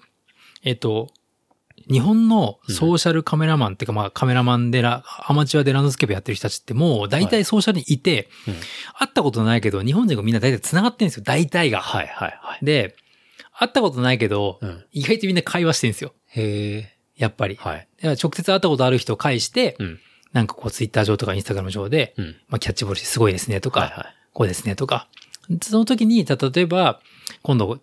[0.63, 1.09] えっと、
[1.91, 8.53] 日本のソーシャルカメラマンっていうか、まあカメラマンでラ、アマチュアでランドスケープやってる人たちってもう大体ソーシャルにいて、うん
[8.97, 11.81] 会ったことないけど、日本人がみんな大体繋がってるんですよ、大体が。
[11.81, 12.65] はいはいはい。
[12.65, 12.95] で、
[13.51, 16.13] 会ったことないけど、うん意外とみんな会話してるんですよ。
[16.27, 16.97] へえ。
[17.15, 17.55] やっぱり。
[17.55, 17.87] はい。
[18.01, 19.99] 直接会ったことある人を介して、うん。
[20.33, 22.35] なんかこうツイッター上とかインスタグラム上で、うん。
[22.47, 24.13] まあキャッチボールしてすごいですねとか。
[24.33, 25.07] こうですねとか。
[25.61, 26.99] その時に、た例えば、
[27.41, 27.79] 今度、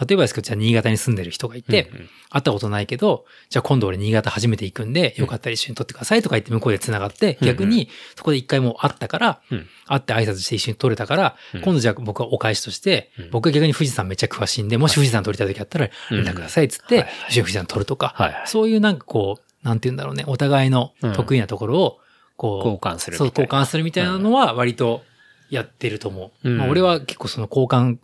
[0.00, 2.08] 例えばですけど、じゃあ新潟に住んでる人がいて、うんうん。
[2.30, 7.54] 会ったことないけど、じゃあ今度俺新潟初めて行くんで、よかったら一緒に撮ってくださいとか言って向こうで繋がって、うんうん。
[7.54, 9.66] 逆にそこで一回もう会ったから、うん。
[9.86, 11.60] 会って挨拶して一緒に撮れたから、うん。
[11.62, 13.30] 今度じゃあ僕はお返しとして、うん。
[13.30, 18.42] 僕は逆に富士山めっちゃ詳しいんで、もし富士山撮りたい時あったら連絡くださいっつって、一緒に富士山撮るとか、はいはい。
[18.46, 21.98] そういうなんかこう、なんて言うんだろうね、お互いの得意なところを、
[22.36, 23.58] こう、交換するそう、みたいな。
[23.58, 25.02] 交換するみたいなのは割と
[25.50, 26.68] やってると思う。
[26.68, 27.98] 俺は結構その交換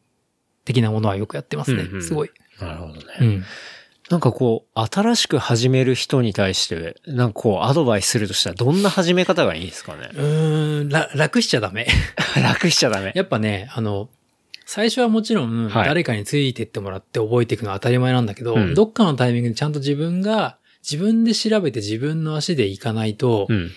[0.64, 1.82] 的なものはよくやってますね。
[1.84, 2.30] うんうんすごい。
[2.60, 3.00] なるほどね。
[3.20, 3.44] うん。
[4.10, 10.10] なんかこう、新しく始める人に対して、なんかこう、アドバイスするとしたら、どんな始め方がいいですかね？
[10.12, 11.86] うーん、ら楽しちゃダメ。
[12.42, 13.12] 楽しちゃダメ。
[13.14, 14.08] やっぱね、あの、
[14.66, 23.70] 最初はもちろん、はい誰かについてってもらって覚えていくのは当たり前なんだけど、うんどっかのタイミングでちゃんと自分が、自分で調べて自分の足で行かないと、うん。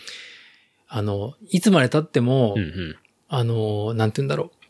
[0.87, 2.95] あの、いつまで経っても、うんうん。
[3.29, 4.62] あの、なんて言うんだろう。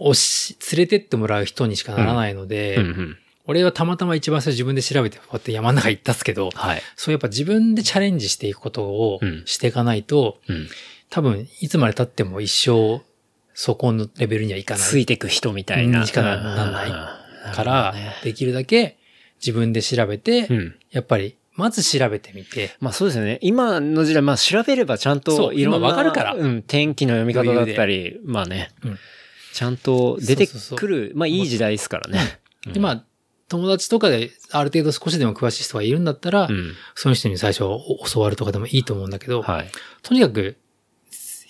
[0.00, 3.18] 押し、連れてってもらう人にしかならないので、うんうん。
[3.46, 6.82] 俺はたまたま一番最初自分で調べてこうやって山の中行ったっすけど、はい。
[6.96, 10.68] そうやっぱ自分でチャレンジしていくことをうんしていかないと、うん。
[11.10, 13.02] 多分いつまで経っても一生
[13.54, 14.82] そこのレベルにはいかない。
[14.82, 16.00] ついてく人みたいな。
[16.00, 18.96] にしかななんないから、できるだけ
[19.38, 20.74] 自分で調べて、うん。
[20.90, 23.38] やっぱりまず調べてみて、まあそうですよね。
[23.42, 28.98] 今の時代、まあ調べればちゃんといろんな、今わかるからうん、天気の読み方だったり、まあね、うん
[29.52, 30.46] ちゃんと出て
[30.76, 32.40] くる、まあいい時代ですからね。
[32.66, 33.04] で、まあ、
[33.48, 36.72] 友達とかである程度少しでも詳しい人がいるんだったら、うん。
[36.94, 37.60] その人に最初
[38.12, 39.70] 教わるとかでもいいと思うんだけど、はい。
[40.02, 40.56] とにかく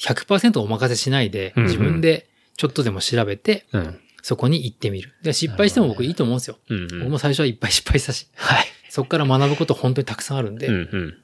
[0.00, 4.00] 100%お任せしないで、うんうん自分でちょっとでも調べて、うん。
[4.22, 5.14] そこに行ってみる。
[5.22, 6.58] で失敗しても僕いいと思うんですよ。
[6.68, 6.98] うん、うん。
[7.00, 8.66] 僕も最初はいっぱい失敗したし、はい。
[8.88, 11.14] そこから学ぶこと本当にたくさんあるんで、うん、うん。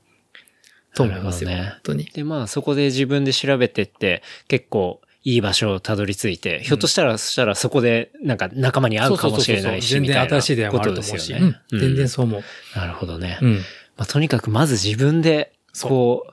[0.95, 1.51] と思いますよ。
[1.51, 2.05] ね本当に。
[2.07, 11.33] で、まあそこで自分で調べてって、結構いい場所をたどり着いて、ひょっとしたら、そしたらそこでなんか仲間に会うかもしれないし、全然みたいな新しい出会いもあると思うし。
[11.33, 12.43] うん全然そう思う。
[12.77, 13.41] なるほどね。
[13.43, 13.55] うん。
[13.57, 13.61] ま
[14.05, 16.33] あとにかくまず自分で、こう、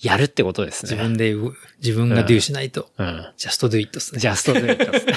[0.00, 0.92] やるってことですね。
[0.92, 3.06] 自分でう、自分が do しないと、うん。
[3.36, 4.20] just do it ですね。
[4.20, 5.12] ジャストドゥイットですね。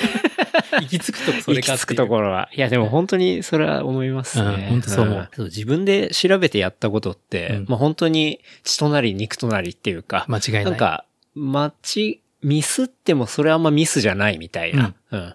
[0.82, 2.50] 行き着くとこそれ行き着くところは。
[2.54, 4.46] いや、でも本当にそれは思いますね。
[4.46, 10.66] うん本当そう思うん自分で調べてやったことって、うんまあ本当に血となり肉となりっていうか、間違いない。
[10.66, 14.94] なんか、間違、ミスってもそれはあんまミスじゃないみたいな。
[15.12, 15.34] うん。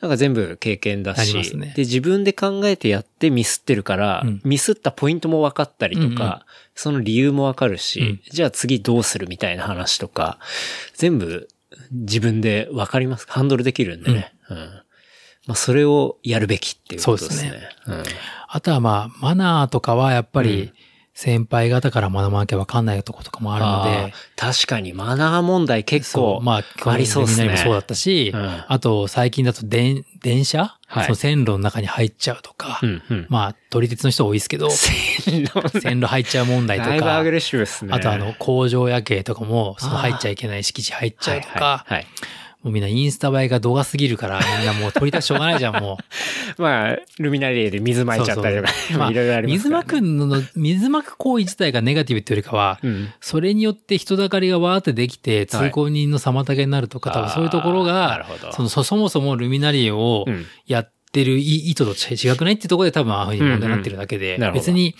[0.00, 6.40] なんか全部経験だし、ねで、自分で考えてやってミスってるから、うんミスったポイントも分かったりとか、うんうん
[6.74, 10.38] その理由も分かるし、うんじゃあ次どうするみたいな話とか、
[10.94, 11.48] 全部
[11.90, 14.32] 自分で分かりますハンドルできるんでね。
[14.48, 14.56] うん。
[15.46, 17.50] まあ、それをやるべきっていうことですね。
[17.84, 18.16] そうですうん。
[18.48, 20.72] あとはまあ、マナーとかはやっぱうんり、
[21.14, 24.94] 先輩方から学ばなきゃわかんないとことかもあるので、確かに。
[24.94, 27.50] マナー問題結構、まあ、ありそうっすね。
[27.50, 28.64] もそうだったし、うん。
[28.66, 31.04] あと最近だと電、電車、はい。
[31.04, 33.26] その線路の中に入っちゃうとか、うんうん。
[33.28, 35.80] まあ、撮り鉄の人多いですけど、線路。
[35.80, 37.92] 線路入っちゃう問題とかだいぶアグ、レッシブですね。
[37.92, 42.06] あとあの、工場夜景とかも、その入っちゃいけない敷地入っちゃうとか、はいはいはい
[42.62, 45.98] もうみんなインスタ映えが動画すぎるから、みんなもう撮りたくしょうがないじゃん、も
[46.58, 46.62] う。
[46.62, 49.74] まあ、ルミナリエで水撒いちゃったりとか、まあいろいろありますね。
[49.74, 53.08] まくの、水まく行為自体がネガティブっていうよりかは、うん。
[53.20, 64.94] それによって人だかりがわーってできて、通行人の妨げになるとか、多分そういうところがそのそそもそもルミナリエをうんやってる意意図と違くないっていうところで多分ああいうふうに問題になってるだけで、うんうん別に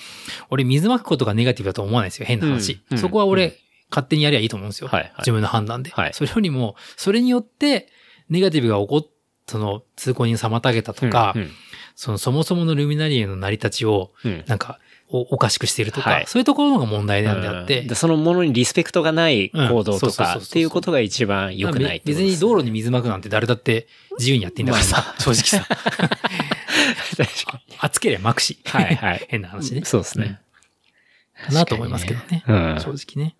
[0.51, 2.72] 俺水まくことがネガティブだと思わないですよ、変な話。
[2.72, 3.56] うんうんそこは俺、
[3.93, 4.89] 勝手にやりゃいいと思うんですよ。
[4.89, 5.90] はいはい自分の判断で。
[5.90, 7.89] はいそれよりも、それによって、
[8.28, 9.06] ネガティブが起こっ
[9.47, 11.51] その通行人を妨げたとか、うん
[11.94, 14.78] そのそもそものルミナリエの成り立ちを、うんなんか、
[15.09, 23.89] おおかしくしているとか、はいそういうところのが問題なんであって、そのものにリスペクトがない行動とかっていうことが一番良くないってこと別に道路に水まくなんて誰だって
[24.19, 25.66] 自由にやっていいんだからさ、 正直さ。
[27.14, 28.59] 確か暑ければまくし。
[28.64, 28.70] に。
[28.70, 29.24] はいはい。
[29.28, 29.82] 変な話ね。
[29.85, 30.40] そうですね。
[31.47, 32.43] かなと思いますけどね。
[32.48, 33.36] うん正直ね。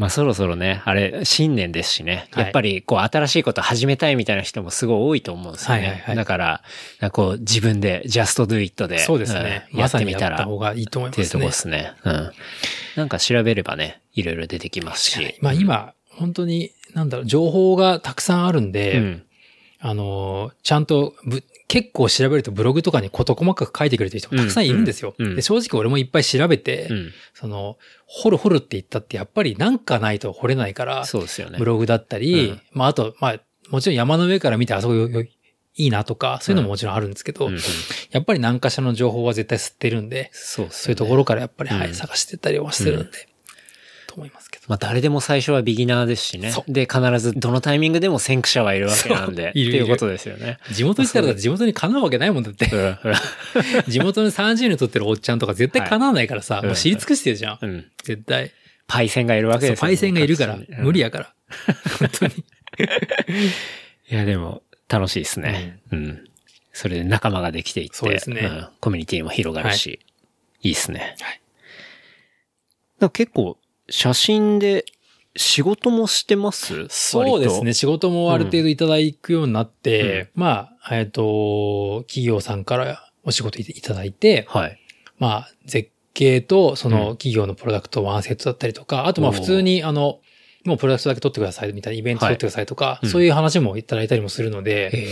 [0.00, 2.26] まあそろそろね、あれ、新年ですしね。
[2.30, 5.82] はいやっぱり、こう、新しいこと始めたいみたいな人もすごい多いと思うんですよね。
[5.82, 6.62] はいはいはいだから、
[7.00, 9.68] かこう、自分で、just do it で、そうですね。
[9.74, 11.52] うんやってみたら、った方がいいと思いますねっていうとこで。
[11.52, 11.92] すね。
[12.04, 12.32] うん。
[12.96, 15.36] なんか調べればね、いろいろ出てきますし。
[15.42, 19.22] まあ今、本当に、なんだろう、情報がたくさんあるんで、うん。
[19.80, 25.14] あの、ちゃんとぶ、結構調べるとブログとかに事細かく書いてくれてる人もたくさんいるんですよ。
[25.18, 25.26] うん。
[25.28, 25.36] うん。
[25.36, 27.12] で正直俺もいっぱい調べて、うん。
[27.32, 31.58] その、掘る掘るって言ったってやっぱりなんかないと掘れないから、そうですよね。
[31.60, 32.62] ブログだったり、うん。
[32.72, 35.28] まああと、まあ、もちろん山の上から見てあそこい
[35.76, 37.60] いなとか、そういうのももちろんあるんですけど、うんうん。
[38.10, 41.94] やっぱり何かしらの情報は絶対吸ってるんで、そうですそういうところからやっぱり、はい、うん。
[41.94, 43.28] 探してったりはしてるんで、
[44.08, 44.49] と思います。
[44.70, 46.64] まあ誰でも最初はビギナーですしねそ。
[46.68, 49.50] で、必ずどのタイミングでも先駆者はいるわけなんで。
[49.56, 50.58] いるっていうことですよね。
[50.70, 52.66] 地元行ったら地元にかなうわけないもんだって。
[52.66, 52.96] うん
[53.90, 57.58] 地元に30年取ってるおっちゃんとか絶対かなわないからさ、はいもう知り尽くしてるじゃん。
[57.60, 57.84] うん。
[58.04, 58.52] 絶対。
[58.86, 61.08] パイセンがいるわけですよパイセンがいるから、無理や。
[61.08, 61.34] やから。
[61.98, 62.34] 本当に。
[64.08, 65.80] いや、でも、楽しいですね。
[65.90, 66.24] うん。
[66.72, 69.98] それで仲間ができていって、そうですねんコミュニティも広がるし、
[70.62, 71.16] い、いですね。
[71.20, 71.40] はい
[73.08, 73.56] 結構、
[73.90, 74.84] 写真で
[75.36, 76.86] 仕事もしてます？
[76.88, 77.74] そうですね。。
[77.74, 84.78] 仕事もある程度いただくようになって、まあ、えっ、と、企業さんからお仕事いただいて、はい。
[85.18, 86.94] まあ、絶景とそうん。
[86.94, 90.20] の企業のプロダクトワンセットだったりとか、あとまあ普通にあの、
[90.64, 93.10] もうプロダクトだけ取ってくださいみたいなイベント取ってくださいとか、うん。
[93.10, 95.06] そういう話もいただいたりもするので、え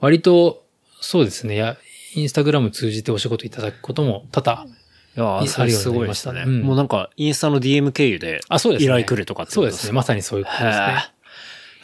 [0.00, 0.64] 割と、
[1.00, 1.76] そうですね、や、
[2.14, 4.75] インスタグラム通じてお仕事いただくことも多々、い
[5.18, 6.30] やーそれすごいですね。
[6.30, 8.86] あるようになりましたねうんもうなんか、インスタの DM 経由で、あ、そうですね。
[8.86, 9.92] 依頼来るとかってことですかそうですね。
[9.92, 11.12] まさにそういうことですね。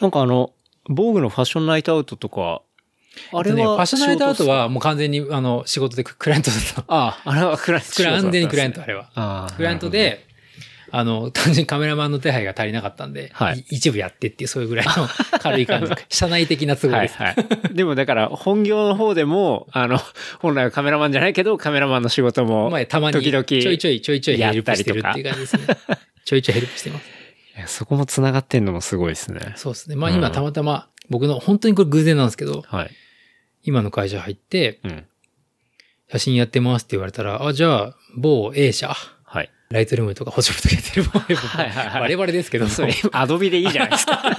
[0.01, 0.51] なんかあの、
[0.89, 2.61] 防具のファッションナイトアウトとか、
[3.31, 6.83] ああれは、れね、ファッションナイトアウトはもう完全にあの仕事でククライアントだった。
[6.87, 8.79] ああ、あれはクライアント完全にクライアント。
[8.79, 9.51] トあれは。
[9.55, 10.25] クライアント、で、
[10.95, 15.09] あの、 単純にカメラマンの手配が足りなかったんで、はいい一部やってっていうそういうぐらいの
[15.39, 15.91] 軽い感じ。
[16.07, 17.17] 社内的な都合です。
[17.17, 17.41] はいは
[17.71, 17.73] い。
[17.73, 19.99] でもだから、本業の方でも、あの、
[20.37, 25.63] 本来はカメラマンじゃないけど、カメラマンの仕事も、まあ、たまに、時々ちょいちょいちょいちょいヘルプしてるやっていう感じですね。
[26.25, 27.05] ちょいちょいヘルプしてます。
[27.57, 29.53] いやそこも繋がってんのもすごいですね。
[29.55, 29.95] そうですね。
[29.95, 32.91] まあうん今たまたま、僕の本当にこれ偶然なんですけど、はい。
[33.63, 35.05] 今の会社入って、うん。
[36.11, 38.97] 写真やってますって言われたら、あ、じゃあ、某 A 社、はい。
[39.73, 44.21] ライトルームとかホジョブとかやってる某 A 社、はいはいはいバレバレですけども、それ、アドビでいいじゃないですか。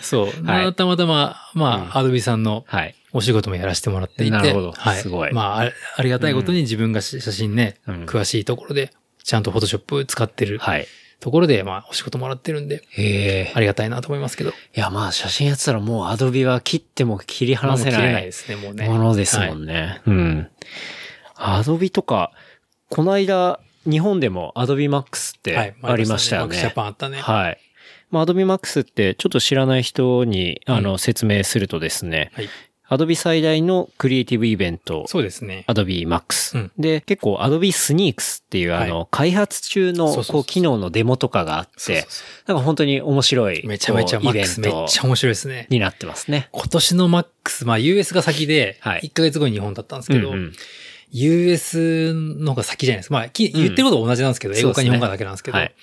[0.00, 0.46] そう。
[0.46, 2.94] はいたまたま、まあ、アドビさんのはい。
[3.12, 4.98] お仕事もやらせてもらっていて、なるほどはい。
[4.98, 8.92] すごいまあ、あありがたいことに自分がし写真ね、うん詳しいところで、
[9.24, 10.86] ちゃんとフォトショップ使ってるはい。
[11.18, 13.52] ところで、まあ、お仕事もらってるんで、へえ。
[13.52, 14.50] ありがたいなと思いますけど。
[14.50, 18.88] いや、まあ、写真やってたらもうアドビは切っても切り離せまあもう切れなないいですね、もうね。
[18.88, 19.72] ものですもんね。
[19.72, 20.02] ね。
[20.06, 20.48] うん。
[21.34, 22.30] アドビとか、
[22.90, 25.74] この間、日本でもアドビマックスってはい。
[25.82, 26.72] ありましたよマックスジャね。
[26.74, 27.18] パンあったね。
[27.18, 27.58] はい。
[28.10, 32.48] まあ、アドビマックスってちょっと知らない人に、あの、説明するとですね、はい。
[32.90, 35.64] アドビ最大のクリエイティブイベント、そうですね。
[35.66, 36.72] アドビマックスうん。
[36.78, 42.06] で、結構アドビスニークスっていうあの、開発中のこう機能のデモとかがあってそうそう、
[42.46, 45.66] そなんか本当に面白い、うめちゃめちゃこうイめっトちゃ面白いですね。
[45.68, 46.48] になってますね。
[46.50, 50.52] 今年のマックス、まあ US が先で、はい1ヶ月後に日本だったんですけど、うんうん
[51.10, 53.14] US の方が先じゃないですか。
[53.14, 55.74] まあ、き言ってることは同じなんですけど、英語か日本かだけなんですけど、はい。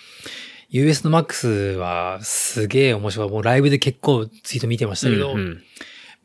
[0.69, 3.29] US のマックスはすげえ面白い。
[3.29, 5.63] もうライブで結構ツイート見てましたけど、うんうん。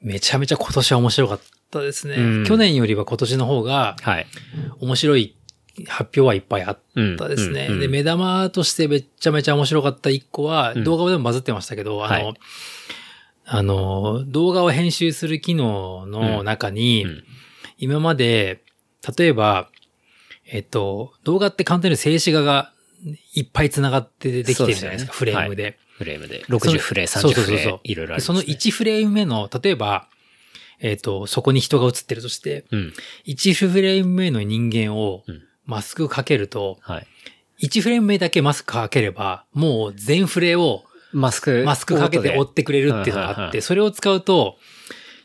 [0.03, 1.41] めちゃめちゃ今年は面白かっ
[1.71, 2.15] たですね。
[2.17, 2.45] うん。
[2.45, 4.27] 去年よりは今年の方がはい。
[4.81, 5.37] 面白い
[5.89, 6.79] 発表はいっぱいあっ
[7.19, 7.63] たですね。
[7.63, 7.81] うんうんうん。
[7.81, 10.85] で、目玉としてめちゃめちゃ面白かった一個は、うん。
[10.85, 12.35] 動画でもバズってましたけど、あの、はい。
[13.47, 17.25] あの、動画を編集する機能の中に、うん。
[17.79, 18.63] 今まで、
[19.17, 19.69] 例えば、
[20.47, 22.73] えっと、動画って簡単に静止画が
[23.35, 25.79] いっぱい繋がってできてるじゃないですか、すよねフレームで。
[25.97, 26.45] フレームで。
[26.45, 30.09] その60フレー、30フそうそうそうそうレー、いろいろあります、その1フレーム目の、例えば、
[30.81, 32.93] えっと、そこに人が映ってるとして、うん。
[33.27, 37.07] 1フレーム目の人間をうんマスクかけると、はい。
[37.63, 40.83] 1フレーム目だけマスクかければ、もう全フレを
[41.13, 41.63] マスク。
[41.65, 44.57] マスクかけて追ってくれるっていうのがあって、それを使うと、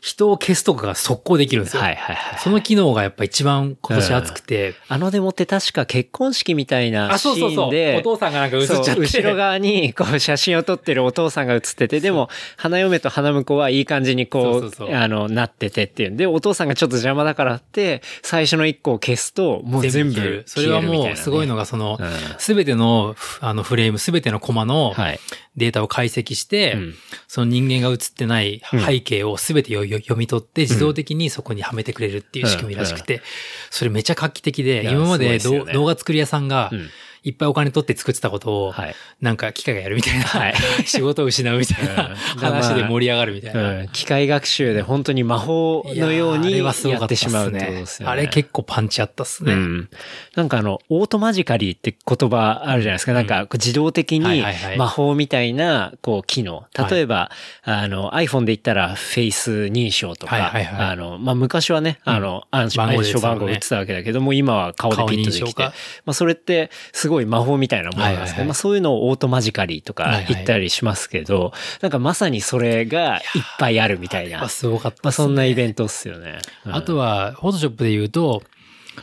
[0.06, 1.82] 人を消すとかが速攻できるんですよ。
[1.82, 2.38] はいはいはい。
[2.38, 7.64] その機能がやっぱ一番今年熱くて、あのデモって確か結婚式みたいなあ、シそうそうそう。
[7.64, 8.92] ーンで、お父さんがなんか映っちゃって。
[8.92, 22.08] そう後ろ側に、こう、写真を撮ってるお父さんが写ってて、でも、花嫁と花婿はいい感じにこう、そうそうそうあの、なっててっていうんで、お父さんがちょっと邪魔だからって、最初の一個を消すと、もう全部消えるそれはもうすごいのが、が、そのうん、
[22.38, 25.18] すべての、ふあの、フレーム、すべてのコマのはい。
[25.56, 26.94] データを解析して、うん。
[27.28, 33.22] その人間が映ってない背景をすべて読み取って、自動的にそこにはめてくれるっていう仕組みらしくて、
[33.70, 36.88] それめちゃ画期的で、今まで動画作り屋さんがうん、
[37.26, 38.94] いっぱいお金取って作ってたことを、はい。
[39.20, 40.54] なんか機械がやるみたいな、はい
[40.86, 43.70] 仕事を失うみたいなうん 話で盛り上がるみたいな。
[43.80, 43.88] うん。
[43.88, 47.84] 機械学習で本当に魔法のようにいやってしまうね。
[48.04, 49.54] あれ結構パンチあったっすね。
[49.54, 49.88] うん。
[50.36, 53.12] なんかあの、オートマジカリーって言葉あるじゃないですか。
[53.12, 56.64] なんか自動的にはいはいはい魔法みたいな、こう、機能。
[56.90, 57.32] 例えば、
[57.64, 65.72] あの、iPhone で言ったらフェイス認証とか、はいはいはいあの、まあ、昔はね、あの、暗証番号打ってたわけだけども、今は顔でピッとできてま
[66.06, 73.22] あ、それってすごい魔法みたいなものなんですけど、はいはいはいまあ、そういうのをオートマジカリーとかはいはい言ったりしますけど、なんかまさにそれがいっ
[73.58, 74.48] ぱいあるみたいなやっぱ。
[74.48, 76.38] すごかったねまあ、そんなイベントっすよね。
[76.66, 78.42] うんあとは、フォトショップで言うと、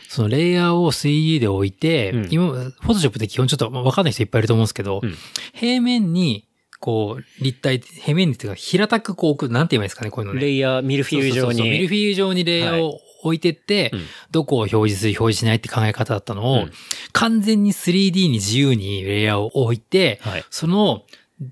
[0.08, 5.14] そのレイヤーを 3D で置いて、うん今、フォトショップって基本ちょっとまあわかんない人いっぱいいると思うんですけど、うん
[5.54, 6.46] 平面に、
[6.80, 10.42] こう、立体、平面にっていうか、平たくこう置く、なんて言えばいいですかね、こういうのね。
[10.42, 11.86] レイヤー、ミルフィーユ状そうそうそうミルに。
[11.86, 16.72] フィーユ状にレイヤーを置いてって、うんどこを表示する、表示しないって考え方だったのを、うん
[17.12, 20.44] 完全に 3D に自由にレイヤーを置いて、はい。
[20.50, 21.02] その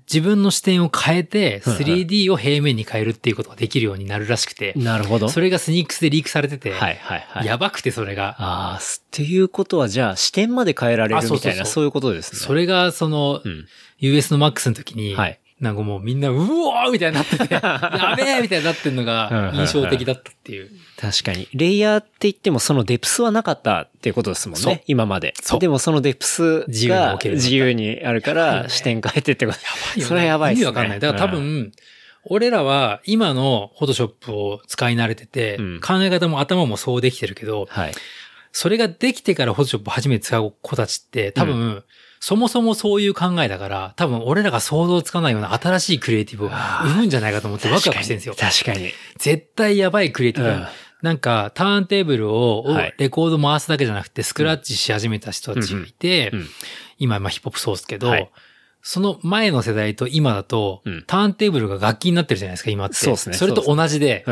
[0.07, 5.29] 自分の視点を変えて、はいはい 3D を平面に変えるっていうことができるようになるらしくて、なるほど。
[5.29, 7.45] それがスニークスでリークされてて、はいはいはい。
[7.45, 8.35] やばくてそれが。
[8.39, 12.39] ああ、すっていうことは、じゃあ、視点まで変えられるあそうそうそうみたいな、そういうことですね。
[12.39, 13.65] それがその、うん。
[13.99, 20.69] US の MAX の時に、はいなんかもうみんな、うおーみたいになってて、 やべえみたいになってんのが印象的だったっていう。
[21.03, 21.49] 確かに。
[21.53, 24.83] レイヤーって言っても、そのデプスはなかったっていうことですもんね。
[24.87, 25.33] 今まで。
[25.59, 29.57] でも、そのデプス自由にが自由にあるから、ね視点変えてってこと。
[29.57, 30.03] やばいよね。
[30.05, 30.99] それはやばいっすね意味わかんない。
[31.01, 31.73] だから多分、
[32.23, 37.91] 俺らは今のフォトショップを使い慣れてて、うん考え方も頭もそうできてるけど、はい。
[38.53, 41.83] それができてからフォトショップを初めて使う子たちって、多分、
[42.21, 48.35] そもそもそういう考えだから、多分俺らが想像つかないような新しいクリエイティブを生むんじゃないかと思ってワクワクしてるんですよ。
[48.39, 48.91] 確かに。
[49.17, 50.49] 絶対やばいクリエイティブ。
[50.49, 50.67] うん
[51.03, 52.65] なんか、ターンテーブルを、
[52.97, 56.31] レコード回すだけじゃなくて、スクラッチし始めた人たちがいて、
[56.97, 58.31] 今、まあヒップホップそうですけど、はい。
[58.81, 61.03] その前の世代と今だと、うん。
[61.05, 62.95] ターンテーブルが楽器になってるじゃないですか、今って。
[62.95, 63.35] そうっすね。
[63.35, 64.25] それと同じで、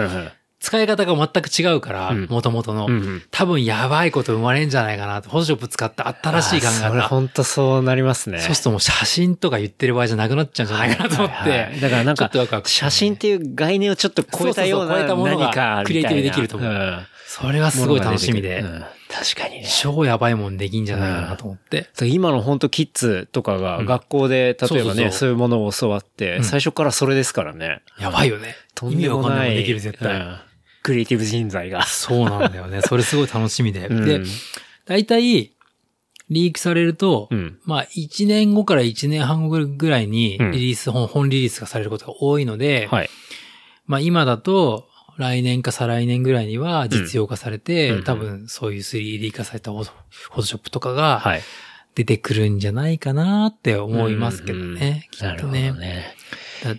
[0.61, 7.07] 使い方が全く違うから、うん元々の、うんうん多分やばいこと生まれんじゃないかなと、フォトショップ使った新しい考えあーそれ方。
[7.07, 8.39] 本当そうなりますね。
[8.39, 11.49] そうするともう写真とか言ってる場合じゃなくなっちゃうんじゃないかなと思って。
[11.49, 19.67] はいはいだからなんかね写真っていう概念をちょっと超えたようなそうそうそう超えたものがクリエイティブできると思ううんそれはすごい楽しみでうん確かにね。
[19.67, 21.89] 超やばいもんできんじゃないかなと思って。
[22.05, 27.81] 今の本当キッズとかがうん学校で、例えばね、そういうものを教わって、うん最初からそれですからね。
[27.99, 28.55] やばいよね。
[28.73, 29.19] とんでもない。
[29.19, 30.21] 意味わかんないもんできる絶対。
[30.81, 31.85] うんクリエイティブ人材が。
[31.85, 32.81] そうなんだよね。
[32.87, 33.87] それすごい楽しみで。
[33.87, 34.21] うんで、
[34.85, 35.51] 大体、
[36.29, 37.59] リークされると、うん。
[37.65, 43.09] まあ、1年後から1年半後ぐらいにうんリリース、本、本リリースがされることが多いので、はい。
[43.85, 44.87] まあ今だと、
[45.17, 51.41] 来年か再来年ぐらいには実用化されて、うん多分そういう 3D 化されたフォトショップとかがはい。
[51.93, 55.09] 出てくるんじゃないかなって思いますけどうんね。
[55.11, 55.71] きなるほどっとね。
[55.73, 56.15] ね。
[56.63, 56.75] だ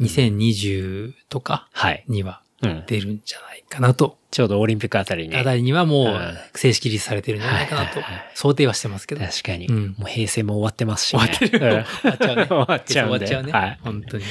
[0.00, 2.04] 2020とかはい。
[2.08, 2.43] にはうん。
[2.60, 4.18] 出るんじゃないかなと。
[4.30, 5.36] ちょうどオリンピックあたりに。
[5.36, 8.00] あたりにはもう正式リリースされてるんじゃないかなと
[8.34, 9.24] 想定はしてますけど。
[9.24, 9.66] 確かに。
[9.68, 11.20] うんもう平成も終わってますしね。
[11.20, 11.58] 終わってる。
[11.60, 11.76] 終うん
[12.06, 12.46] わっちゃうね。
[12.46, 13.10] 終わっちゃうんで。
[13.10, 13.52] 終わっちゃうね。
[13.52, 13.78] はい。
[13.82, 14.28] 本当にね。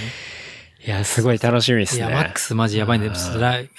[0.86, 2.06] いや、すごい楽しみですね。
[2.06, 3.10] いや、マックスマジやばいんで、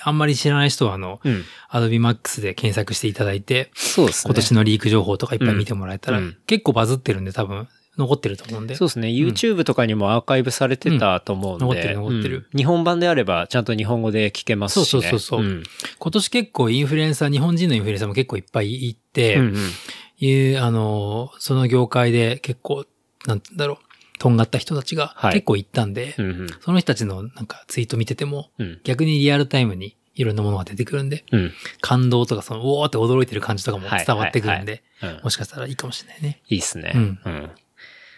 [0.03, 1.45] あんまり知らない人はあの、うん。
[1.69, 4.31] アドビマックスで検索していただいて、そうですね。
[4.31, 8.75] 今年のリーク情報とかいっぱい見てもらえたら、うん結構バズってるんで多分残ってると思うんで。
[8.75, 9.09] そうですね。
[9.09, 11.65] YouTube とかにもアーカイブされてたと思うんで。
[11.65, 12.49] うん残ってる残ってる。
[12.53, 12.59] うん。
[12.59, 14.85] 日本版であれば、ちゃんと日本語で聞けますしね。
[14.87, 15.43] そうそうそうそう。
[15.43, 15.63] ん。
[15.99, 19.71] 今年結構インフルエンサー、日本人のインフルエンサーも結構いっぱいいて、うんうん。
[20.19, 22.87] いう、あの、その業界で結構、
[23.27, 25.35] なんだろう、とんがった人たちがはい。
[25.35, 26.47] 結構行ったんで、うんうん。
[26.61, 28.81] その人たちのなんかツイート見てても、うん。
[28.85, 31.53] 逆にリアルタイムにいろんなものが出てくるんで、うん。
[31.81, 34.07] 感動とかその、おーって驚いてる感じとかもはい。
[34.07, 35.21] 伝わってくるんで、うん。
[35.25, 36.41] もしかしたらいいかもしれないね。
[36.49, 36.93] いいっすね。
[36.95, 37.21] うん。
[37.25, 37.51] うん。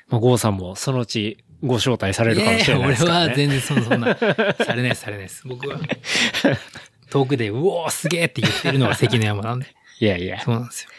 [0.08, 3.24] まあ、ゴーさんもそのうちご招待されるかもしれないですからね。
[3.24, 5.42] 俺は全然そんな、そんな、されないです、されないです。
[5.46, 5.80] 僕は。
[7.10, 9.66] 遠くで、うおーすげーって言ってるのが関の山なんで。
[10.00, 10.36] いやいや。
[10.36, 10.90] いそうなんですよ。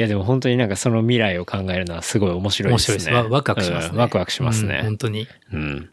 [0.00, 2.98] やでも本当になんかその未来を考えるのはすごい面白い面ですね。
[3.00, 3.30] 白いです。
[3.30, 3.90] わワクワクしますね。
[3.92, 4.80] うんワクワクしますうんね。
[4.82, 5.28] 本当に。
[5.52, 5.90] うん。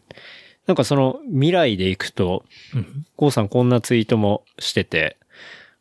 [0.66, 2.44] なんかその未来でいくと、
[2.74, 3.06] うん。
[3.16, 5.18] ゴーさんこんなツイートもしてて、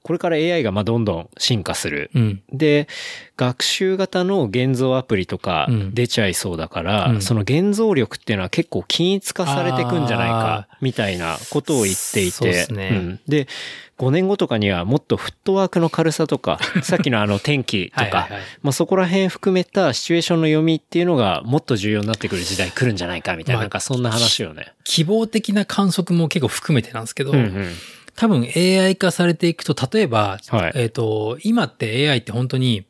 [0.08, 2.12] これから AI がまあどんどん進化する。
[2.16, 2.42] うん。
[2.54, 2.88] で、
[3.36, 13.50] 学習型の現像アプリとかうん出ちゃいそうだから、うんその現像力っていうのは結構均一化されていくんじゃないかあ、みたいなことを言っていて、そうんで、
[13.98, 24.72] 5年後とかにはもっとフットワークの軽さとか、 さっきのあの天気とかはいはいはい、まあそこら辺含めたシチュエーションの読みっていうのがもっと重要になってくる時代来るんじゃないかみたいな、まあなんかそんな話をね。
[24.86, 27.76] 希望的な観測も結構含めてなんですけど、うんうん。
[28.18, 32.86] 多分 AI 化されていくと、例えば、はいえっ、と、今って AI って本当に、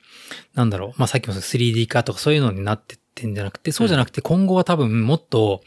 [0.56, 5.62] なんだろう、まあ、さっきも 3D 化とかそういうのになってってんじゃなくて、そうじゃなくて今後は多分もっと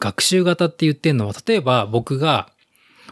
[0.00, 2.50] 学習型って言ってんのは、例えば僕が、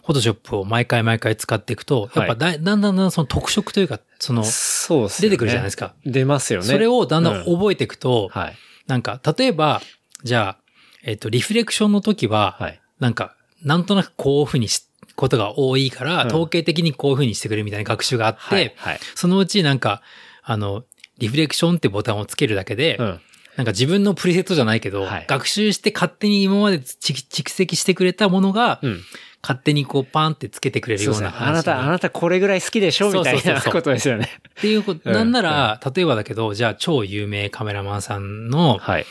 [0.02, 5.28] フォトショップを毎回毎回使っていくと、やっぱだ,、だんだんだんだんその特色というか、その、そうですね。
[5.28, 5.94] 出てくるじゃないですか。
[6.04, 6.66] 出ますよね。
[6.66, 8.56] それをだんだん覚えていくと、はい。
[8.88, 9.80] なんか、例えば、
[10.24, 10.58] じゃあ、
[11.04, 12.80] えっ、と、リフレクションの時は、はい。
[12.98, 18.72] なんか、なんとなくこういうふうにし、ことが多いから、うん統計的にこういうふうにしてくれみたいな学習があって、はい。
[18.76, 19.00] はい。
[19.14, 20.02] そのうちなんか、
[20.42, 20.84] あの、
[21.18, 23.20] リフレクションってボタンをつけるだけで、うん。
[23.56, 29.00] なんか自分のプリセットじゃないけど、はい学習して勝手に今まで蓄蓄積してくれたものが、うん。
[29.42, 31.02] 勝手にこうパンってつけてくれる。
[31.02, 33.10] ような話にあなた、あなたこれぐらい好きでしょ？
[33.10, 34.28] みたいなことですよね。
[34.58, 39.06] っていうこと、うんなんなら、例えばだけど、じゃあ超有名カメラマンさんの、はい。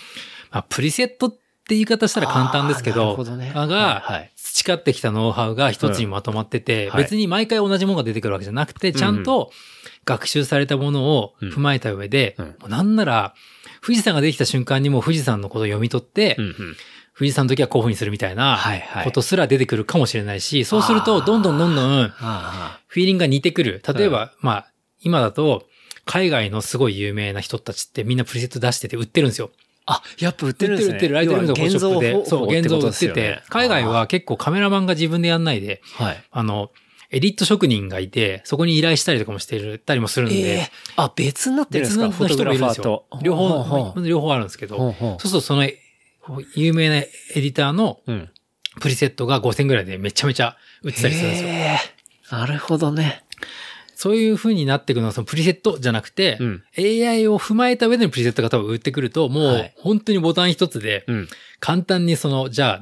[0.49, 1.37] まあ、プリセットって
[1.69, 6.91] 言い方したら簡単ですけど、ほどねが、はいはい培ってきたノウハウが一つにまとまってて、うん。
[6.91, 7.03] はい。
[7.03, 9.51] 別に毎回同じものが出てくるわけじゃなくて、ちゃんと
[10.05, 12.69] 学習されたものを踏まえた上で、うん。
[12.69, 13.33] なんなら、
[13.83, 16.55] 富士山ができた瞬間にもう富士山のことを読み取って、うんうん。
[17.17, 18.57] 富士山の時はこういう風にするみたいな
[19.03, 23.81] ことすら出てくるかもしれないし、そうすると、どんどんどんどんあフィーリングが似てくる。
[23.95, 24.71] 例えば、まあ、
[25.01, 25.67] 今だと、
[26.05, 29.51] 海外のすごい有名な人たちってみんなプリセット出してて売ってるんですよ。
[29.93, 30.93] あ、やっぱ売ってるんですね。
[30.95, 32.25] 売ってる売ってる、ライトルームのショップで。
[32.25, 36.23] そう、現像売っててて、海外は結構カメラマンが自分でやんないで、はい。
[36.31, 36.71] あの、
[37.09, 42.07] エディット職人がいて、そこに依頼したりとかもしてたりもするんえでえ、あ、別になってるんですか？
[42.07, 43.05] 別の人もいるんですよ。
[43.21, 45.67] 両方、う両方あるんですけど、ほうほうそうするとその、
[46.55, 48.29] 有名なエディターのうん。
[48.79, 51.49] プリセットが5000ぐらいでめちゃめちゃ売ってたりするんですよ。
[51.49, 51.77] え
[52.31, 53.25] えなるほどね。
[54.01, 61.27] そういう風になっていくのはそのプリセットじゃなくて、うん AI を踏まえた上でのプリセットが多分売ってくると、もうはい本当にボタン一つで、うん。
[61.59, 62.79] 簡単にその、じゃ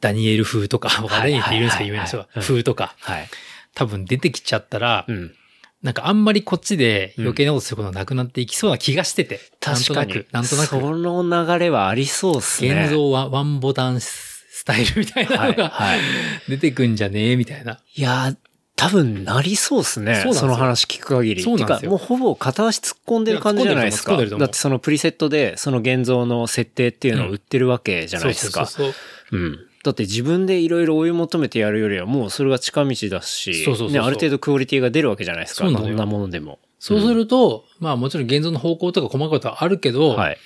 [0.00, 2.28] ダニエル風とか、ダニエルっているんですか、有名な人が。
[2.36, 3.28] うん風とか、はい。
[3.74, 5.34] 多分出てきちゃったら、うん。
[5.82, 9.40] なんかあんまりこっちで余計なことすることがなくなっていきそうな気がしてて。
[9.58, 10.14] 確かに。
[10.30, 12.84] なんとなく、その流れはありそうっすく、ね。
[12.84, 16.00] 現像はワンボタンスタイルみたいなのが、はいはい
[16.48, 17.80] 出てくんじゃねえみたいな。
[17.96, 18.36] いや、
[18.80, 20.24] 多分なりそうっすね。
[20.32, 21.42] その話聞く限り。
[21.42, 24.16] そうなんですよもうほぼ片足突っ込んでる感じじゃないですか。
[24.16, 28.64] だってそのプリセットで、その現像の設定っていうのを売ってるわけじゃないですか。
[28.64, 29.02] そうそうそう
[29.32, 29.38] そう。
[29.38, 29.58] うん。
[29.84, 35.70] だって自分でいろいろ追い求めてやるよりはもうそれが近道だし、そうそうそうそうね、ある程度クオリティが出るわけじゃないですか。
[35.70, 36.58] どんなものでも。
[36.78, 40.38] そうすると、まあもちろん現像の方向とか細かいことはあるけど、はい。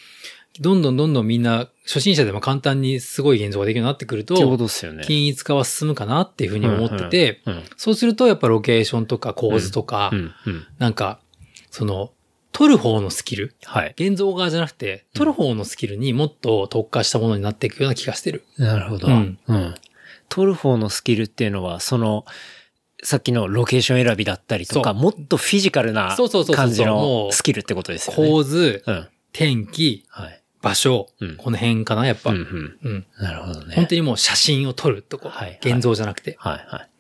[0.61, 5.03] どんどんどんどんみんな初心者でも簡単にすごい現像ができるようになってくるとと、ですよね。
[5.05, 7.43] 均一化は進むかなっていうふうに思ってて、
[7.77, 10.13] そうするとやっぱロケーションとか構図とか。
[10.79, 11.19] なんか、
[11.71, 12.13] その、
[12.53, 13.95] 撮る方のスキル、はい。
[13.99, 18.45] 現像側じゃなくて、撮る方のスキルにもっと特化したものになっていくような気がしてる。
[18.57, 19.09] なるほど。
[19.09, 19.75] ううんん。
[20.29, 22.25] 撮る方のスキルっていうのは、その、
[23.03, 28.31] さっきのロケーション選びだったりとか、もっとフィジカルなそうそうそうそう感じものうスキルってことですよね。
[28.31, 29.09] 構図、うん。
[29.33, 30.44] 天気、はい。
[30.65, 32.31] 場所、うんこの辺かな、やっぱ。
[32.31, 32.79] うん、う。
[32.83, 33.07] うんん。
[33.21, 33.77] なるほどね。
[33.77, 35.29] 本当にもう写真を撮るとこ。
[35.29, 36.91] はいはい現像じゃなくて、はい、はい。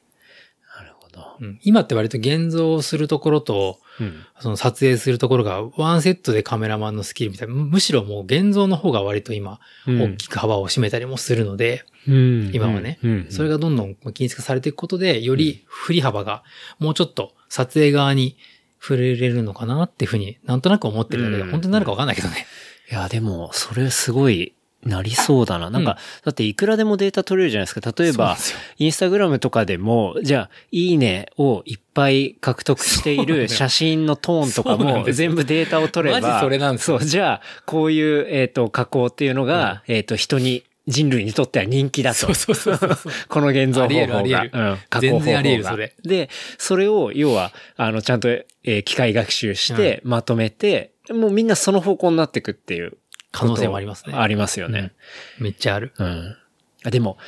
[0.76, 1.36] なるほど。
[1.40, 4.22] うん今って割と現像するところと、うん。
[4.40, 13.26] その撮影するところがワンセットでカメラマンのスキルみたいな、むむしろもう現像の方が割と今、大きく幅を占めたりもするので、うん今はねうん。
[13.30, 16.42] それがどんどん均一化されていくことで、より振り幅が
[16.78, 18.36] もうちょっと撮影側に
[18.80, 22.46] 触れれるのかなっていうふうになんとなく思ってるんだけど、うん本当になるかわかんないけどね。
[22.90, 24.54] いや、でも、それすごい、
[24.84, 25.70] なりそうだな。
[25.70, 27.92] なんか、うんだっていくらでもデータ取れるじゃないですか。
[27.96, 28.36] 例えば
[28.78, 42.16] インスタグラムとかでも、じゃあ、いいねをいっぱい獲得している写真のトーンとかも、全部データを取れば、マジそれなんですよそう、じゃあ、こういう、えっ、と、加工っていうのが、えっ、と、人に、人類にとっては人気だと。
[42.16, 43.88] そうそうそうそう この現像方法が。
[43.88, 45.20] ありえるありえるうん、加工方法が。
[45.20, 52.96] 全然ありえるそれで、それを、要は、あの、ちゃんと、えー機械学習して、まとめて、もうみんなその方向になってくっていう。
[53.36, 54.92] 可能性もありますねありますよね。
[55.40, 55.92] めっちゃある。
[55.98, 56.36] うん。
[56.84, 57.18] あでも、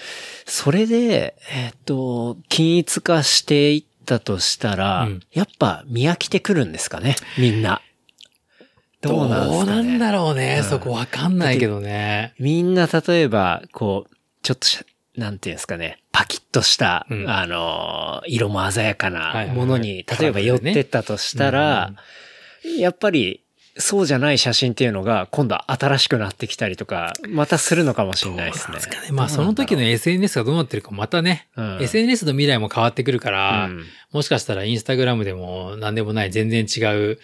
[0.45, 7.81] それで、えっ、と、均一化していったとしたら、うんやっぱ見飽きてくるんですかね、みんな。
[9.01, 9.57] どうなんね？
[9.57, 10.59] どうなんだろうね。
[10.63, 12.35] うんそこわかんないけどね。
[12.39, 14.79] みんな例えば、こう、ちょっとし、
[15.17, 21.95] なんていうんですかね、パキッとした、うんあのー、色も鮮やかはいはないはいものに、例えば寄ってったとしたら、
[22.79, 23.43] やっぱり、
[23.79, 28.81] そうじゃない写真っていうのが、今度は新しくなってきたりとか、またするのかもしれないですね。
[28.81, 29.13] すかね。
[29.13, 36.81] まあその時の SNS がどうなってるかまたね、うん SNS の未来も変わってくるから、うんもしかしたらインスタグラムでも何でもない全然違
[37.13, 37.19] う、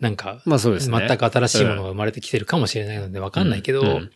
[0.00, 0.98] なんか、まあそうですね。
[0.98, 4.10] 全く新しいものが生まれてきてるかもしれないのでわかんないけど、うんうん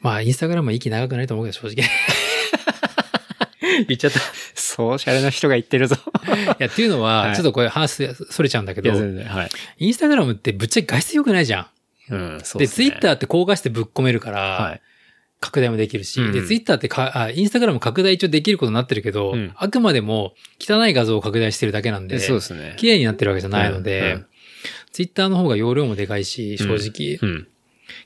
[0.00, 1.88] まあインスタグラムは息長くないと思うけど正直。
[3.88, 4.18] 言っちゃった。
[4.18, 4.22] い
[4.54, 5.96] そう、おしゃれな人が言ってるぞ。
[6.58, 9.50] や、っていうのは、はいちょっとこれ話それちゃうんだけどはい。
[9.78, 11.66] インスタグラムってぶっちゃけ画質良くないじゃん。
[12.10, 12.68] うん、そうで、ね。
[12.68, 14.80] ツイッターって高画質でぶっ込めるから、はい。
[15.40, 22.74] 拡大もできるし、うんで、ツイッターってか、あ、インスタグラム拡大一応できることになってるけど、うんあくまでも汚い画像を拡大してるだけなんで、そうですね。
[22.76, 24.26] 綺麗になってるわけじゃないので、うんうん
[24.92, 27.48] ツイッターの方が容量もでかいし、正直、うん。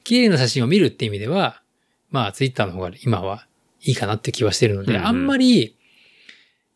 [0.04, 1.60] 綺麗な写真を見るって意味では、
[2.10, 3.46] まあ、ツイッターの方が今は
[3.82, 5.76] いいかなって気はしてるので、うんうんあんまり、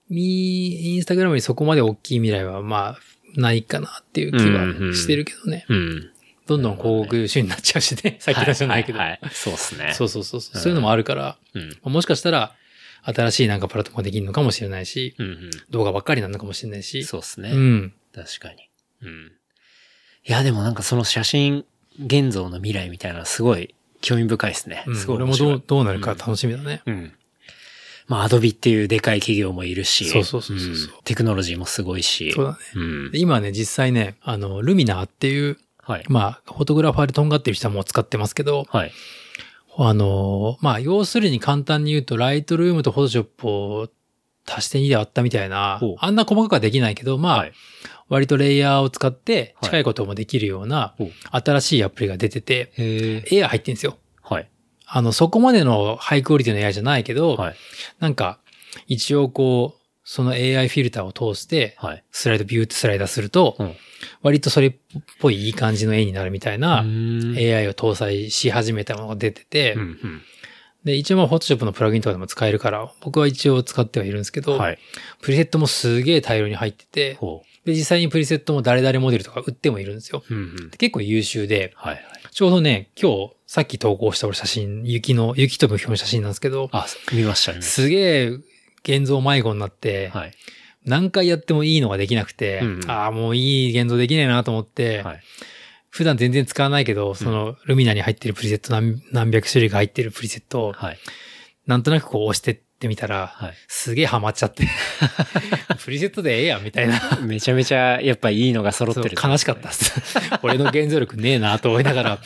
[0.08, 5.64] み、インスタグラムにそこまで大きい未来は、まあ、ないかなっていう気はしてるけどね。
[5.68, 6.10] うん。
[6.46, 8.16] どんどん広告主になっちゃうしね。
[8.20, 8.98] さっきのじゃないけど。
[8.98, 9.94] はいはいはいそうですね。
[9.94, 10.60] そうそうそうそう。
[10.60, 11.92] そういうのもあるから、うん。
[11.92, 12.54] もしかしたら、
[13.04, 15.50] 新しいなんかプラットフォームができるのかもしれないし、うんうん。
[15.70, 17.04] 動画ばっかりなのかもしれないし。
[17.04, 17.50] そうですね。
[17.52, 17.94] うん。
[18.14, 18.68] 確かに。
[19.02, 19.32] うん。
[20.24, 21.64] いや、でもなんかその写真
[21.98, 24.84] 現像の未来みたいなのすごい興味深いですね。
[24.86, 25.16] うんすごい。
[25.16, 26.82] 俺もどう、どうなるか楽しみだね。
[26.84, 27.12] うん。
[28.08, 30.04] まあ、アドビっていうでかい企業もいるし。
[30.04, 32.32] そうそうそうそうそうんテクノロジーもすごいし。
[32.32, 32.58] そうだね。
[32.74, 33.18] うんで。
[33.18, 36.04] 今ね、実際ね、あの、ルミナーっていう、はい。
[36.08, 38.92] まあ、フォトグラファーでとんがってる人はもう使ってますけど、はい。
[39.76, 43.88] あの、まあ、要するに簡単に言うと、ライトルームとフォトショップを
[44.46, 47.52] 足して2で割ったみたいなあんな細かくはできないけど、まあ、はい。
[48.12, 50.94] 割とレイヤーを使ってはい近いこともできるような
[51.30, 53.42] 新しいアプリが出てて、へえ。
[53.42, 53.96] AI 入ってんですよ。
[54.20, 54.50] はい。
[54.86, 57.54] あの、そこまでのハイクオリティの AI じゃないけど、はい。
[58.00, 58.38] なんか、
[58.86, 62.04] 一応こう、その AI フィルターを通して、はい。
[62.10, 63.74] スライドビューってスライダーすると、うん
[64.20, 64.74] 割とそれっ
[65.20, 69.76] ぽいいい感じの絵になるみたいな、うん AI を搭載し始めたものが出てて。
[70.84, 74.78] で、一応まあ、フォトショップのプラグインとかでも使えるから、僕は一応使ってはいるんですけど、はい。
[75.22, 80.24] プリセットもすげえ大量に入ってて、ほで、実際にプリセットも誰々モデルとか売ってもいるんですよ。
[80.28, 80.34] う。
[80.34, 80.70] うんうん。
[80.70, 82.04] で結構優秀で、はいはい。
[82.30, 87.62] ちょうどね、今日、さっき投稿した俺写真、雪の、雪と風の写真なんですけど、あ、見ましたね。
[87.62, 88.28] すげえ
[88.84, 90.32] 現像迷子になって、はい。
[90.84, 95.20] 何回やってもいいのができなくて、うんああ、もういい現像できねえなと思って、はい。
[95.90, 100.98] 普段全然使わないけど、そのルミナに入ってるプリセット何何百種類が入ってるプリセットを、はい。
[101.66, 103.54] なんとなくこう押してっってみたら、はい。
[103.68, 104.66] すげえハマっちゃって、
[105.84, 107.00] プリセットでええやんみたいな。
[107.22, 109.92] めちゃめちゃ、やっぱいいのが揃ってる、悲しかったっす。
[110.42, 112.18] 俺の原動力ねえなと思いながら、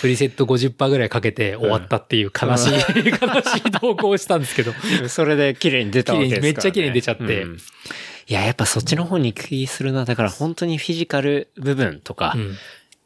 [0.00, 4.74] プリセット50%ぐらいかけて終わったっていう悲しい、悲しい投稿をしたんですけど。
[5.08, 6.52] それで綺麗に出たわけですから、ね。
[6.52, 7.58] めっちゃ綺麗に出ちゃってうん
[8.26, 10.04] いや、やっぱそっちの方に気するな。
[10.04, 12.56] だから本当にフィジカル部分とか、うん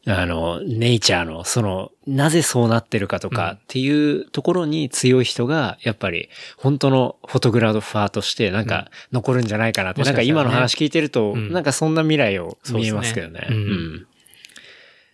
[0.06, 6.28] あの、ネイチャーの、その、なぜそうなってるかとかっていうところに強い人が、やっぱり、
[6.58, 11.52] 本当のフォトグラファーとして、なんか、残るんじゃないかなって、なんかもしか今の話聞いてると、うん。
[11.52, 13.46] なんかそんな未来を見えますけどね。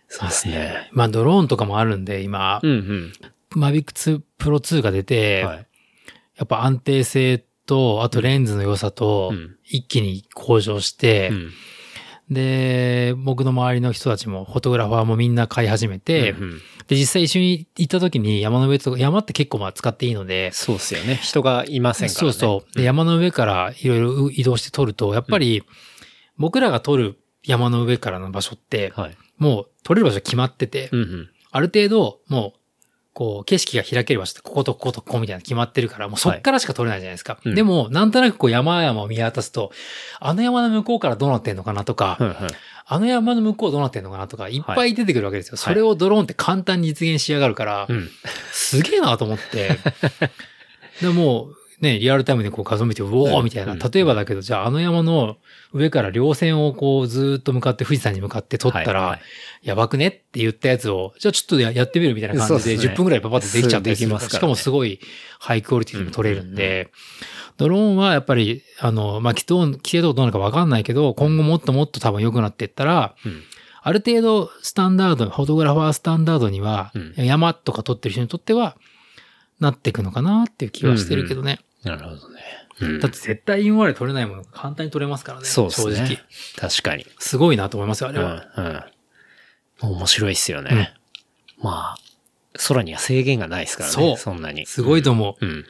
[0.09, 0.51] そうですね。
[0.53, 0.89] うすね。
[0.91, 3.13] まあドローンとかもあるんで、今、うんうん。
[3.51, 5.67] マビック2プロ2が出て、はい。
[6.35, 11.51] やっぱ安定性と、あとレンズの良さとうん、一気に向上して、うん
[12.31, 21.15] で、僕の周りの人たちも、フォトグラファーもみんな買い始めて、うんうんで、実際一緒に行った時に山の上とか、山って結構まあ使っていいので、そうですよね。
[21.15, 22.33] 人がいませんからね。
[22.33, 22.77] そうそう。
[22.77, 25.63] で、山の上からいろいろ移動して撮ると、やっぱり、
[26.37, 29.17] 僕らが撮る山の上からの場所って、はい。
[29.37, 31.29] もう撮れる場所決まってて、うんうん。
[31.51, 32.59] ある程度、もう、
[33.13, 37.39] こう、景色が開ける場所って、こことこことここみたいなの決まってるから、もうそっからしか撮れないじゃないですか。
[37.43, 39.71] うんでも、なんとなくこう山々を見渡すと、
[40.19, 42.35] あの山の向こうからどうなってんのかなとか、うんうん
[42.93, 45.55] あの山の向こうどうなってんのかなとか、いっぱい出てくるわけですよ。
[45.55, 48.09] それをドローンって簡単に実現しやがるから、うん。
[48.51, 49.79] すげえなと思って。
[51.01, 53.73] でもう、ね、リアルタイムでこう画像見て、うおーみたいな。
[53.73, 53.79] うん。
[53.79, 55.37] 例えばだけど、じゃああの山の
[55.73, 59.19] 上から稜線をこうずーっと向かって富士山に向かって撮ったら、
[59.63, 62.93] やばくねって言ったやつを、じゃあちょっとややってみるみたいな感じで、そうですね。
[62.93, 64.99] 10分くらいパパってできちゃったりすますしかもすごい
[65.39, 66.91] ハイクオリティでも撮れるんで、
[67.57, 73.43] ドローンはやっぱり、あの、まあ、規定規定度どうなるかわかんないけど、今後もっともっと多分良くなっていったら、うん。
[73.83, 77.25] ある程度スタンダード、フォトグラファースタンダードには、うん。
[77.25, 78.77] 山とか撮ってる人にとっては、
[79.59, 81.59] なっていくのかなっていう気はしてるけどね。
[81.83, 82.39] なるほどね。
[82.79, 85.45] うんだって絶対今まで撮れないものが簡単に撮れますからね。
[85.45, 85.95] そうですね。
[85.95, 86.17] 正直。
[86.57, 87.05] 確かに。
[87.19, 88.33] すごいなと思いますよ、あうれは。
[88.33, 89.91] ん、うん。
[89.97, 90.93] 面白いっすよね。
[91.59, 91.97] まあ、
[92.67, 93.93] 空には制限がないですからね。
[93.93, 94.65] そうそんなに。
[94.65, 95.45] すごいと思う。
[95.45, 95.65] うん。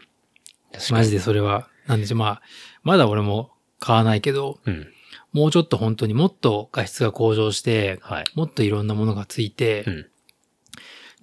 [0.72, 1.68] 確かにマジでそれは。
[1.88, 2.42] なんでしょう、まあ、
[2.84, 4.88] まだ俺も買わないけど、うん。
[5.34, 8.26] もうちょっと本当にもっと画質が向上して、はい。
[8.36, 10.06] もっといろんなものがついて、うん。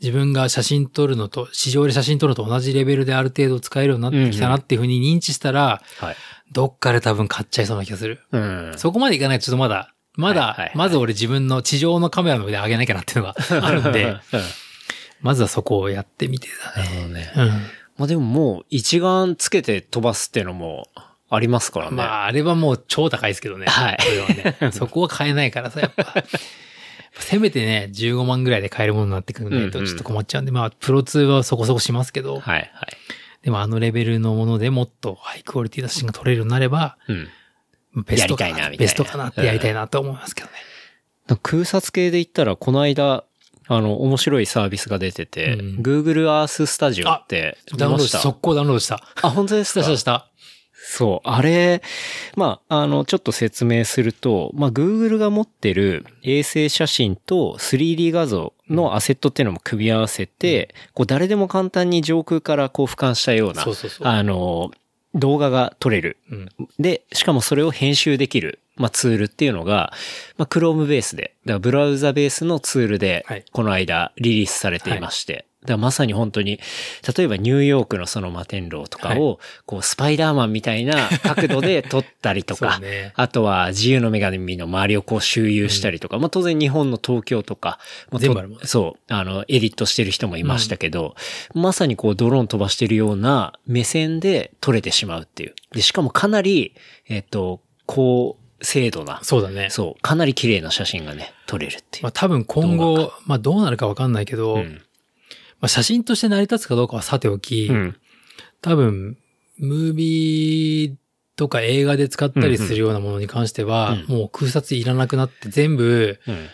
[0.00, 6.16] 自分が写真撮るのと、市場で写真撮るのと同じレベルである程度使えるようになってきたなっていうふうに認知したら、はい。
[6.52, 8.20] どっかで多分買っちゃいそうな気がする。
[8.32, 8.72] うん。
[8.76, 14.20] そこまでいかないとちょっとまだ、まだ、はいはいはいまず俺自分の地上のカメラの上で上げなきゃなっていうのがあるんで、うん
[15.20, 16.88] まずはそこをやってみてだね。
[16.88, 17.32] なるほどね。
[17.36, 17.48] うん。
[17.48, 20.86] まあでももう一眼つけて飛ばすっていうのも
[21.28, 21.96] ありますからね。
[21.96, 23.66] まあ、あれはもう超高いですけどね。
[23.66, 24.72] はいそれはね。
[24.72, 26.14] そこは買えないからさ、やっぱ。
[27.22, 32.70] せめてね、15万ぐらいで買えるものになってくるないとうんうんちょっと困っちゃうんで、まあ、プロ2はそこそこしますけど、はいはい。
[33.42, 37.28] でもあのレベルのものでもっとハイクオリティな写真が撮れるようになれば、うん。
[38.04, 40.54] ベストかな、やりたいなベストかなってやりたいなと思いますけどね。
[41.42, 43.24] 空撮系で言ったら、この間、
[43.70, 49.02] あの、面白いサービスが出てて、うん Google Earth Studio って見ダウンロードし、たた速攻ダウンロードした。
[49.22, 49.82] あ、本当ですか？
[49.82, 50.30] したした。
[50.90, 51.28] そう。
[51.28, 51.82] あれ、
[52.34, 64.08] まあ、あの、ちょっと説明すると、まあ、Google が持ってる衛星写真と 3D 画像のアセットっていうのも組み合わせて、こう、誰でも簡単に上空からこう、俯瞰したようなそう、そうそう。
[64.08, 64.70] あの、
[65.14, 66.16] 動画が撮れる。
[66.30, 66.48] うん。
[66.78, 69.92] で、しかもそれを編集できる、まあ、ツールっていうのが、
[70.38, 76.60] まあ、Chrome ベースで、だからブラウザベースのツールではい、この間リリースされていまして、らまさに本当に、
[77.16, 82.80] 例えばニューヨークのその摩天楼とかを、こう、スパイダーマンみたいな角度で撮ったりとか、
[83.14, 87.78] あとは自由の女神の周りをこう周遊したりとか、まあ当然日本の東京とか、
[88.10, 91.16] もうと全部あるもんねそう、あの、エディットしてる人もいましたけど、
[91.54, 95.54] まさにこうドローン飛ばしてるような目線で撮れてしまうっていう。
[95.72, 96.74] で、しかもかなり、
[97.08, 99.68] えっと、高精度な、そうだね。
[99.70, 102.04] そう、かなり綺麗な写真がね、撮れるっていう。
[102.04, 104.82] まあ多分今動後、まあどうなるかわかんないけど、うん。
[105.60, 107.96] まあ写真として成り立つかどうかはさておき、うん。
[108.60, 109.16] 多分、
[109.58, 110.94] ムービー
[111.36, 116.46] とか映画で使ったりするようなものに関しては、うんもう空撮いらなくなって全部、うん。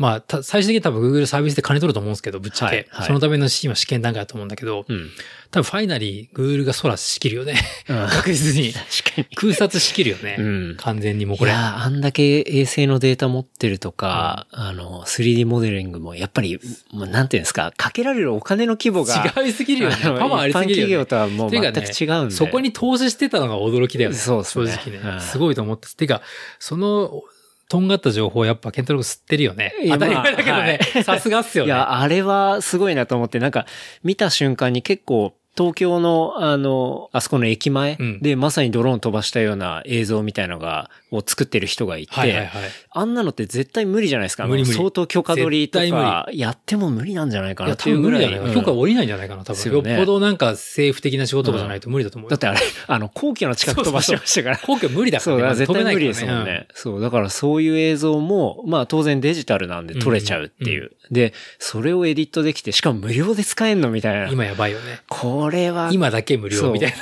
[0.00, 2.76] まあ、た最終的に多分 Google サービスで金取ると思うんですけど、ぶっちゃけ。
[2.76, 5.10] はいはいそのための今試験段階だと思うんだけど、うん。
[5.50, 7.56] 多分ファイナリー Google が空仕切るよね。
[7.86, 8.72] うん 確実に。
[8.72, 8.86] 確
[9.16, 9.36] かに。
[9.36, 10.36] 空撮仕切るよね。
[10.38, 11.50] うん完全にもうこれ。
[11.50, 16.58] いやーあんだけ衛星のデータ持ってるとか、あの、3D モデリングも、やっぱり、
[16.92, 19.96] もうなんていうんですか、かけられるお金の規模が、違いすぎるよね。
[20.00, 21.04] パワーありすぎるよね。
[21.04, 22.34] 一般企業とはもう全く違うんで。
[22.34, 24.16] そこに投資してたのが驚きだよね。
[24.16, 25.16] そうですね正直ね。
[25.16, 25.94] うんすごいと思って。
[25.94, 26.22] てか、
[26.58, 27.22] その、
[27.70, 29.72] とんがった情報やっぱケンタロウ吸ってるよね。
[29.88, 31.04] 当たり前だけどねまあ。
[31.06, 31.68] さすがっすよね。
[31.68, 33.64] いや、あれはすごいなと思って、なんか、
[34.02, 42.48] 見た瞬間に結構、東京の、あの、あそこの駅前うんで、まさにドローン飛ばしたような映像みたいのが、を作ってる人がいて、はいはいはい。
[42.92, 44.46] あんなのって絶対無理じゃないですか。
[44.46, 48.30] 無理無理相当許可取りとか、やっても無理なんじゃないかなっていうぐらい。
[48.30, 48.54] いかな。
[48.54, 49.72] 許可下りないんじゃないかな、多分。
[49.72, 52.30] よねよっぽどなんか政府的な仕事じゃないと無理だと思うよ。
[52.30, 54.58] だってあれ、あの、皇居の近く飛ばしてましたから。
[54.58, 55.66] 皇居無理だかそう、だらね。
[55.66, 56.68] から絶対無理ですもんね。
[56.74, 60.92] そう、だからそういう映像も、まあ当然デジタルなんで撮れちゃうっていう。
[61.10, 64.28] で、それをエディットできて、しかも無料で使えんのみたいな。
[64.28, 65.00] 今やばいよね。
[65.08, 66.94] これは、今だけ無料みたい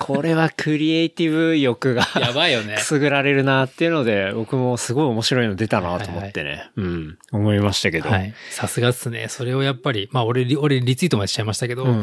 [0.00, 2.20] これはクリエイティブ欲がな。
[2.20, 2.80] やばいよねく。
[2.80, 6.70] すぐられるなっていうので、僕もすごい面白いの出たなと思ってね。
[6.76, 7.18] うん。
[7.32, 8.10] 思いましたけど。
[8.10, 8.34] はい。
[8.50, 9.28] さすがっすね。
[9.28, 12.02] それをやっぱり、まあ俺、リ俺リツイートまでしちゃいましたけど、うん。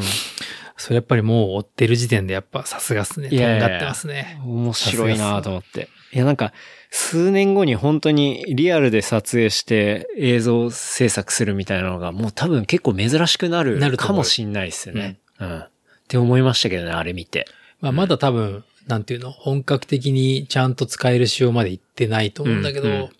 [0.76, 3.28] それやっぱりもう追ってる時点でやっぱさすがっすね。
[3.28, 4.40] とんいやいやいやがってますね。
[4.44, 5.88] 面白いなと思って。
[6.12, 6.52] いや、なんか、
[6.90, 15.18] 数年後に本当にリアルで撮影して映像制作するみたいなのがもう多分結構珍しくなるかもしんないですよね。
[15.38, 15.58] うん。
[15.58, 15.70] っ
[16.08, 17.46] て思いましたけどね、あれ見て。
[17.82, 23.10] まあまだ多分、なんていうの、本格的にちゃんと使える仕様まで行ってないと思うんだけど、うんうん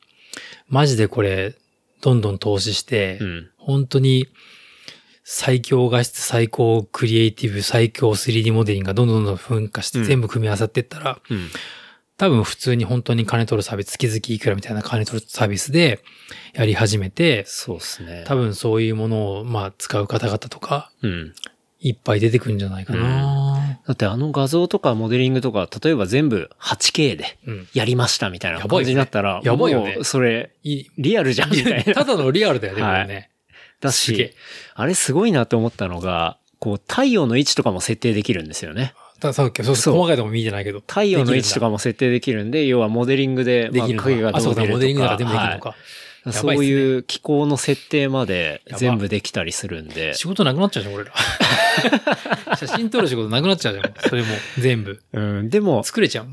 [0.68, 1.54] マジでこれ、
[2.00, 3.50] どんどん投資して、うん。
[3.58, 4.26] 本当に
[5.22, 11.48] 最強画質、最高クリエイティブ、最強 3D モデリングがどんどんどん噴火してうん全部組み合わさっていったら、うん。
[12.16, 16.00] 多分普通に本当に金取るサービス、月々いくらみたいな金取るサービスで
[16.54, 18.24] やり始めて、そうですね。
[18.26, 21.34] 多分そういうものをまあ使う方々とか、うん。
[21.82, 27.68] いっぱい出てくるんじゃないかな、だってあの画像とかモデリングとか、例えば全部 8K でうん。
[27.74, 30.52] やりましたみたいな感じになったら、やばいよねもうそれ。
[30.62, 31.92] リアルじゃんみたいな。
[31.94, 33.30] ただのリアルだよね、はいね。
[33.80, 34.32] だし、
[34.74, 38.94] あれすごいなって思ったのが、こう太陽の位置とかも設定できるんですよね。
[39.18, 40.80] たださっき、そうそう細かいとこ見てないけど。
[40.80, 44.08] 太陽の位置とかかも設定できるんで、要はモデリングで、できるのか。
[44.10, 44.78] まあ影があ、そうだ、どう出るとか。
[44.78, 45.68] モデリングだから全部できるのか。
[45.70, 45.78] はい
[46.26, 50.14] ねそういう気候の設定まで全部できたりするんで。
[50.14, 51.12] 仕事なくなっちゃうじゃん、俺ら。
[52.56, 53.94] 写真撮る仕事なくなっちゃうじゃん。
[54.08, 54.28] それも
[54.58, 55.02] 全部。
[55.12, 56.28] うん、でも、作れちゃう。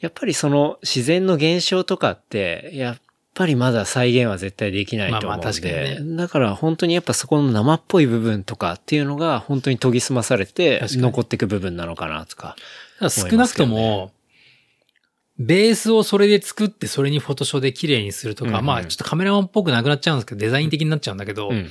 [0.00, 2.98] やっぱりその自然の現象とかって、やっ
[3.34, 5.26] ぱりまだ再現は絶対できないと思うんで。
[5.28, 12.56] まあまあ確かにねだから本当にやっぱそこの生っぽい部分とかっていうのが本当に研ぎ澄まされて残っていく部分なのかなとか。
[12.98, 14.10] ただ少なくとも、
[15.38, 21.70] ベースをそれで作ってそれにフォトショーで綺麗にするとか、うんうんまあちょっとカメラマンっぽくなくなっちゃうんですけど、デザイン的になっちゃうんだけど、うんうん。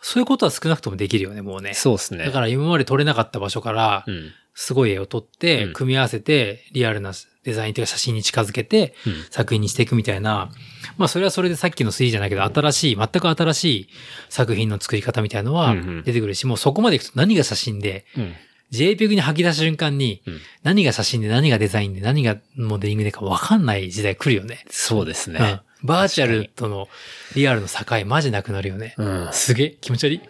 [0.00, 1.74] そういうことは少なくともできるよね、もうね。
[1.74, 2.24] そうですね。
[2.24, 4.32] だから今まで撮れなかった場所からう、ん。
[4.58, 7.12] すごい絵を撮ってうん、組み合わせて、リアルな
[7.44, 10.50] デザインというか写真に近づけて、うん作品にしていくみたいな、
[10.96, 13.88] まあそれはそれでさっきの3じゃないけど、新しい、全く新しい
[14.30, 18.32] 作品の作り方みたいのは出てくるし、もうそこまでいくと何が写真で、うん。
[18.72, 24.64] JPEG に吐き出した瞬間に、うん何が写真で何がデザインで何がモデリングでか分かんない時代来るよね。
[24.68, 25.38] そうですね。
[25.82, 25.86] うん。
[25.86, 26.88] バーチャルとの
[27.36, 28.94] リアルの境マジなくなるよね。
[28.98, 29.28] うん。
[29.30, 30.20] すげえ気持ち悪い。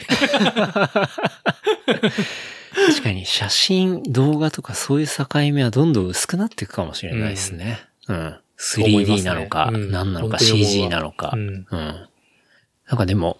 [2.77, 7.79] 確かに写真、動画とかそういう境目はどんどん薄くなっていくかもしれないですね。
[8.09, 8.17] うん。
[8.17, 11.33] 思います 3D ねなのか、うん何なのか、CG なのか。
[11.35, 11.65] ううんん。
[11.71, 13.39] なんかでも、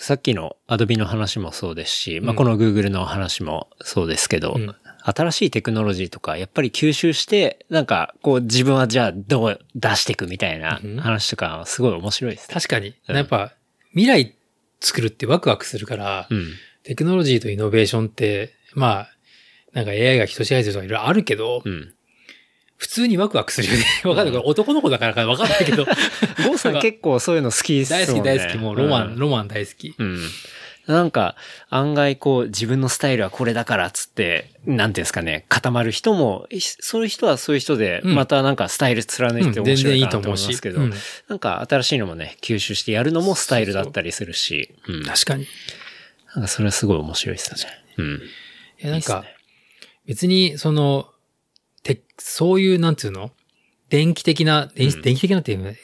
[0.00, 12.54] さっきの Adobe の話もそうですし、まあ、うんこの Google の話もそうですけど、うん新しいテクノロジーとか、やっぱり吸収して、なんか、こう自分はじゃあどう出していくみたいなうん話とか、すごい面白いですね。
[12.54, 12.94] 確かに。
[13.08, 13.54] うんやっぱ、
[13.92, 14.36] 未来
[14.80, 16.48] 作るってワクワクするから、うん。
[16.82, 19.08] テクノロジーとイノベーションって、まあ、
[19.72, 21.94] なんか AI が人支配するとかいろいろあるけど、うん。
[22.78, 23.84] 普通にワクワクするよね。
[24.08, 24.34] わかんない。
[24.34, 25.84] これ男の子だからかわかんないけど。
[26.46, 28.44] ゴーさん 結構そういうの好きですもん大ね。
[28.44, 28.58] 好き大好き。
[28.58, 29.94] もうロマン、んロマン大好き。
[29.98, 30.20] うん。
[30.86, 31.36] なんか、
[31.68, 40.94] 案外こう、自分のスタイルはこれだからっつって、なんていうんですかね、固まる人も、いそういう人はそういう人で、うんまたなんかスタイル貫いて面白いと思いますけど、うん
[41.28, 45.04] なんか新しいのもね、吸収してやるのもスタイルだったりするし、うん。
[45.04, 45.42] 確かに。
[45.44, 45.46] い
[46.34, 47.60] なんかそれはすごい面白いですね。
[47.98, 48.22] うん。
[48.78, 49.24] や、なんか
[50.06, 51.10] 別に、その、
[51.96, 53.30] て、そういう、なんつうの？
[53.88, 55.76] 電気的な、電気的なっていう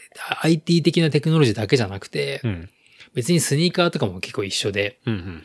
[0.42, 2.70] IT 的なテクノロジーだけじゃなくて、うん。
[3.14, 5.42] 別にスニーカーとかも結構一緒で、うんうん。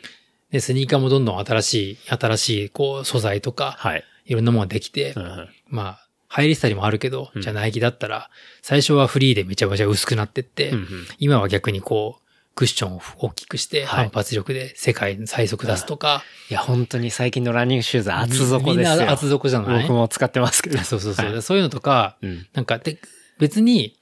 [0.50, 4.04] で、スニーカーもどんどん新しい、新しい、こう、素材とか、はい。
[4.26, 5.48] いろんなものができて、うんうん。
[5.68, 8.30] まあ、入りしたりもあるけど、うんじゃあナイキだったら、
[8.62, 10.86] 最初はフリーでめちゃめちゃ薄くなってって、うんうん
[11.18, 12.29] 今は逆にこう、
[12.60, 18.96] クッションを大きくして、はい反発力で世界に最速出すとか、いや、本当に最近のランニングシューズ厚底みんですよ。
[19.06, 19.82] な厚底じゃない？
[19.84, 20.76] 僕も使ってますけど。
[20.78, 21.32] そうそうそう。
[21.32, 22.46] はいそういうのとか、うん。
[22.52, 22.98] なんかで、
[23.38, 23.96] 別に、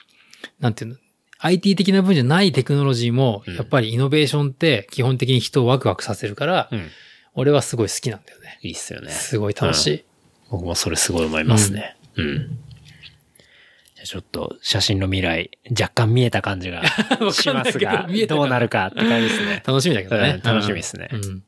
[0.58, 0.96] なんていうの、
[1.38, 6.88] IT 的な分じゃないテクノロジーも、うんやっぱりイノベーションって基本的に人をワクワクさせるから、うん。
[7.34, 8.58] 俺はすごい好きなんだよね。
[8.62, 9.12] いいっすよね。
[9.12, 10.04] すごい楽しい。
[10.50, 11.96] 僕もそれすごい思いますね。
[12.16, 12.58] うん。
[14.08, 16.82] ちょっと写真の未来、若干見えた感じが
[17.32, 19.62] しますがどどうなるかって感じですね。
[19.66, 20.40] 楽しみだけどね。
[20.42, 21.42] うん楽しみですねうん。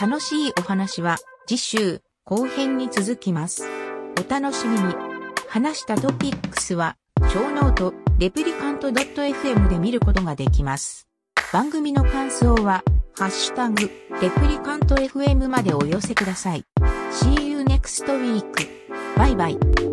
[0.00, 3.68] 楽しいお話は次週後編に続きます。
[4.18, 5.12] お楽しみに。
[5.52, 6.96] 話したトピックスは、
[7.30, 11.06] ショーノート、レプリカント .fm で見ることができます。
[11.52, 12.82] 番組の感想は、
[13.18, 13.90] ハッシュタグ、
[14.22, 16.64] レプリカント FM までお寄せください。
[17.10, 18.66] See you next week.
[19.18, 19.91] バイバイ。